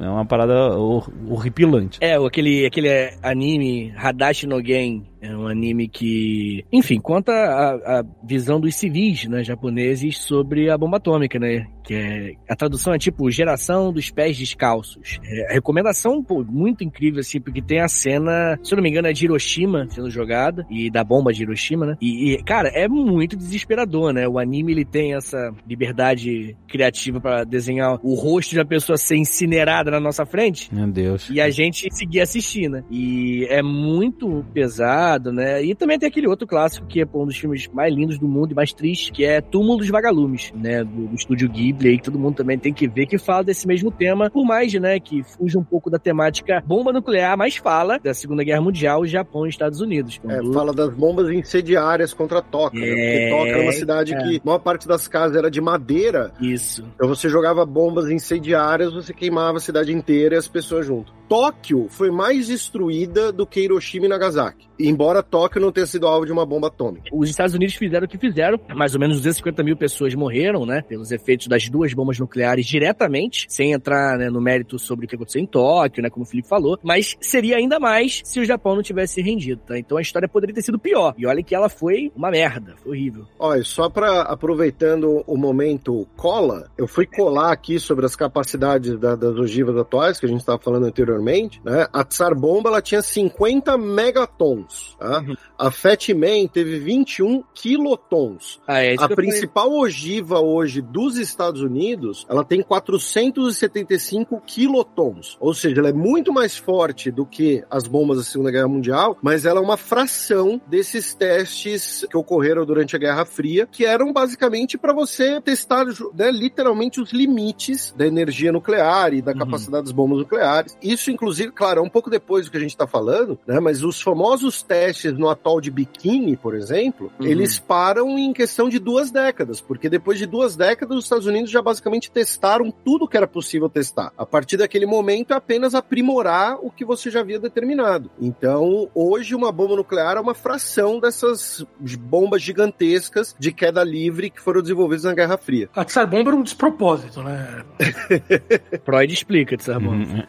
[0.00, 1.98] É uma parada hor- horripilante.
[2.00, 5.04] É, aquele, aquele anime Hadashi no Gen.
[5.20, 10.78] É um anime que, enfim, conta a, a visão dos civis né, japoneses sobre a
[10.78, 11.66] bomba atômica, né?
[11.86, 15.20] Que é, a tradução é tipo geração dos pés descalços.
[15.24, 19.08] É, recomendação, pô, muito incrível, assim, porque tem a cena, se eu não me engano,
[19.08, 21.96] é de Hiroshima sendo jogada, e da bomba de Hiroshima, né?
[22.00, 24.26] E, e, cara, é muito desesperador, né?
[24.28, 29.16] O anime, ele tem essa liberdade criativa pra desenhar o rosto de uma pessoa ser
[29.16, 31.30] incinerada na nossa frente, Meu Deus.
[31.30, 32.84] e a gente seguir assistindo, né?
[32.90, 35.62] E é muito pesado, né?
[35.62, 38.26] E também tem aquele outro clássico que é pô, um dos filmes mais lindos do
[38.26, 40.82] mundo e mais triste, que é Túmulo dos Vagalumes, né?
[40.82, 43.66] Do, do estúdio Ghibli, aí que todo mundo também tem que ver, que fala desse
[43.66, 47.98] mesmo tema, por mais, né, que fuja um pouco da temática bomba nuclear, mas fala
[47.98, 50.20] da Segunda Guerra Mundial, Japão e Estados Unidos.
[50.28, 52.86] É, Quando- fala das bombas incendiárias contra Toca, né?
[52.88, 54.16] É, Porque Toca era uma cidade é.
[54.18, 56.84] que a maior parte das casas era de madeira, Isso.
[56.94, 61.12] então você jogava bombas incendiárias, você queimava a cidade inteira e as pessoas junto.
[61.28, 66.24] Tóquio foi mais destruída do que Hiroshima e Nagasaki, embora Tóquio não tenha sido alvo
[66.26, 67.08] de uma bomba atômica.
[67.12, 68.58] Os Estados Unidos fizeram o que fizeram.
[68.74, 70.82] Mais ou menos 250 mil pessoas morreram, né?
[70.82, 75.14] Pelos efeitos das duas bombas nucleares diretamente, sem entrar né, no mérito sobre o que
[75.16, 76.10] aconteceu em Tóquio, né?
[76.10, 76.78] Como o Felipe falou.
[76.82, 79.78] Mas seria ainda mais se o Japão não tivesse se rendido, tá?
[79.78, 81.14] Então a história poderia ter sido pior.
[81.18, 82.74] E olha que ela foi uma merda.
[82.82, 83.24] Foi horrível.
[83.38, 89.16] Olha, só para aproveitando o momento cola, eu fui colar aqui sobre as capacidades da-
[89.16, 91.15] das ogivas atuais que a gente estava falando anteriormente,
[91.64, 91.86] né?
[91.92, 95.24] A Tsar Bomba ela tinha 50 megatons, tá?
[95.58, 98.60] A Fat Man teve 21 quilotons.
[98.66, 99.16] Ah, é A falei.
[99.16, 105.36] principal ogiva hoje dos Estados Unidos, ela tem 475 quilotons.
[105.40, 109.16] Ou seja, ela é muito mais forte do que as bombas da Segunda Guerra Mundial,
[109.22, 114.12] mas ela é uma fração desses testes que ocorreram durante a Guerra Fria, que eram
[114.12, 119.38] basicamente para você testar né, literalmente os limites da energia nuclear e da Uhum.
[119.38, 120.76] capacidade das bombas nucleares.
[120.82, 123.58] Isso, inclusive, claro, é um pouco depois do que a gente está falando, né?
[123.60, 127.26] Mas os famosos testes no atol de Bikini, por exemplo, Uhum.
[127.26, 131.50] eles param em questão de duas décadas, porque depois de duas décadas os Estados Unidos
[131.50, 134.12] já basicamente testaram tudo que era possível testar.
[134.16, 138.10] A partir daquele momento é apenas aprimorar o que você já havia determinado.
[138.20, 141.64] Então, hoje uma bomba nuclear é uma fração dessas
[141.98, 145.68] bombas gigantescas de queda livre que foram desenvolvidas na Guerra Fria.
[145.74, 147.64] A Tsar Bomba era um despropósito, né?
[148.84, 150.22] Freud explica, de Uhum.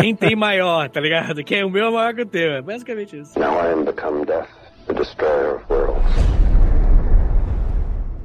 [0.00, 1.42] Quem tem maior, tá ligado?
[1.44, 2.52] Quem é o meu é maior que o teu.
[2.52, 3.38] É basicamente isso.
[3.38, 4.48] Now I am become death,
[4.86, 6.51] the destroyer of worlds.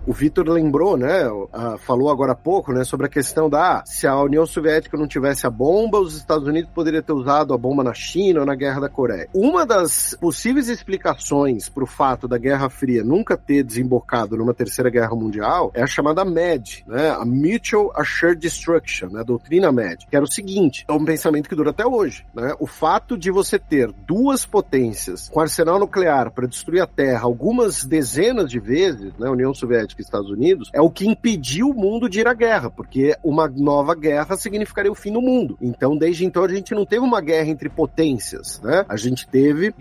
[0.08, 1.28] O Vitor lembrou, né?
[1.52, 2.86] ah, falou agora há pouco, né?
[2.86, 6.72] Sobre a questão da se a União Soviética não tivesse a bomba, os Estados Unidos
[6.74, 9.28] poderiam ter usado a bomba na China ou na Guerra da Coreia.
[9.34, 14.90] Uma das possíveis explicações para o fato da Guerra Fria nunca ter desembocado numa terceira
[14.90, 17.10] guerra mundial é a chamada MAD, né?
[17.10, 19.20] A Mutual Assured Destruction, né?
[19.20, 22.56] A doutrina MAD, que era o seguinte: é um pensamento que dura até hoje, né?
[22.62, 27.84] O fato de você ter duas potências com arsenal nuclear para destruir a Terra algumas
[27.84, 29.28] dezenas de vezes, né?
[29.28, 32.28] A União Soviética Soviética e Estados Unidos, é o que impediu o mundo de ir
[32.28, 35.58] à guerra, porque uma nova guerra significaria o fim do mundo.
[35.62, 38.86] Então, desde então, a gente não teve uma guerra entre potências, né?
[38.88, 39.74] A gente teve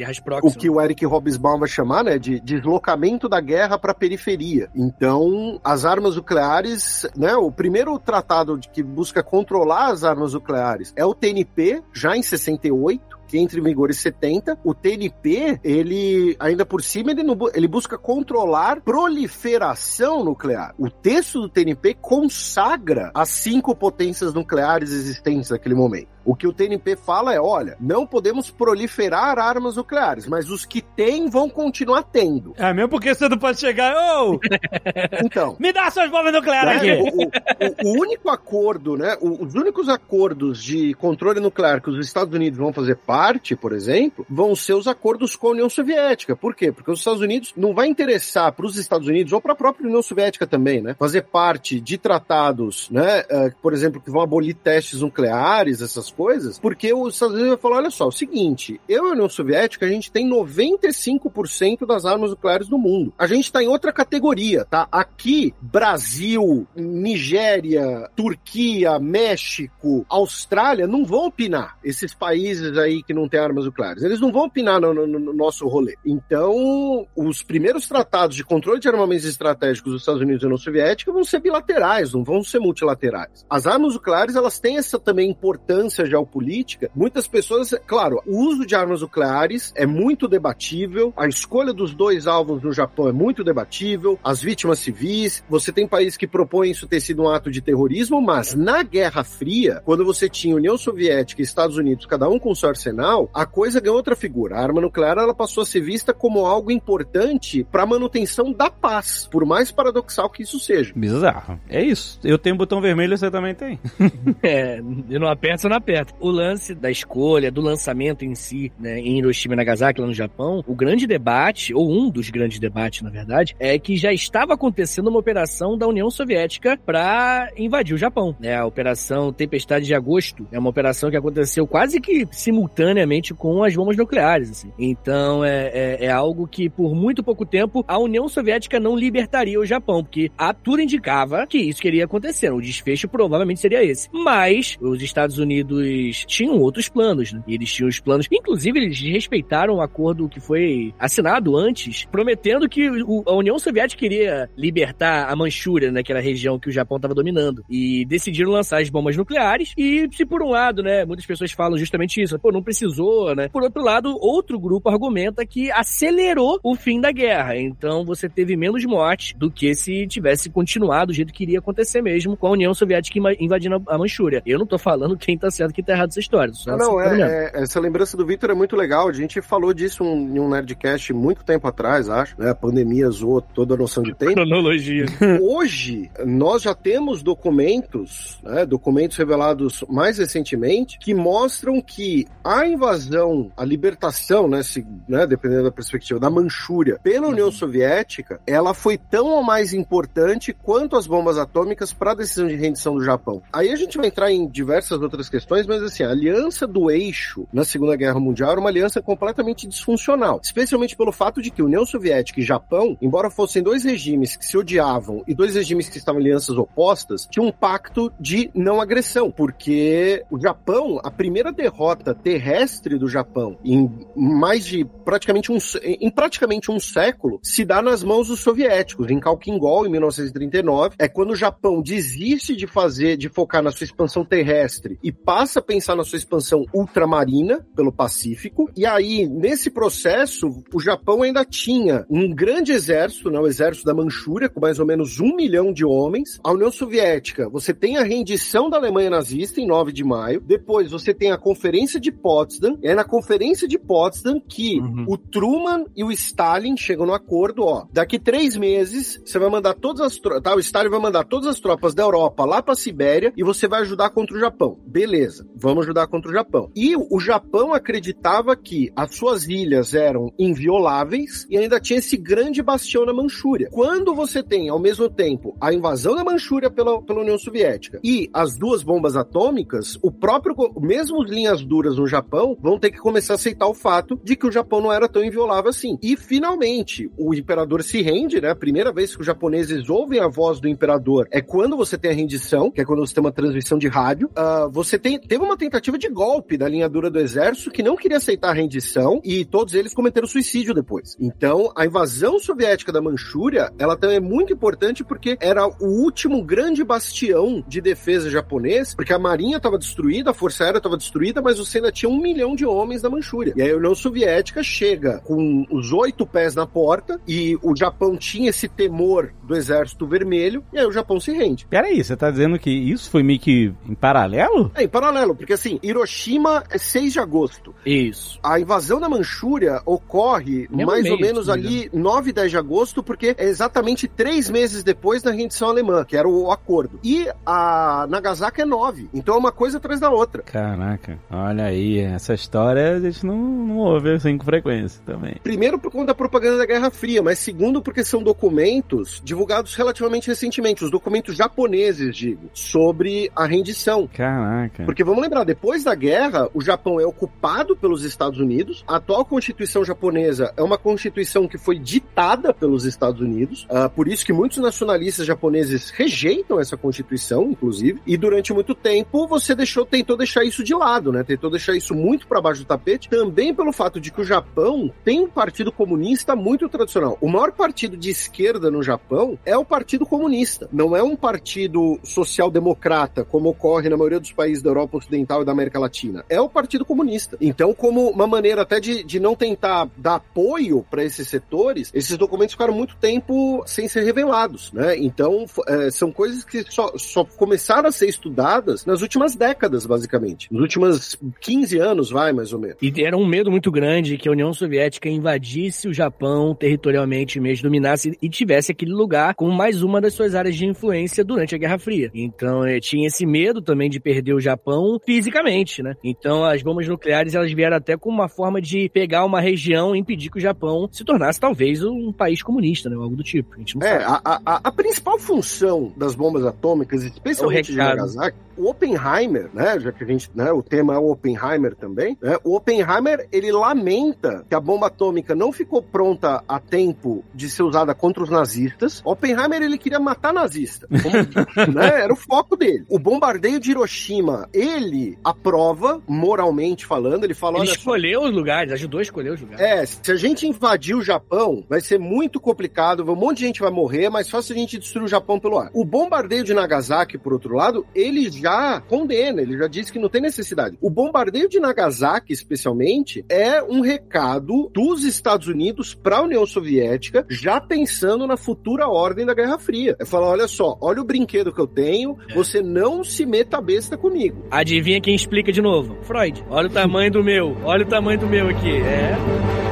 [0.49, 4.69] o que o Eric Hobsbawm vai chamar, né, de deslocamento da guerra para a periferia.
[4.75, 10.93] Então, as armas nucleares, né, o primeiro tratado de- que busca controlar as armas nucleares
[10.97, 14.59] é o TNP, já em 68, que entra em vigor em 70.
[14.65, 20.75] O TNP, ele, ainda por cima, ele, não ele busca controlar proliferação nuclear.
[20.79, 26.16] O texto do TNP consagra as cinco potências nucleares existentes naquele momento.
[26.27, 30.83] O que o TNP fala é, olha, não podemos proliferar armas nucleares, mas os que
[30.83, 32.53] têm vão continuar tendo.
[32.57, 33.95] É mesmo porque você não pode chegar.
[34.25, 34.39] Ô,
[35.25, 37.03] Então, me dá suas bombas nucleares né, aqui.
[37.03, 39.17] o, o- o único acordo, né?
[39.21, 44.27] Os únicos acordos de controle nuclear que os Estados Unidos vão fazer parte, por exemplo,
[44.29, 46.35] vão ser os acordos com a União Soviética.
[46.35, 46.73] Por quê?
[46.73, 49.87] Porque os Estados Unidos não vai interessar para os Estados Unidos ou para a própria
[49.87, 50.95] União Soviética também, né?
[50.99, 53.25] Fazer parte de tratados, né?
[53.29, 57.77] eh, por exemplo, que vão abolir testes nucleares, essas coisas, porque os Estados Unidos falar,
[57.77, 62.31] olha só, o seguinte, eu e a União Soviética, a gente tem 95% das armas
[62.31, 63.13] nucleares do mundo.
[63.19, 64.89] A gente tá em outra categoria, tá?
[64.91, 71.77] Aqui, Brasil, Nigéria, Turquia, México, Austrália não vão opinar.
[71.85, 75.33] Esses países aí que não têm armas nucleares, eles não vão opinar no, no- no
[75.33, 75.97] nosso rolê.
[76.05, 81.13] Então, os primeiros tratados de controle de armamentos estratégicos dos Estados Unidos e União Soviética
[81.13, 83.45] vão ser bilaterais, não vão ser multilaterais.
[83.51, 86.91] As armas nucleares, elas têm essa também importância geopolítica.
[86.95, 92.27] Muitas pessoas, claro, o uso de armas nucleares é muito debatível, a escolha dos dois
[92.27, 96.87] alvos no Japão é muito debatível, as vítimas civis, você tem países que propõem isso
[96.87, 101.41] ter sido um ato de terrorismo, mas na Guerra Fria, quando você tinha União Soviética
[101.41, 104.57] e Estados Unidos, cada um com seu arsenal, a coisa ganhou outra figura.
[104.57, 108.71] A arma nuclear ela passou a ser vista como algo importante para a manutenção da
[108.71, 110.93] paz, por mais paradoxal que isso seja.
[110.95, 111.61] Bizarro.
[111.69, 112.19] É isso.
[112.25, 113.79] Eu tenho botão vermelho, você também tem.
[114.43, 115.96] É, eu não aperto, você não aperta.
[116.21, 120.15] O lance da escolha, do lançamento em si, né, em Hiroshima e Nagasaki, lá no
[120.15, 124.55] Japão, o grande debate, ou um dos grandes debates, na verdade, é que já estava
[124.55, 128.35] acontecendo uma operação da União Soviética para invadir o Japão.
[128.41, 128.55] Né?
[128.55, 133.75] A Operação Tempestade de Agosto é uma operação que aconteceu quase que simultaneamente com as
[133.75, 134.51] bombas nucleares.
[134.51, 134.73] Assim.
[134.79, 139.59] Então é, é, é algo que, por muito pouco tempo, a União Soviética não libertaria
[139.59, 142.53] o Japão, porque a, tudo indicava que isso queria acontecer.
[142.53, 144.09] O desfecho provavelmente seria esse.
[144.13, 145.86] Mas os Estados Unidos
[146.27, 147.43] tinham outros planos, né?
[147.47, 148.27] Eles tinham os planos.
[148.31, 153.99] Inclusive, eles respeitaram o acordo que foi assinado antes, prometendo que o- a União Soviética
[154.01, 157.65] queria libertar a Manchúria, naquela região que o Japão estava dominando.
[157.69, 159.73] E decidiram lançar as bombas nucleares.
[159.77, 163.49] E se por um lado, né, muitas pessoas falam justamente isso, pô, não precisou, né?
[163.49, 167.57] Por outro lado, outro grupo argumenta que acelerou o fim da guerra.
[167.57, 172.01] Então você teve menos mortes do que se tivesse continuado do jeito que iria acontecer
[172.03, 174.43] mesmo com a União Soviética inva- invadindo a Manchúria.
[174.47, 176.53] Eu não tô falando quem tá certo e quem tá errado nessa história.
[176.67, 177.25] não, mesmo.
[177.25, 179.09] é, é- essa lembrança do Vitor é muito legal.
[179.09, 182.35] A gente falou disso em um Nerdcast muito tempo atrás, acho.
[182.41, 182.51] Né?
[182.51, 184.33] A pandemia zoou toda a noção de tempo.
[184.35, 185.07] Cronologia.
[185.41, 193.51] Hoje, nós já temos documentos, né, documentos revelados mais recentemente, que mostram que a invasão,
[193.57, 198.99] a libertação, né, se, né, dependendo da perspectiva, da Manchúria pela União Soviética, ela foi
[198.99, 203.43] tão ou mais importante quanto as bombas atômicas para a decisão de rendição do Japão.
[203.53, 207.47] Aí a gente vai entrar em diversas outras questões, mas assim, a aliança do eixo
[207.53, 211.87] na Segunda Guerra Mundial era uma aliança completamente disfuncional, especialmente pelo fato de que União
[211.87, 216.21] Soviética e Japão, embora fossem dois regimes que se odiavam e dois regimes que estavam
[216.21, 222.13] em alianças opostas, tinham um pacto de não agressão, porque o Japão, a primeira derrota
[222.15, 228.03] terrestre do Japão em mais de praticamente um em praticamente um século se dá nas
[228.03, 233.29] mãos dos soviéticos, em Khalkhin-Gol em 1939, é quando o Japão desiste de fazer de
[233.29, 238.71] focar na sua expansão terrestre e passa a pensar na sua expansão ultramarina pelo Pacífico.
[238.77, 243.95] E aí, nesse processo, o Japão ainda tinha um grande exército, né, o exército da
[243.95, 246.41] Manchúria, com mais ou menos um milhão de homens.
[246.43, 250.41] A União Soviética, você tem a rendição da Alemanha nazista em 9 de maio.
[250.41, 252.79] Depois você tem a Conferência de Potsdam.
[252.83, 257.87] É na Conferência de Potsdam que o Truman e o Stalin chegam no acordo, ó.
[257.93, 260.55] Daqui três meses, você vai mandar todas as tropas, tá?
[260.55, 263.83] O Stalin vai mandar todas as tropas da Europa lá pra Sibéria e você vai
[263.83, 264.79] ajudar contra o Japão.
[264.87, 265.36] Beleza.
[265.37, 266.71] Beleza, vamos ajudar contra o Japão.
[266.75, 272.63] E o Japão acreditava que as suas ilhas eram invioláveis e ainda tinha esse grande
[272.63, 273.69] bastião na Manchúria.
[273.71, 278.31] Quando você tem, ao mesmo tempo, a invasão da Manchúria pela, pela União Soviética e
[278.33, 283.35] as duas bombas atômicas, o próprio, mesmo linhas duras no Japão, vão ter que começar
[283.35, 285.99] a aceitar o fato de que o Japão não era tão inviolável assim.
[286.03, 288.51] E finalmente, o imperador se rende, né?
[288.51, 292.11] A primeira vez que os japoneses ouvem a voz do imperador é quando você tem
[292.11, 294.29] a rendição, que é quando você tem uma transmissão de rádio.
[294.29, 297.97] Uh, você tem, teve uma tentativa de golpe da linha dura do exército que não
[297.97, 301.17] queria aceitar a rendição e todos eles cometeram suicídio depois.
[301.21, 306.43] Então, a invasão soviética da Manchúria, ela também é muito importante porque era o último
[306.43, 311.43] grande bastião de defesa japonês, porque a marinha estava destruída, a força aérea estava destruída,
[311.43, 313.55] mas você ainda tinha um milhão de homens na Manchúria.
[313.57, 318.17] E aí a União Soviética chega com os oito pés na porta e o Japão
[318.17, 321.67] tinha esse temor do exército vermelho e aí o Japão se rende.
[321.69, 324.71] Peraí, você tá dizendo que isso foi meio que em paralelo?
[324.75, 327.75] É, em paralelo, porque assim, Hiroshima é 6 de agosto.
[327.85, 328.39] Isso.
[328.43, 332.57] A invasão da Manchúria ocorre Mesmo mais mês, ou menos ali 9 e 10 de
[332.57, 336.99] agosto, porque é exatamente três meses depois da rendição alemã, que era o acordo.
[337.03, 339.09] E a Nagasaki é 9.
[339.13, 340.43] Então é uma coisa atrás da outra.
[340.43, 345.37] Caraca, olha aí, essa história a gente não, não ouve assim com frequência também.
[345.43, 350.29] Primeiro por conta da propaganda da Guerra Fria, mas segundo porque são documentos divulgados relativamente
[350.29, 354.09] recentemente, os documentos japoneses, digo, sobre a rendição.
[354.13, 354.85] Caraca.
[354.85, 358.85] Porque vamos lembrar, depois da guerra, o Japão é ocupado pelos Estados Unidos.
[358.87, 363.67] A atual Constituição japonesa é uma Constituição que foi ditada pelos Estados Unidos.
[363.71, 368.01] Ah, por isso que muitos nacionalistas japoneses rejeitam essa Constituição, inclusive.
[368.07, 371.23] E durante muito tempo você deixou, tentou deixar isso de lado, né?
[371.23, 373.09] Tentou deixar isso muito para baixo do tapete.
[373.09, 377.17] Também pelo fato de que o Japão tem um partido comunista muito tradicional.
[377.21, 380.69] O maior partido de esquerda no Japão é o Partido Comunista.
[380.73, 385.45] Não é um partido social-democrata, como ocorre na maioria dos países da Europa Ocidental e
[385.45, 386.25] da América Latina.
[386.29, 387.37] É o Partido Comunista.
[387.41, 392.17] Então, como uma maneira até de, de não tentar dar apoio para esses setores, esses
[392.17, 394.97] documentos ficaram muito tempo sem ser revelados, né?
[394.97, 400.53] Então, é, são coisas que só, só começaram a ser estudadas nas últimas décadas, basicamente.
[400.53, 402.77] Nos últimos 15 anos, vai, mais ou menos.
[402.81, 407.65] E era um medo muito grande que a União Soviética invadisse o Japão territorialmente mesmo,
[407.65, 411.59] dominasse e tivesse aquele lugar como mais uma das suas áreas de influência durante a
[411.59, 412.11] Guerra Fria.
[412.15, 415.95] Então eh, tinha esse medo também de perder o Japão fisicamente, né?
[416.03, 419.99] Então as bombas nucleares elas vieram até como uma forma de pegar uma região e
[419.99, 422.97] impedir que o Japão se tornasse talvez um país comunista, né?
[422.97, 423.55] Algo do tipo.
[423.55, 424.21] A gente não É, sabe.
[424.25, 427.97] a, a, a principal função das bombas atômicas, especialmente de recado.
[427.97, 432.17] Nagasaki, o Oppenheimer, né, já que a gente, né, o tema é o Oppenheimer também,
[432.23, 437.51] né, o Oppenheimer, ele lamenta que a bomba atômica não ficou pronta a tempo de
[437.51, 439.03] ser usada contra os nazistas.
[439.05, 441.15] Oppenheimer, ele queria matar nazista, como,
[441.75, 442.85] né, era o foco dele.
[442.89, 448.33] O bombardeio de Hiroshima, ele aprova, moralmente falando, ele fala, Ele olha só, escolheu os
[448.33, 449.65] lugares, ajudou a escolher os lugares.
[449.65, 453.61] é, se a gente invadir o Japão, vai ser muito complicado, um monte de gente
[453.61, 455.71] vai morrer, é mais fácil a gente destruir o Japão pelo ar.
[455.73, 460.09] O bombardeio de Nagasaki, por outro lado, ele já condena, ele já diz que não
[460.09, 460.77] tem necessidade.
[460.81, 467.25] O bombardeio de Nagasaki, especialmente, é um recado dos Estados Unidos para a União Soviética,
[467.29, 469.97] já pensando na futura ordem da Guerra Fria.
[469.99, 473.61] É falar, olha só, olha o brinquedo que eu tenho, você não se meta a
[473.61, 474.45] besta comigo.
[474.57, 475.99] Adivinha quem explica de novo?
[476.05, 476.43] Freud.
[476.49, 477.55] Olha o tamanho do meu.
[477.63, 478.81] Olha o tamanho do meu aqui.
[478.81, 479.66] É.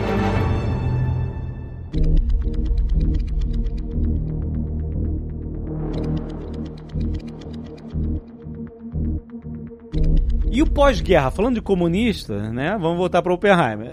[10.55, 12.77] E o pós-guerra, falando de comunista, né?
[12.81, 13.91] Vamos voltar para Oppenheimer.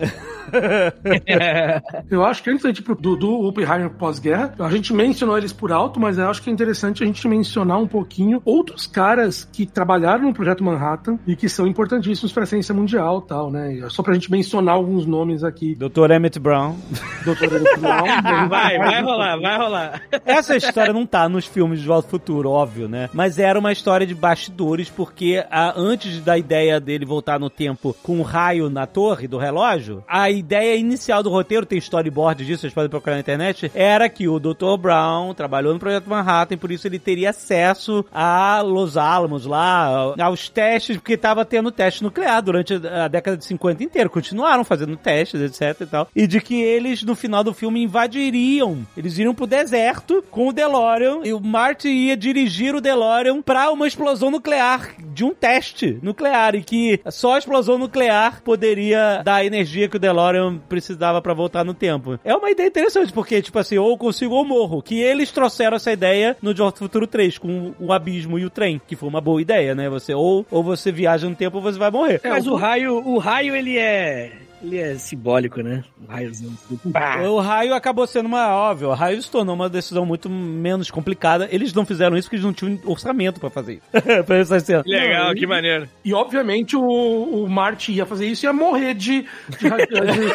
[2.09, 5.71] Eu acho que antes ir pro- do, do Oppenheimer pós-guerra, a gente mencionou eles por
[5.71, 9.65] alto, mas eu acho que é interessante a gente mencionar um pouquinho outros caras que
[9.65, 13.85] trabalharam no projeto Manhattan e que são importantíssimos para a ciência mundial e tal, né?
[13.89, 15.73] Só pra gente mencionar alguns nomes aqui.
[15.75, 16.11] Dr.
[16.11, 16.75] Emmett Brown.
[17.23, 17.43] Dr.
[17.55, 18.05] Eric Brown,
[18.49, 20.01] Vai, vai rolar, vai rolar.
[20.25, 23.09] Essa história não tá nos filmes de Volta ao Futuro, óbvio, né?
[23.13, 27.95] Mas era uma história de bastidores, porque a- antes da ideia dele voltar no tempo
[28.01, 32.61] com um raio na torre do relógio, a ideia inicial do roteiro, tem storyboard disso,
[32.61, 34.77] vocês podem procurar na internet, era que o Dr.
[34.79, 40.49] Brown trabalhou no Projeto Manhattan por isso ele teria acesso a Los Alamos lá, aos
[40.49, 44.09] testes, porque tava tendo teste nuclear durante a década de 50 inteira.
[44.09, 46.07] Continuaram fazendo testes, etc e tal.
[46.15, 48.85] E de que eles, no final do filme, invadiriam.
[48.95, 53.71] Eles iriam pro deserto com o DeLorean e o Marty ia dirigir o DeLorean pra
[53.71, 56.40] uma explosão nuclear, de um teste nuclear.
[56.55, 61.33] E que só a explosão nuclear poderia dar a energia que o DeLorean precisava pra
[61.33, 62.19] voltar no tempo.
[62.23, 64.81] É uma ideia interessante, porque, tipo assim, ou consigo ou morro.
[64.81, 68.45] Que eles trouxeram essa ideia no De Volta ao Futuro 3, com o abismo e
[68.45, 69.89] o trem, que foi uma boa ideia, né?
[69.89, 72.21] Você ou, ou você viaja no tempo ou você vai morrer.
[72.23, 74.31] Mas o raio, o raio, ele é.
[74.63, 75.83] Ele é simbólico, né?
[76.07, 76.57] O raiozinho.
[76.93, 77.17] Pá.
[77.21, 78.89] O raio acabou sendo uma óbvio.
[78.89, 81.47] O raio se tornou uma decisão muito menos complicada.
[81.51, 83.83] Eles não fizeram isso porque eles não tinham orçamento pra fazer isso.
[84.25, 84.83] pra essa cena.
[84.85, 85.89] Legal, Não, que e- maneiro.
[86.05, 89.27] E obviamente o, o Marty ia fazer isso e ia morrer de, de,
[89.59, 90.31] de-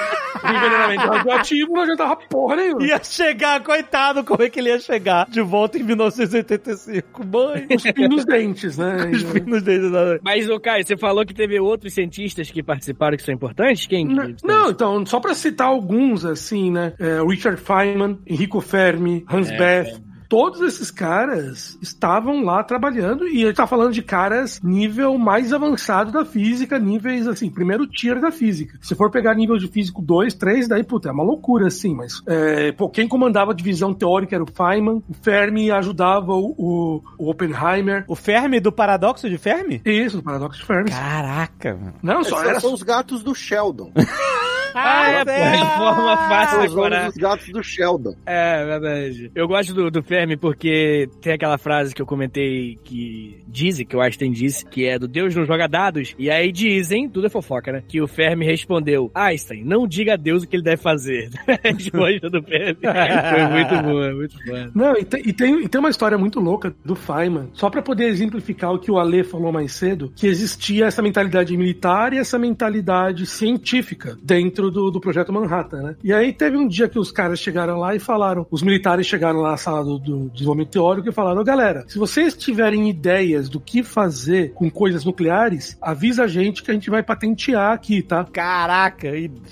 [0.46, 2.84] de envenenamento radioativo, não adiantava porra nenhuma.
[2.86, 7.24] Ia chegar, coitado, como é que ele ia chegar de volta em 1985?
[7.26, 9.08] Mãe, Cuspindo os dentes, né?
[9.10, 13.22] cuspindo dedos da- Mas, ô Caio, você falou que teve outros cientistas que participaram que
[13.22, 13.86] são importantes?
[13.86, 14.15] Quem?
[14.16, 16.92] Não, que- não, então, só pra citar alguns, assim, né?
[16.98, 20.05] É, Richard Feynman, Enrico Fermi, Hans Bethe.
[20.28, 25.52] Todos esses caras estavam lá trabalhando e a gente tá falando de caras nível mais
[25.52, 28.78] avançado da física, níveis assim, primeiro tier da física.
[28.82, 32.22] Se for pegar nível de físico 2, 3, daí, puta, é uma loucura, assim, mas
[32.26, 37.02] é, pô, quem comandava a divisão teórica era o Feynman, o Fermi ajudava o, o,
[37.18, 38.04] o Oppenheimer.
[38.08, 39.80] O Fermi do paradoxo de Fermi?
[39.84, 40.90] Isso, o paradoxo de Fermi.
[40.90, 41.94] Caraca, mano.
[42.02, 43.92] Não, só Esses era são os gatos do Sheldon.
[44.76, 47.06] Ah, é, pô, forma fácil os agora.
[47.06, 48.14] dos gatos do Sheldon.
[48.26, 49.30] É, verdade.
[49.34, 53.96] Eu gosto do, do Fermi porque tem aquela frase que eu comentei que dizem, que
[53.96, 56.14] o Einstein disse, que é do Deus não joga dados.
[56.18, 57.82] E aí dizem, tudo é fofoca, né?
[57.86, 61.30] Que o Fermi respondeu, Einstein, não diga a Deus o que ele deve fazer.
[61.46, 64.70] a resposta do Fermi foi muito boa, muito boa.
[64.74, 67.82] Não, e tem, e, tem, e tem uma história muito louca do Feynman, só pra
[67.82, 72.18] poder exemplificar o que o Ale falou mais cedo, que existia essa mentalidade militar e
[72.18, 75.96] essa mentalidade científica dentro do, do projeto Manhattan, né?
[76.02, 79.40] E aí teve um dia que os caras chegaram lá e falaram, os militares chegaram
[79.40, 83.48] lá na sala do, do desenvolvimento teórico e falaram, "Ô, galera, se vocês tiverem ideias
[83.48, 88.02] do que fazer com coisas nucleares, avisa a gente que a gente vai patentear aqui,
[88.02, 88.24] tá?
[88.32, 89.08] Caraca,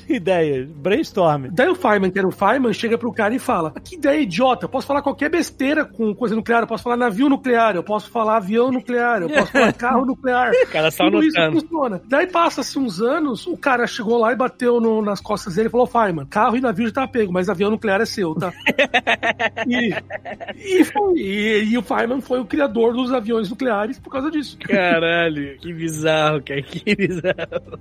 [0.09, 0.69] ideia.
[0.77, 1.47] Brainstorm.
[1.53, 4.65] Daí o Feynman, que era o Feynman, chega pro cara e fala: Que ideia idiota,
[4.65, 8.11] eu posso falar qualquer besteira com coisa nuclear, eu posso falar navio nuclear, eu posso
[8.11, 10.53] falar avião nuclear, eu posso falar carro nuclear.
[10.53, 12.01] O cara só Tudo isso funciona.
[12.09, 15.71] Daí passa-se uns anos, o cara chegou lá e bateu no- nas costas dele e
[15.71, 18.53] falou: Feynman, carro e navio já tá pego, mas avião nuclear é seu, tá?
[19.67, 19.95] e,
[20.57, 24.59] e, foi, e, e o Feynman foi o criador dos aviões nucleares por causa disso.
[24.59, 27.79] Caralho, que bizarro, cara, que bizarro.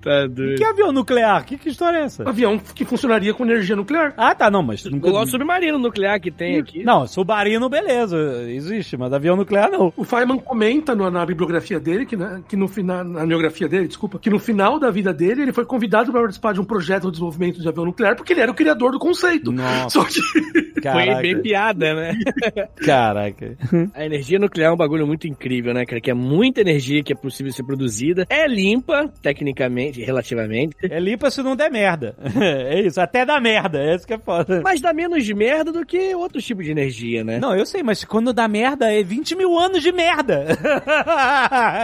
[0.00, 0.56] Tá doido.
[0.58, 1.44] Que avião nuclear?
[1.44, 2.28] Que, que história é essa?
[2.28, 4.14] Avião que funcionaria com energia nuclear.
[4.16, 5.08] Ah, tá, não, mas nunca...
[5.08, 6.82] Igual o submarino nuclear que tem aqui.
[6.82, 8.16] Não, submarino, beleza,
[8.48, 9.92] existe, mas avião nuclear não.
[9.96, 13.88] O Feynman comenta no- na bibliografia dele, que, né, que no final, na biografia dele,
[13.88, 17.04] desculpa, que no final da vida dele ele foi convidado para participar de um projeto
[17.04, 19.52] de desenvolvimento de avião nuclear porque ele era o criador do conceito.
[19.52, 20.20] Nossa, Só que
[20.92, 22.18] Foi bem piada, né?
[22.84, 23.56] Caraca.
[23.94, 26.00] A energia nuclear é um bagulho muito incrível, né, cara?
[26.00, 28.26] Que é muita energia que é possível ser produzida.
[28.28, 30.76] É limpa, tecnicamente, relativamente.
[30.82, 32.14] É limpa se não der merda.
[32.44, 34.60] É isso, até dá merda, é isso que é foda.
[34.62, 37.38] Mas dá menos de merda do que outros tipos de energia, né?
[37.38, 40.46] Não, eu sei, mas quando dá merda é 20 mil anos de merda.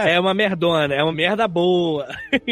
[0.05, 2.07] É uma merdona, é uma merda boa.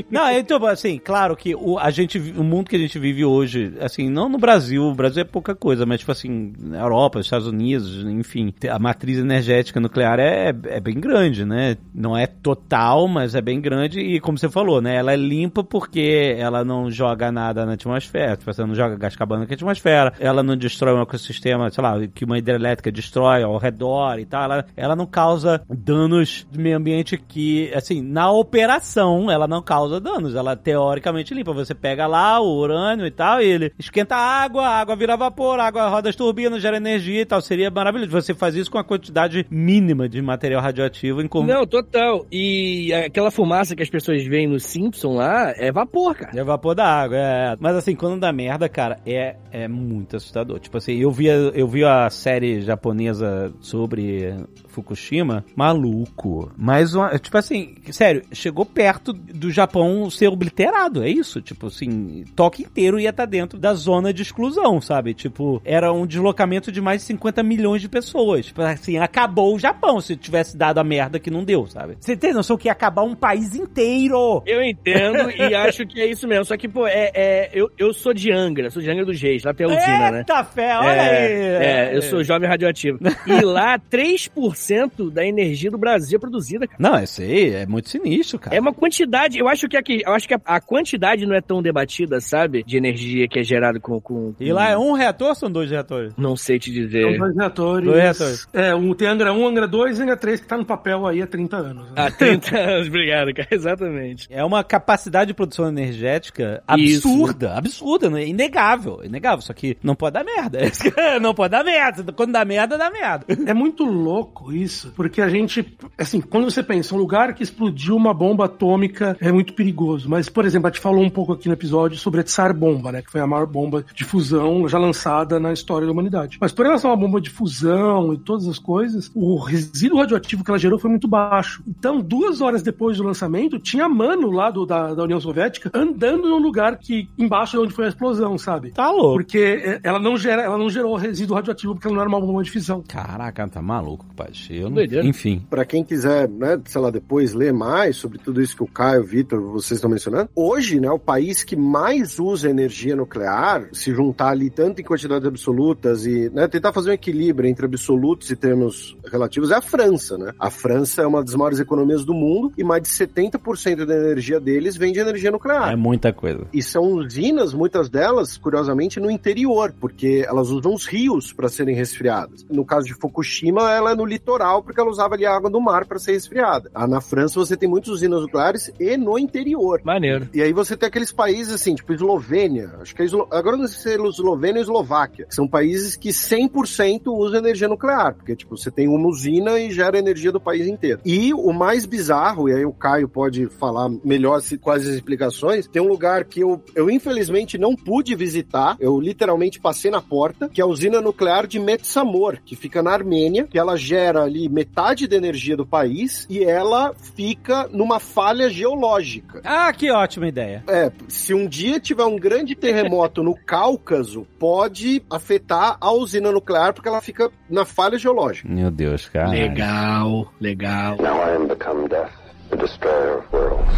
[0.09, 3.23] Não, tipo assim, claro que o, a gente, vi- o mundo que a gente vive
[3.25, 7.19] hoje, assim, não no Brasil, o Brasil é pouca coisa, mas tipo assim, na Europa,
[7.19, 11.77] Estados Unidos, enfim, a matriz energética nuclear é, é bem grande, né?
[11.93, 14.95] Não é total, mas é bem grande e como você falou, né?
[14.95, 19.15] Ela é limpa porque ela não joga nada na atmosfera, tipo, você não joga gás
[19.15, 23.57] carbônico na atmosfera, ela não destrói um ecossistema, sei lá, que uma hidrelétrica destrói ao
[23.57, 29.29] redor e tal, ela, ela não causa danos do meio ambiente que, assim, na operação
[29.31, 31.51] ela não causa danos, ela teoricamente limpa.
[31.53, 35.15] Você pega lá o urânio e tal, e ele esquenta a água, a água vira
[35.17, 37.41] vapor, a água roda as turbinas, gera energia e tal.
[37.41, 38.11] Seria maravilhoso.
[38.11, 41.47] Você faz isso com a quantidade mínima de material radioativo em comum.
[41.47, 42.25] Não, total.
[42.31, 46.39] E aquela fumaça que as pessoas veem no Simpson lá é vapor, cara.
[46.39, 47.55] É vapor da água, é.
[47.59, 50.59] Mas assim, quando dá merda, cara, é, é muito assustador.
[50.59, 54.35] Tipo assim, eu vi, a, eu vi a série japonesa sobre
[54.67, 56.51] Fukushima, maluco.
[56.57, 61.41] Mas, uma- tipo assim, sério, chegou perto do Japão ser obliterado, é isso?
[61.41, 61.88] Tipo assim,
[62.35, 65.13] toque inteiro ia estar dentro da zona de exclusão, sabe?
[65.13, 68.47] Tipo, era um deslocamento de mais de 50 milhões de pessoas.
[68.47, 71.97] Tipo assim, acabou o Japão se tivesse dado a merda que não deu, sabe?
[71.99, 74.43] Você tem noção que ia acabar um país inteiro?
[74.45, 76.45] Eu entendo e acho que é isso mesmo.
[76.45, 79.43] Só que, pô, é, é- eu, eu sou de Angra, sou de Angra dos Reis,
[79.43, 80.17] lá tem a usina, né?
[80.19, 81.65] Eita fé, olha é, aí.
[81.65, 82.99] é, eu sou jovem radioativo.
[83.25, 86.77] E lá, 3% da energia do Brasil é produzida, cara.
[86.79, 88.55] Não, isso aí é muito sinistro, cara.
[88.55, 91.41] É uma quantidade, eu acho que aqui, eu acho que a, a quantidade não é
[91.41, 91.78] tão debatida,
[92.21, 92.63] sabe?
[92.63, 95.69] De energia que é gerada com, com, E lá é um reator ou são dois
[95.71, 96.13] reatores?
[96.17, 97.17] Não sei te São dizer.
[97.17, 97.85] dois reatores.
[97.85, 98.47] Dois reatores.
[98.53, 101.21] É, um tem Angra 1, Angra 2 e Angra 3 que tá no papel aí
[101.21, 101.85] há 30 anos.
[101.85, 101.91] né?
[101.95, 103.47] Há 30 anos, obrigado, cara.
[103.51, 104.27] Exatamente.
[104.29, 107.07] É uma capacidade de produção energética Isso.
[107.07, 108.25] absurda, absurda, né?
[108.27, 110.59] inegável, inegável, só que não pode dar merda.
[111.21, 113.25] não pode dar merda, quando dá merda, dá merda.
[113.45, 115.65] É muito louco isso, porque a gente,
[115.97, 120.09] assim, quando você pensa, um lugar que explodiu uma bomba atômica é muito perigoso.
[120.09, 122.91] Mas, por exemplo, a gente falou um pouco aqui no episódio sobre a Tsar Bomba,
[122.91, 123.01] né?
[123.01, 126.37] Que foi a maior bomba de fusão já lançada na história da humanidade.
[126.39, 130.51] Mas por relação à bomba de fusão e todas as coisas, o resíduo radioativo que
[130.51, 131.63] ela gerou foi muito baixo.
[131.67, 136.29] Então, duas horas depois do lançamento, tinha mano lá do, da, da União Soviética andando
[136.29, 138.71] num lugar que embaixo de onde foi a explosão, sabe?
[138.71, 139.15] Tá louco.
[139.15, 142.19] Porque é, ela não, gera, ela não gerou resíduo radioativo porque ela não era uma
[142.19, 142.83] bomba de fissão.
[142.87, 144.31] Caraca, tá maluco, pai.
[144.49, 144.81] Eu não...
[145.03, 145.45] Enfim.
[145.49, 149.01] Pra quem quiser, né, sei lá, depois ler mais sobre tudo isso que o Caio,
[149.01, 153.93] o Vitor, vocês estão mencionando, hoje, né, o país que mais usa energia nuclear, se
[153.93, 158.35] juntar ali tanto em quantidades absolutas e né, tentar fazer um equilíbrio entre absolutos e
[158.35, 160.33] termos relativos, é a França, né?
[160.39, 164.39] A França é uma das maiores economias do mundo e mais de 70% da energia
[164.39, 165.71] deles vem de energia nuclear.
[165.71, 166.47] É muita coisa.
[166.53, 171.75] E são usinas, muitas delas, curiosamente, no interior, porque elas usam os rios para serem
[171.75, 172.45] resfriadas.
[172.49, 175.59] No caso de Fukushima, ela é no litoral, porque ela usava ali a água do
[175.59, 176.69] mar para ser resfriada.
[176.73, 179.81] Ah, na França, você tem muitas usinas nucleares e no interior.
[179.83, 180.29] Maneiro.
[180.33, 183.27] E aí você tem aqueles países assim, tipo Eslovênia, acho que é Eslo...
[183.31, 188.15] agora não sei se é Eslovênia ou Eslováquia, são países que 100% usam energia nuclear,
[188.15, 191.01] porque tipo, você tem uma usina e gera energia do país inteiro.
[191.05, 195.67] E o mais bizarro, e aí o Caio pode falar melhor se, quais as explicações,
[195.67, 200.49] tem um lugar que eu, eu infelizmente não pude visitar, eu literalmente passei na porta,
[200.49, 204.49] que é a usina nuclear de Metsamor, que fica na Armênia, que ela gera ali
[204.49, 209.41] metade da energia do país e ela fica numa falha geológica.
[209.43, 210.63] Ah, que ótima ideia.
[210.67, 210.91] É,
[211.29, 216.89] se um dia tiver um grande terremoto no Cáucaso, pode afetar a usina nuclear porque
[216.89, 218.49] ela fica na falha geológica.
[218.49, 219.29] Meu Deus, cara.
[219.29, 220.97] Legal, legal.
[220.97, 222.09] Now I am become death,
[222.49, 223.69] the destroyer of worlds.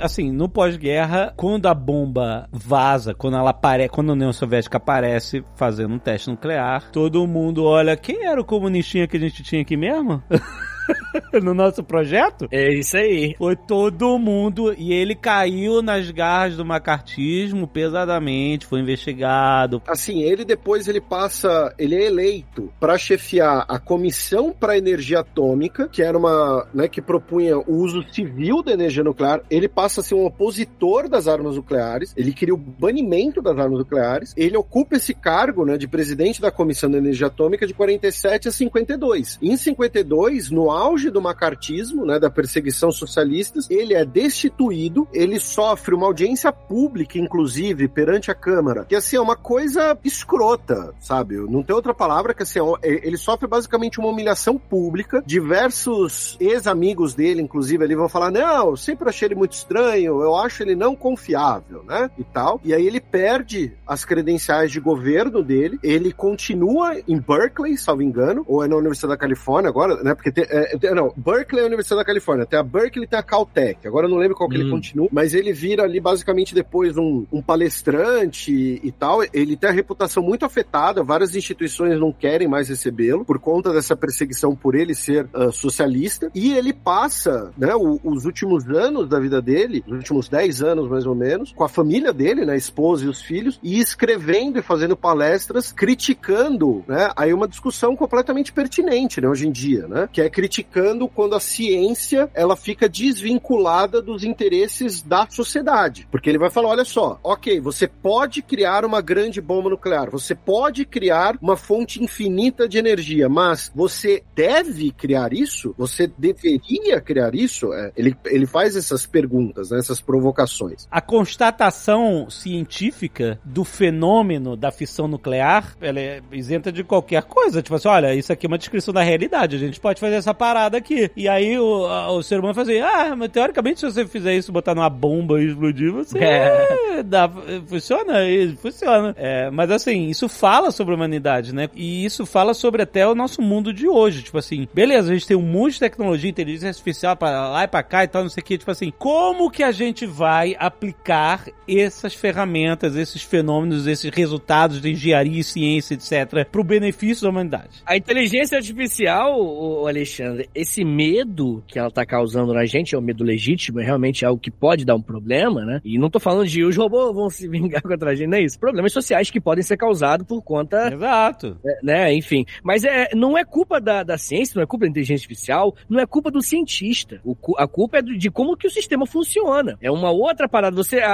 [0.00, 5.44] assim, no pós-guerra, quando a bomba vaza, quando ela aparece, quando a União Soviética aparece
[5.56, 9.60] fazendo um teste nuclear, todo mundo olha, quem era o comunistinha que a gente tinha
[9.60, 10.22] aqui mesmo?
[11.42, 12.46] no nosso projeto?
[12.50, 13.34] É isso aí.
[13.38, 19.82] Foi todo mundo e ele caiu nas garras do macartismo pesadamente, foi investigado.
[19.86, 25.88] Assim, ele depois ele passa, ele é eleito para chefiar a Comissão para Energia Atômica,
[25.88, 29.40] que era uma, né, que propunha o uso civil da energia nuclear.
[29.50, 32.12] Ele passa a ser um opositor das armas nucleares.
[32.16, 34.32] Ele queria o banimento das armas nucleares.
[34.36, 38.52] Ele ocupa esse cargo, né, de presidente da Comissão da Energia Atômica de 47 a
[38.52, 39.38] 52.
[39.42, 45.94] Em 52, no auge do macartismo, né, da perseguição socialistas, ele é destituído, ele sofre
[45.94, 51.36] uma audiência pública, inclusive, perante a Câmara, que assim, é uma coisa escrota, sabe?
[51.36, 57.14] Não tem outra palavra que assim, é- ele sofre basicamente uma humilhação pública, diversos ex-amigos
[57.14, 60.74] dele, inclusive, ali vão falar, não, eu sempre achei ele muito estranho, eu acho ele
[60.74, 66.12] não confiável, né, e tal, e aí ele perde as credenciais de governo dele, ele
[66.12, 70.44] continua em Berkeley, salvo engano, ou é na Universidade da Califórnia agora, né, porque tem,
[70.48, 73.22] é, tem- não, Berkeley é a Universidade da Califórnia, tem a Berkeley e tem a
[73.22, 74.70] Caltech, agora eu não lembro qual que ele Hum.
[74.70, 79.70] continua, mas ele vira ali basicamente depois um, um palestrante e, e tal, ele tem
[79.70, 84.74] a reputação muito afetada, várias instituições não querem mais recebê-lo por conta dessa perseguição por
[84.74, 89.82] ele ser ah, socialista, e ele passa, né, o- os últimos anos da vida dele,
[89.86, 93.08] os últimos 10 anos mais ou menos, com a família dele, né, a esposa e
[93.08, 99.28] os filhos, e escrevendo e fazendo palestras criticando, né, aí uma discussão completamente pertinente, né,
[99.28, 105.02] hoje em dia, né, que é criticando quando a ciência, ela fica desvinculada dos interesses
[105.02, 106.06] da sociedade.
[106.10, 110.34] Porque ele vai falar, olha só, ok, você pode criar uma grande bomba nuclear, você
[110.34, 115.74] pode criar uma fonte infinita de energia, mas você deve criar isso?
[115.76, 117.72] Você deveria criar isso?
[117.72, 120.86] É, ele, ele faz essas perguntas, né, essas provocações.
[120.90, 127.60] A constatação científica do fenômeno da fissão nuclear, ela é isenta de qualquer coisa.
[127.62, 129.56] Tipo assim, olha, isso aqui é uma descrição da realidade.
[129.56, 131.10] A gente pode fazer essa parada aqui.
[131.16, 134.52] E aí o, a- o ser humano fazia, ah, mas teoricamente se você fizer isso,
[134.52, 137.02] botar numa bomba e explodir, você É.
[137.04, 137.30] dá,
[137.66, 138.14] funciona,
[138.60, 139.14] funciona.
[139.16, 141.68] É, mas assim, isso fala sobre a humanidade, né?
[141.74, 144.22] E isso fala sobre até o nosso mundo de hoje.
[144.22, 147.68] Tipo assim, beleza, a gente tem um monte de tecnologia, inteligência artificial pra lá e
[147.68, 148.58] pra cá e tal, não sei o que.
[148.58, 154.90] Tipo assim, como que a gente vai aplicar essas ferramentas, esses fenômenos, esses resultados de
[154.90, 157.82] engenharia e ciência, etc., pro benefício da humanidade?
[157.86, 162.98] A inteligência artificial, o Alexandre, Alexandre, esse medo que ela tá causando na gente é
[162.98, 165.80] um medo legítimo, é realmente algo que pode dar um problema, né?
[165.84, 168.42] E não tô falando de os robôs vão se vingar contra a gente, não é
[168.42, 168.58] isso.
[168.58, 171.56] Problemas sociais que podem ser causados por conta, Exato.
[171.82, 172.12] né?
[172.14, 172.44] Enfim.
[172.62, 176.00] Mas é, não é culpa da, da ciência, não é culpa da inteligência artificial, não
[176.00, 177.20] é culpa do cientista.
[177.24, 179.76] O a culpa é de como que o sistema funciona.
[179.80, 180.74] É uma outra parada.
[180.76, 181.12] Você, a,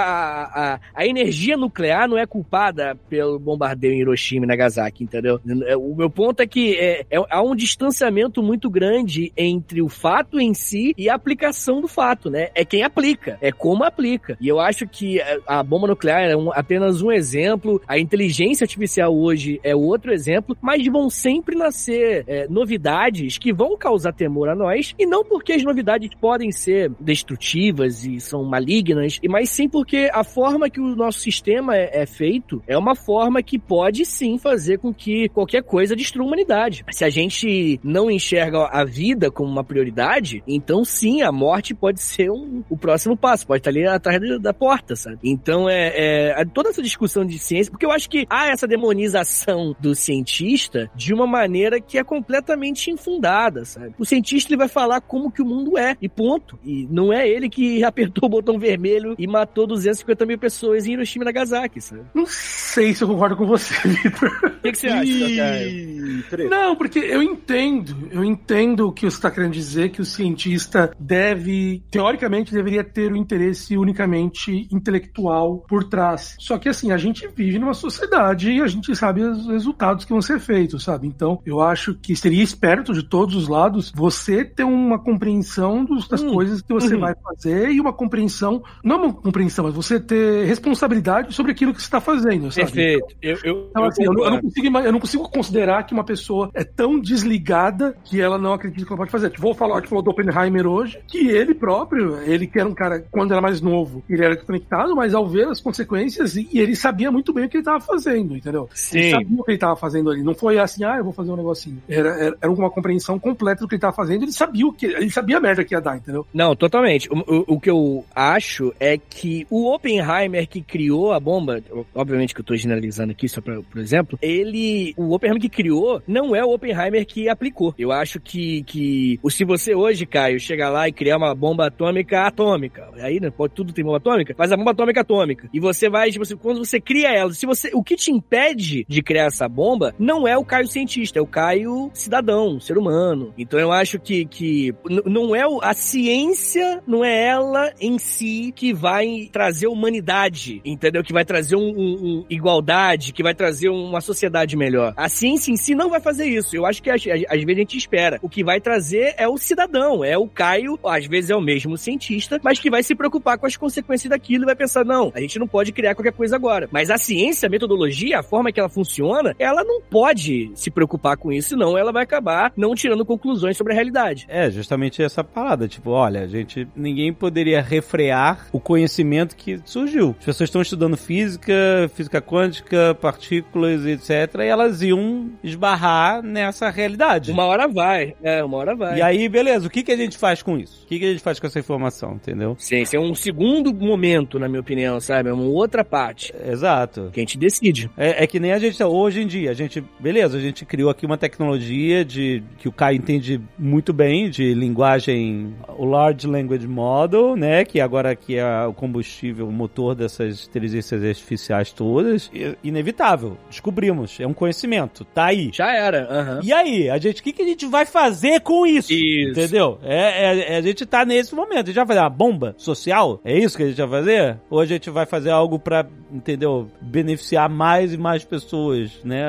[0.74, 5.40] a, a energia nuclear não é culpada pelo bombardeio em Hiroshima e Nagasaki, entendeu?
[5.66, 9.88] É, O meu ponto é que é, é- há um distanciamento muito grande entre o
[9.88, 12.48] fato em si e a aplicação do fato, né?
[12.54, 14.36] É quem aplica, é como aplica.
[14.40, 18.64] E eu acho que a a bomba nuclear é um- apenas um exemplo, a inteligência
[18.64, 24.48] artificial hoje é outro exemplo, mas vão sempre nascer é, novidades que vão causar temor
[24.48, 26.90] a nós, e não porque as novidades podem ser
[27.34, 32.02] destrutivas e são malignas, e mas sim porque a forma que o nosso sistema é,
[32.02, 36.26] é feito é uma forma que pode sim fazer com que qualquer coisa destrua a
[36.26, 36.84] humanidade.
[36.90, 38.99] Se a gente não enxerga a vida
[39.32, 43.70] como uma prioridade, então sim, a morte pode ser um- o próximo passo, pode estar
[43.70, 45.18] ali atrás da, da porta, sabe?
[45.24, 49.74] Então é, é toda essa discussão de ciência, porque eu acho que há essa demonização
[49.80, 53.94] do cientista de uma maneira que é completamente infundada, sabe?
[53.98, 56.58] O cientista ele vai falar como que o mundo é, e ponto.
[56.64, 60.92] E não é ele que apertou o botão vermelho e matou 250 mil pessoas em
[60.92, 62.02] Hiroshima e Nagasaki, sabe?
[62.14, 64.28] Não sei se eu concordo com você, Vitor.
[64.58, 66.48] O que, que você acha, treta.
[66.50, 70.90] Não, porque eu entendo, eu entendo o que você está querendo dizer, que o cientista
[70.98, 76.36] deve, teoricamente, deveria ter o interesse unicamente intelectual por trás.
[76.38, 80.12] Só que assim, a gente vive numa sociedade e a gente sabe os resultados que
[80.12, 81.06] vão ser feitos, sabe?
[81.06, 86.08] Então, eu acho que seria esperto de todos os lados você ter uma compreensão dos-
[86.08, 87.00] das Hum, coisas que você uhum.
[87.00, 91.80] vai fazer e uma compreensão, não uma compreensão, mas você ter responsabilidade sobre aquilo que
[91.80, 92.66] você está fazendo, sabe?
[92.72, 93.14] Perfeito.
[93.22, 96.04] Eu, eu, Então, assim, eu, não- eu não consigo, eu não consigo considerar que uma
[96.04, 99.32] pessoa é tão desligada que ela não acredita que ela pode fazer.
[99.38, 102.74] Vou falar, a gente falou do Oppenheimer hoje, que ele próprio, ele que era um
[102.74, 106.74] cara, quando era mais novo, ele era conectado, mas ao ver as consequências, e, ele
[106.76, 108.68] sabia muito bem o que ele estava fazendo, entendeu?
[108.92, 109.10] Ele Sim.
[109.10, 110.22] sabia o que ele estava fazendo ali.
[110.22, 111.78] Não foi assim, ah, eu vou fazer um negocinho.
[111.88, 114.86] Era, era, era uma compreensão completa do que ele estava fazendo, ele sabia o que.
[114.86, 116.26] Ele sabia a merda que ia dar, entendeu?
[116.32, 117.08] Não, totalmente.
[117.10, 121.62] O, o- o que eu acho é que o Oppenheimer que criou a bomba,
[121.94, 126.02] obviamente que eu tô generalizando aqui só pra, por exemplo, ele, o Oppenheimer que criou
[126.06, 127.74] não é o Oppenheimer que aplicou.
[127.78, 132.22] Eu acho que, que se você hoje, Caio, chegar lá e criar uma bomba atômica
[132.26, 135.48] atômica, aí, né, pode tudo ter bomba atômica, faz a bomba atômica atômica.
[135.52, 138.84] E você vai, tipo assim, quando você cria ela, se você, o que te impede
[138.88, 143.32] de criar essa bomba não é o Caio cientista, é o Caio cidadão, ser humano.
[143.38, 144.74] Então eu acho que, que
[145.06, 151.02] não é o, a ciência, não é ela em si que vai trazer humanidade, entendeu?
[151.02, 154.92] Que vai trazer um, um- um igualdade, que vai trazer uma sociedade melhor.
[154.96, 156.56] A ciência em si não vai fazer isso.
[156.56, 158.18] Eu acho que às- às vezes a gente espera.
[158.22, 161.78] O que vai trazer é o cidadão, é o Caio, às vezes é o mesmo
[161.78, 165.20] cientista, mas que vai se preocupar com as consequências daquilo e vai pensar, não, a
[165.20, 166.68] gente não pode criar qualquer coisa agora.
[166.72, 171.16] Mas a ciência, a metodologia, a forma que ela funciona, ela não pode se preocupar
[171.16, 174.26] com isso, senão ela vai acabar não tirando conclusões sobre a realidade.
[174.28, 175.68] É, justamente essa parada.
[175.68, 180.16] Tipo, olha, gente, ninguém poderia refrear o conhecimento que surgiu.
[180.18, 184.40] As pessoas estão estudando física, física quântica, partículas, etc.
[184.40, 187.30] E elas iam esbarrar nessa realidade.
[187.30, 188.98] Uma hora vai, é, uma hora vai.
[188.98, 190.82] E aí, beleza, o que, que a gente faz com isso?
[190.84, 192.56] O que, que a gente faz com essa informação, entendeu?
[192.58, 195.28] Sim, esse é um segundo momento, na minha opinião, sabe?
[195.28, 197.10] É uma outra parte Exato.
[197.12, 197.90] que a gente decide.
[197.96, 200.90] É, é que nem a gente, hoje em dia, a gente, beleza, a gente criou
[200.90, 206.66] aqui uma tecnologia de que o Caio entende muito bem, de linguagem, o Large Language
[206.66, 212.56] Model, né, que agora aqui é o combustível, o motor dessas inteligências artificiais todas, I-
[212.62, 215.50] inevitável, descobrimos, é um conhecimento, tá aí.
[215.52, 216.40] Já era, aham.
[216.42, 218.92] E aí, a gente, o que, que a gente vai fazer com isso?
[218.92, 219.30] Isso.
[219.32, 219.78] Entendeu?
[219.82, 221.64] É, é- é- a gente tá nesse momento.
[221.64, 223.20] A gente vai fazer uma bomba social?
[223.24, 224.38] É isso que a gente vai fazer?
[224.48, 226.68] Ou a gente vai fazer algo pra, entendeu?
[226.80, 229.24] Beneficiar mais e mais pessoas, né?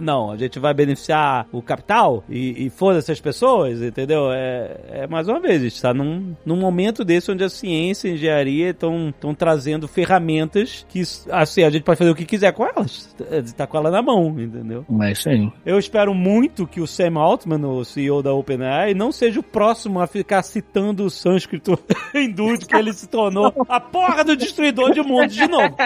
[0.00, 4.32] Não, a gente vai beneficiar o capital e, e foda-se as pessoas, entendeu?
[4.32, 8.08] É, é mais uma vez, a gente tá num, num momento desse onde a ciência
[8.08, 12.52] e a engenharia estão trazendo ferramentas que, assim, a gente pode fazer o que quiser
[12.52, 13.14] com elas.
[13.56, 14.84] Tá com ela na mão, entendeu?
[14.88, 15.50] Mas isso aí.
[15.66, 20.00] Eu espero muito que o Sam Altman, o CEO da OpenAI, não seja o próximo
[20.00, 21.78] a ficar citando o sânscrito
[22.14, 25.76] hindu de que ele se tornou a porra do destruidor de mundos de novo.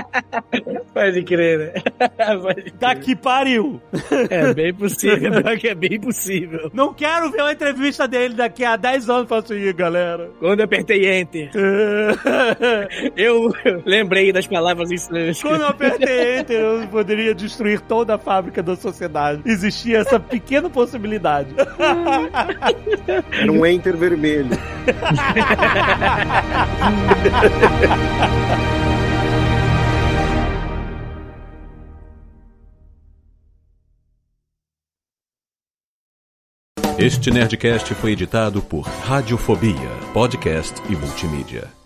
[0.93, 1.83] Pode crer, né?
[2.43, 3.81] Pode Daqui pariu.
[4.31, 5.33] É bem possível,
[5.65, 6.71] é bem possível.
[6.73, 10.31] Não quero ver uma entrevista dele daqui a 10 anos falando assim, galera.
[10.39, 11.51] Quando eu apertei Enter,
[13.17, 13.53] eu
[13.85, 15.41] lembrei das palavras estranhas.
[15.41, 19.43] Quando eu apertei Enter, eu poderia destruir toda a fábrica da sociedade.
[19.45, 21.55] Existia essa pequena possibilidade.
[23.33, 24.51] Era um enter vermelho.
[36.99, 39.75] Este Nerdcast foi editado por Radiofobia,
[40.15, 41.86] podcast e multimídia.